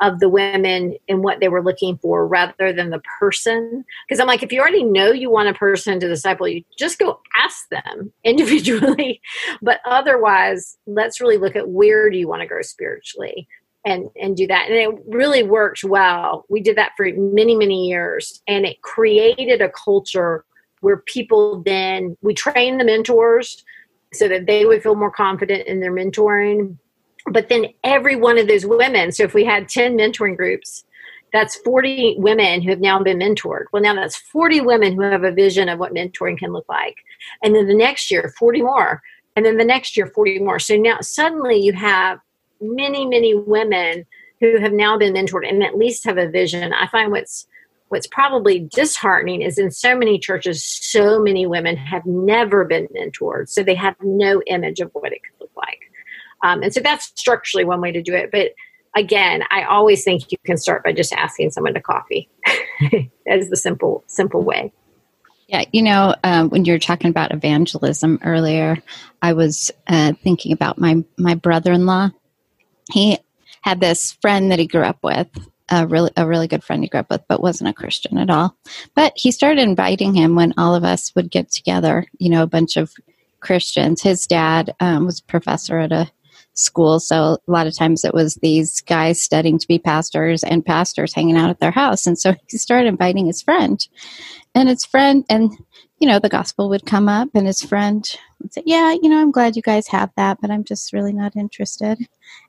of 0.00 0.18
the 0.18 0.28
women 0.28 0.96
and 1.08 1.22
what 1.22 1.38
they 1.38 1.46
were 1.46 1.62
looking 1.62 1.98
for 1.98 2.26
rather 2.26 2.72
than 2.72 2.90
the 2.90 3.00
person. 3.20 3.84
Because 4.08 4.18
I'm 4.18 4.26
like, 4.26 4.42
if 4.42 4.50
you 4.50 4.60
already 4.60 4.82
know 4.82 5.12
you 5.12 5.30
want 5.30 5.50
a 5.50 5.54
person 5.54 6.00
to 6.00 6.08
disciple 6.08 6.48
you, 6.48 6.64
just 6.76 6.98
go 6.98 7.20
ask 7.36 7.68
them 7.68 8.12
individually. 8.24 9.20
but 9.62 9.78
otherwise, 9.84 10.76
let's 10.88 11.20
really 11.20 11.38
look 11.38 11.54
at 11.54 11.68
where 11.68 12.10
do 12.10 12.18
you 12.18 12.26
want 12.26 12.42
to 12.42 12.48
grow 12.48 12.62
spiritually 12.62 13.46
and 13.84 14.10
and 14.20 14.36
do 14.36 14.46
that 14.46 14.66
and 14.68 14.76
it 14.76 15.02
really 15.08 15.42
worked 15.42 15.82
well 15.82 16.44
we 16.48 16.60
did 16.60 16.76
that 16.76 16.92
for 16.96 17.04
many 17.16 17.56
many 17.56 17.88
years 17.88 18.40
and 18.46 18.64
it 18.64 18.80
created 18.80 19.60
a 19.60 19.68
culture 19.70 20.44
where 20.82 20.98
people 20.98 21.62
then 21.62 22.16
we 22.22 22.34
train 22.34 22.78
the 22.78 22.84
mentors 22.84 23.64
so 24.12 24.28
that 24.28 24.46
they 24.46 24.66
would 24.66 24.82
feel 24.82 24.94
more 24.94 25.10
confident 25.10 25.66
in 25.66 25.80
their 25.80 25.92
mentoring 25.92 26.76
but 27.30 27.48
then 27.48 27.66
every 27.84 28.16
one 28.16 28.38
of 28.38 28.46
those 28.46 28.66
women 28.66 29.10
so 29.10 29.22
if 29.24 29.34
we 29.34 29.44
had 29.44 29.68
10 29.68 29.96
mentoring 29.96 30.36
groups 30.36 30.84
that's 31.32 31.56
40 31.56 32.16
women 32.18 32.60
who 32.60 32.70
have 32.70 32.80
now 32.80 33.02
been 33.02 33.18
mentored. 33.18 33.64
Well, 33.72 33.82
now 33.82 33.94
that's 33.94 34.16
40 34.16 34.60
women 34.60 34.94
who 34.94 35.00
have 35.00 35.24
a 35.24 35.32
vision 35.32 35.68
of 35.68 35.78
what 35.78 35.94
mentoring 35.94 36.38
can 36.38 36.52
look 36.52 36.68
like. 36.68 36.96
And 37.42 37.54
then 37.54 37.66
the 37.66 37.74
next 37.74 38.10
year, 38.10 38.32
40 38.38 38.62
more. 38.62 39.02
And 39.34 39.46
then 39.46 39.56
the 39.56 39.64
next 39.64 39.96
year, 39.96 40.06
40 40.06 40.40
more. 40.40 40.58
So 40.58 40.76
now 40.76 41.00
suddenly 41.00 41.56
you 41.56 41.72
have 41.72 42.18
many, 42.60 43.06
many 43.06 43.34
women 43.34 44.04
who 44.40 44.58
have 44.58 44.72
now 44.72 44.98
been 44.98 45.14
mentored 45.14 45.48
and 45.48 45.62
at 45.62 45.78
least 45.78 46.04
have 46.04 46.18
a 46.18 46.28
vision. 46.28 46.72
I 46.72 46.86
find 46.88 47.10
what's 47.10 47.46
what's 47.92 48.06
probably 48.06 48.58
disheartening 48.58 49.42
is 49.42 49.58
in 49.58 49.70
so 49.70 49.94
many 49.94 50.18
churches, 50.18 50.64
so 50.64 51.20
many 51.20 51.46
women 51.46 51.76
have 51.76 52.06
never 52.06 52.64
been 52.64 52.88
mentored. 52.88 53.50
So 53.50 53.62
they 53.62 53.74
have 53.74 53.94
no 54.02 54.40
image 54.46 54.80
of 54.80 54.90
what 54.94 55.12
it 55.12 55.20
could 55.22 55.38
look 55.42 55.50
like. 55.54 55.78
Um, 56.42 56.62
and 56.62 56.72
so 56.72 56.80
that's 56.80 57.12
structurally 57.16 57.66
one 57.66 57.82
way 57.82 57.92
to 57.92 58.00
do 58.00 58.14
it. 58.14 58.30
But 58.32 58.52
again, 58.96 59.42
I 59.50 59.64
always 59.64 60.04
think 60.04 60.32
you 60.32 60.38
can 60.46 60.56
start 60.56 60.82
by 60.84 60.94
just 60.94 61.12
asking 61.12 61.50
someone 61.50 61.74
to 61.74 61.82
coffee. 61.82 62.30
that 62.80 63.38
is 63.38 63.50
the 63.50 63.56
simple, 63.56 64.04
simple 64.06 64.42
way. 64.42 64.72
Yeah, 65.48 65.64
you 65.70 65.82
know, 65.82 66.14
um, 66.24 66.48
when 66.48 66.64
you 66.64 66.72
were 66.72 66.78
talking 66.78 67.10
about 67.10 67.34
evangelism 67.34 68.20
earlier, 68.24 68.78
I 69.20 69.34
was 69.34 69.70
uh, 69.86 70.14
thinking 70.22 70.52
about 70.52 70.78
my 70.78 71.04
my 71.18 71.34
brother 71.34 71.72
in 71.74 71.84
law. 71.84 72.08
He 72.90 73.18
had 73.60 73.80
this 73.80 74.12
friend 74.22 74.50
that 74.50 74.58
he 74.58 74.66
grew 74.66 74.82
up 74.82 75.00
with, 75.02 75.28
a 75.72 75.86
really 75.86 76.10
a 76.16 76.26
really 76.26 76.46
good 76.46 76.62
friend 76.62 76.82
he 76.82 76.88
grew 76.88 77.00
up 77.00 77.10
with, 77.10 77.22
but 77.28 77.42
wasn't 77.42 77.70
a 77.70 77.72
Christian 77.72 78.18
at 78.18 78.30
all. 78.30 78.54
But 78.94 79.14
he 79.16 79.32
started 79.32 79.62
inviting 79.62 80.14
him 80.14 80.36
when 80.36 80.52
all 80.58 80.74
of 80.74 80.84
us 80.84 81.14
would 81.16 81.30
get 81.30 81.50
together. 81.50 82.06
You 82.18 82.28
know, 82.28 82.42
a 82.42 82.46
bunch 82.46 82.76
of 82.76 82.92
Christians. 83.40 84.02
His 84.02 84.26
dad 84.26 84.74
um, 84.80 85.06
was 85.06 85.20
a 85.20 85.24
professor 85.24 85.78
at 85.78 85.90
a 85.90 86.10
school, 86.52 87.00
so 87.00 87.38
a 87.48 87.50
lot 87.50 87.66
of 87.66 87.74
times 87.74 88.04
it 88.04 88.12
was 88.12 88.34
these 88.36 88.82
guys 88.82 89.22
studying 89.22 89.58
to 89.58 89.66
be 89.66 89.78
pastors 89.78 90.44
and 90.44 90.64
pastors 90.64 91.14
hanging 91.14 91.38
out 91.38 91.48
at 91.48 91.58
their 91.58 91.70
house. 91.70 92.06
And 92.06 92.18
so 92.18 92.34
he 92.48 92.58
started 92.58 92.88
inviting 92.88 93.26
his 93.26 93.40
friend, 93.40 93.86
and 94.54 94.68
his 94.68 94.84
friend 94.84 95.24
and 95.30 95.52
you 95.98 96.06
know 96.06 96.18
the 96.18 96.28
gospel 96.28 96.68
would 96.68 96.84
come 96.84 97.08
up, 97.08 97.30
and 97.34 97.46
his 97.46 97.62
friend 97.62 98.06
would 98.42 98.52
say, 98.52 98.62
"Yeah, 98.66 98.92
you 98.92 99.08
know, 99.08 99.22
I'm 99.22 99.32
glad 99.32 99.56
you 99.56 99.62
guys 99.62 99.88
have 99.88 100.10
that, 100.16 100.36
but 100.42 100.50
I'm 100.50 100.64
just 100.64 100.92
really 100.92 101.14
not 101.14 101.34
interested." 101.34 101.98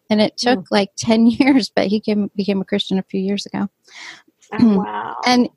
And 0.10 0.22
it 0.22 0.38
took 0.38 0.60
mm. 0.60 0.68
like 0.72 0.92
ten 0.98 1.28
years, 1.28 1.70
but 1.70 1.88
he 1.88 2.00
came, 2.00 2.30
became 2.36 2.62
a 2.62 2.66
Christian 2.66 2.98
a 2.98 3.04
few 3.04 3.20
years 3.20 3.46
ago. 3.46 3.70
Oh, 4.60 4.78
wow! 4.78 5.18
and 5.26 5.50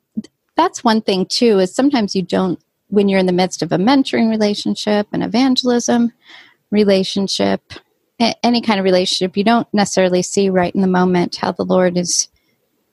that's 0.55 0.83
one 0.83 1.01
thing 1.01 1.25
too 1.27 1.59
is 1.59 1.73
sometimes 1.73 2.15
you 2.15 2.23
don't 2.23 2.59
when 2.89 3.09
you're 3.09 3.19
in 3.19 3.25
the 3.25 3.33
midst 3.33 3.61
of 3.61 3.71
a 3.71 3.77
mentoring 3.77 4.29
relationship, 4.29 5.07
an 5.11 5.21
evangelism 5.21 6.11
relationship, 6.71 7.61
any 8.19 8.61
kind 8.61 8.79
of 8.79 8.83
relationship, 8.83 9.37
you 9.37 9.43
don't 9.43 9.71
necessarily 9.73 10.21
see 10.21 10.49
right 10.49 10.73
in 10.73 10.81
the 10.81 10.87
moment 10.87 11.35
how 11.35 11.51
the 11.51 11.65
Lord 11.65 11.97
is 11.97 12.27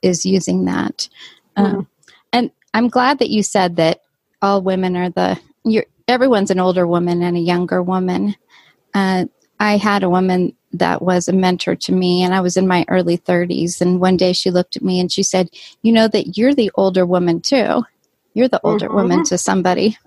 is 0.01 0.25
using 0.25 0.65
that. 0.65 1.09
Mm-hmm. 1.57 1.77
Um, 1.77 1.87
and 2.31 2.51
I'm 2.73 2.89
glad 2.89 3.19
that 3.19 3.29
you 3.29 3.41
said 3.41 3.77
that 3.77 4.01
all 4.41 4.61
women 4.61 4.95
are 4.95 5.09
the 5.09 5.39
you're, 5.63 5.85
everyone's 6.07 6.51
an 6.51 6.59
older 6.59 6.85
woman 6.85 7.23
and 7.23 7.35
a 7.35 7.39
younger 7.39 7.81
woman. 7.81 8.35
Uh, 8.93 9.25
I 9.59 9.77
had 9.77 10.03
a 10.03 10.09
woman 10.09 10.55
that 10.79 11.01
was 11.01 11.27
a 11.27 11.33
mentor 11.33 11.75
to 11.75 11.91
me, 11.91 12.23
and 12.23 12.33
I 12.33 12.41
was 12.41 12.57
in 12.57 12.67
my 12.67 12.85
early 12.87 13.17
30s. 13.17 13.81
And 13.81 13.99
one 13.99 14.17
day 14.17 14.33
she 14.33 14.51
looked 14.51 14.75
at 14.75 14.83
me 14.83 14.99
and 14.99 15.11
she 15.11 15.23
said, 15.23 15.49
"You 15.81 15.91
know 15.91 16.07
that 16.07 16.37
you're 16.37 16.55
the 16.55 16.71
older 16.75 17.05
woman 17.05 17.41
too." 17.41 17.83
You're 18.35 18.49
the 18.49 18.61
older 18.63 18.87
mm-hmm. 18.87 18.95
woman 18.95 19.23
to 19.25 19.37
somebody. 19.37 19.97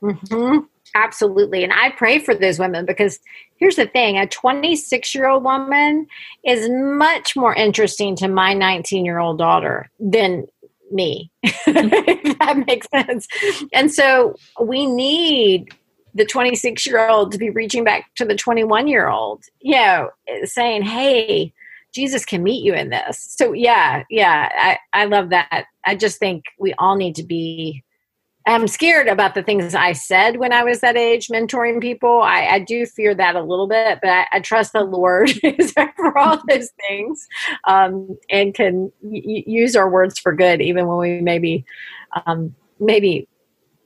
Mm-hmm. 0.00 0.58
Absolutely. 0.94 1.64
And 1.64 1.72
I 1.72 1.90
pray 1.90 2.18
for 2.18 2.34
those 2.34 2.58
women 2.58 2.86
because 2.86 3.18
here's 3.56 3.76
the 3.76 3.86
thing 3.86 4.16
a 4.16 4.26
26 4.26 5.14
year 5.14 5.26
old 5.26 5.44
woman 5.44 6.06
is 6.44 6.68
much 6.70 7.36
more 7.36 7.54
interesting 7.54 8.16
to 8.16 8.28
my 8.28 8.54
19 8.54 9.04
year 9.04 9.18
old 9.18 9.38
daughter 9.38 9.90
than 9.98 10.46
me. 10.90 11.30
if 11.42 12.38
that 12.38 12.64
makes 12.66 12.86
sense. 12.88 13.26
And 13.72 13.92
so 13.92 14.36
we 14.60 14.86
need 14.86 15.68
the 16.18 16.26
26 16.26 16.86
year 16.86 17.08
old 17.08 17.32
to 17.32 17.38
be 17.38 17.50
reaching 17.50 17.84
back 17.84 18.14
to 18.16 18.24
the 18.24 18.34
21 18.34 18.88
year 18.88 19.08
old, 19.08 19.44
you 19.60 19.74
know, 19.74 20.10
saying, 20.44 20.82
hey, 20.82 21.52
Jesus 21.94 22.24
can 22.24 22.42
meet 22.42 22.62
you 22.62 22.74
in 22.74 22.90
this. 22.90 23.34
So 23.38 23.52
yeah, 23.52 24.04
yeah, 24.10 24.50
I, 24.54 24.78
I 24.92 25.04
love 25.06 25.30
that. 25.30 25.64
I 25.84 25.96
just 25.96 26.18
think 26.18 26.44
we 26.58 26.74
all 26.74 26.96
need 26.96 27.14
to 27.16 27.22
be 27.22 27.82
I'm 28.48 28.66
scared 28.66 29.08
about 29.08 29.34
the 29.34 29.42
things 29.42 29.74
I 29.74 29.92
said 29.92 30.38
when 30.38 30.54
I 30.54 30.64
was 30.64 30.80
that 30.80 30.96
age, 30.96 31.28
mentoring 31.28 31.82
people. 31.82 32.22
I, 32.22 32.46
I 32.46 32.58
do 32.60 32.86
fear 32.86 33.14
that 33.14 33.36
a 33.36 33.42
little 33.42 33.68
bit, 33.68 33.98
but 34.00 34.08
I, 34.08 34.26
I 34.32 34.40
trust 34.40 34.72
the 34.72 34.84
Lord 34.84 35.30
for 35.96 36.16
all 36.16 36.40
those 36.48 36.70
things 36.88 37.28
um, 37.64 38.16
and 38.30 38.54
can 38.54 38.90
y- 39.02 39.44
use 39.46 39.76
our 39.76 39.90
words 39.90 40.18
for 40.18 40.32
good, 40.32 40.62
even 40.62 40.86
when 40.86 40.96
we 40.96 41.20
maybe 41.20 41.66
um, 42.24 42.54
maybe 42.80 43.28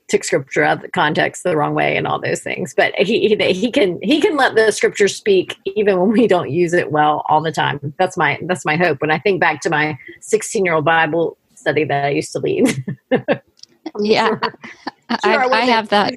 took 0.09 0.24
scripture 0.24 0.62
out 0.62 0.78
of 0.78 0.82
the 0.82 0.90
context 0.90 1.42
the 1.42 1.57
wrong 1.57 1.74
way 1.74 1.96
and 1.96 2.07
all 2.07 2.20
those 2.20 2.40
things. 2.40 2.74
But 2.74 2.94
he, 2.96 3.28
he 3.28 3.53
he 3.53 3.70
can 3.70 3.98
he 4.03 4.20
can 4.20 4.36
let 4.36 4.55
the 4.55 4.70
scripture 4.72 5.09
speak 5.09 5.57
even 5.64 5.98
when 6.00 6.11
we 6.11 6.26
don't 6.26 6.50
use 6.50 6.72
it 6.72 6.92
well 6.92 7.24
all 7.28 7.42
the 7.42 7.53
time. 7.53 7.94
That's 7.98 8.16
my 8.16 8.38
that's 8.42 8.64
my 8.64 8.76
hope. 8.76 9.00
When 9.00 9.11
I 9.11 9.18
think 9.18 9.40
back 9.40 9.61
to 9.62 9.70
my 9.70 9.98
16 10.20 10.64
year 10.64 10.74
old 10.74 10.84
Bible 10.84 11.36
study 11.55 11.84
that 11.84 12.07
I 12.07 12.11
used 12.11 12.32
to 12.32 12.38
lead. 12.40 12.84
yeah, 14.00 14.28
sure. 14.28 14.40
I, 15.09 15.36
I, 15.36 15.48
I 15.48 15.61
have 15.66 15.88
that. 15.90 16.14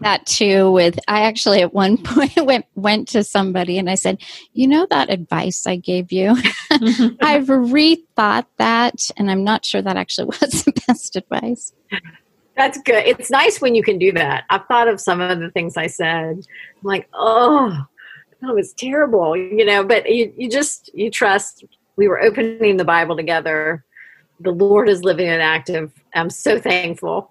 That 0.00 0.24
too 0.26 0.70
with 0.72 0.98
i 1.08 1.22
actually 1.22 1.60
at 1.60 1.74
one 1.74 1.96
point 2.04 2.34
went 2.44 2.64
went 2.74 3.08
to 3.08 3.22
somebody 3.22 3.78
and 3.78 3.90
i 3.90 3.94
said 3.94 4.18
you 4.52 4.66
know 4.66 4.86
that 4.90 5.10
advice 5.10 5.66
i 5.66 5.76
gave 5.76 6.10
you? 6.12 6.30
I've 7.20 7.46
rethought 7.46 8.46
that 8.56 9.10
and 9.16 9.30
i'm 9.30 9.44
not 9.44 9.64
sure 9.64 9.82
that 9.82 9.96
actually 9.96 10.26
was 10.40 10.64
the 10.64 10.72
best 10.86 11.16
advice. 11.16 11.72
That's 12.56 12.78
good. 12.82 13.06
It's 13.06 13.30
nice 13.30 13.60
when 13.60 13.74
you 13.74 13.82
can 13.82 13.98
do 13.98 14.12
that. 14.12 14.44
I've 14.50 14.66
thought 14.66 14.86
of 14.86 15.00
some 15.00 15.20
of 15.20 15.40
the 15.40 15.50
things 15.50 15.76
i 15.76 15.86
said. 15.86 16.36
I'm 16.36 16.44
like 16.82 17.08
oh 17.14 17.86
that 18.40 18.54
was 18.54 18.72
terrible 18.72 19.36
you 19.36 19.66
know 19.66 19.84
but 19.84 20.10
you, 20.10 20.32
you 20.36 20.48
just 20.48 20.90
you 20.94 21.10
trust 21.10 21.64
we 21.96 22.08
were 22.08 22.22
opening 22.22 22.78
the 22.78 22.84
bible 22.84 23.16
together. 23.16 23.84
The 24.40 24.52
Lord 24.52 24.88
is 24.88 25.04
living 25.04 25.28
and 25.28 25.42
active. 25.42 25.92
I'm 26.14 26.30
so 26.30 26.58
thankful. 26.58 27.30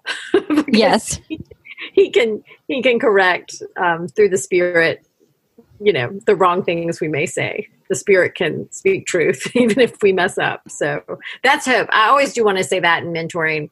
yes, 0.68 1.20
he, 1.28 1.40
he, 2.04 2.10
can 2.10 2.44
he 2.68 2.82
can 2.82 2.98
correct 2.98 3.62
um, 3.76 4.08
through 4.08 4.30
the 4.30 4.38
Spirit. 4.38 5.06
You 5.80 5.92
know 5.92 6.18
the 6.26 6.36
wrong 6.36 6.62
things 6.62 7.00
we 7.00 7.08
may 7.08 7.26
say. 7.26 7.68
The 7.88 7.94
Spirit 7.94 8.34
can 8.34 8.70
speak 8.70 9.06
truth 9.06 9.50
even 9.56 9.80
if 9.80 10.00
we 10.02 10.12
mess 10.12 10.38
up. 10.38 10.62
So 10.68 11.02
that's 11.42 11.66
hope. 11.66 11.88
I 11.92 12.08
always 12.08 12.32
do 12.32 12.44
want 12.44 12.58
to 12.58 12.64
say 12.64 12.80
that 12.80 13.02
in 13.02 13.12
mentoring. 13.12 13.70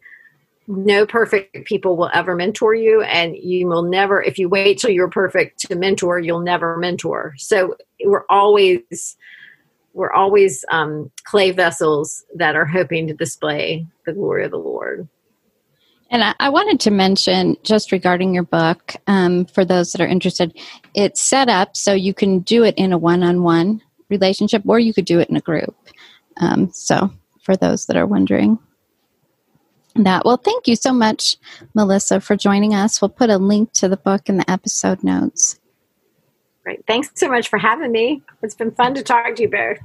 No 0.66 1.06
perfect 1.06 1.64
people 1.66 1.96
will 1.96 2.10
ever 2.12 2.34
mentor 2.34 2.74
you, 2.74 3.00
and 3.02 3.34
you 3.36 3.66
will 3.66 3.82
never. 3.82 4.22
If 4.22 4.38
you 4.38 4.50
wait 4.50 4.78
till 4.78 4.90
you're 4.90 5.08
perfect 5.08 5.60
to 5.60 5.74
mentor, 5.74 6.18
you'll 6.18 6.40
never 6.40 6.76
mentor. 6.76 7.34
So 7.38 7.76
we're 8.04 8.26
always 8.28 9.16
we're 9.94 10.12
always 10.12 10.64
um, 10.70 11.10
clay 11.24 11.50
vessels 11.50 12.24
that 12.34 12.54
are 12.54 12.66
hoping 12.66 13.08
to 13.08 13.14
display 13.14 13.86
the 14.06 14.12
glory 14.12 14.44
of 14.44 14.50
the 14.50 14.58
Lord. 14.58 15.08
And 16.10 16.24
I, 16.24 16.34
I 16.40 16.48
wanted 16.48 16.80
to 16.80 16.90
mention, 16.90 17.56
just 17.62 17.92
regarding 17.92 18.32
your 18.32 18.42
book, 18.44 18.94
um, 19.06 19.44
for 19.44 19.64
those 19.64 19.92
that 19.92 20.00
are 20.00 20.06
interested, 20.06 20.56
it's 20.94 21.20
set 21.20 21.48
up 21.48 21.76
so 21.76 21.92
you 21.92 22.14
can 22.14 22.40
do 22.40 22.64
it 22.64 22.74
in 22.76 22.92
a 22.92 22.98
one 22.98 23.22
on 23.22 23.42
one 23.42 23.82
relationship 24.08 24.62
or 24.66 24.78
you 24.78 24.94
could 24.94 25.04
do 25.04 25.18
it 25.20 25.28
in 25.28 25.36
a 25.36 25.40
group. 25.40 25.76
Um, 26.38 26.70
so, 26.72 27.12
for 27.42 27.56
those 27.56 27.86
that 27.86 27.96
are 27.96 28.06
wondering 28.06 28.58
that, 29.96 30.24
well, 30.24 30.36
thank 30.36 30.68
you 30.68 30.76
so 30.76 30.92
much, 30.92 31.36
Melissa, 31.74 32.20
for 32.20 32.36
joining 32.36 32.74
us. 32.74 33.02
We'll 33.02 33.08
put 33.08 33.30
a 33.30 33.38
link 33.38 33.72
to 33.74 33.88
the 33.88 33.96
book 33.96 34.28
in 34.28 34.38
the 34.38 34.50
episode 34.50 35.02
notes. 35.02 35.58
Great. 36.62 36.86
Thanks 36.86 37.10
so 37.14 37.28
much 37.28 37.48
for 37.48 37.58
having 37.58 37.92
me. 37.92 38.22
It's 38.42 38.54
been 38.54 38.70
fun 38.70 38.94
to 38.94 39.02
talk 39.02 39.34
to 39.34 39.42
you 39.42 39.48
both. 39.48 39.78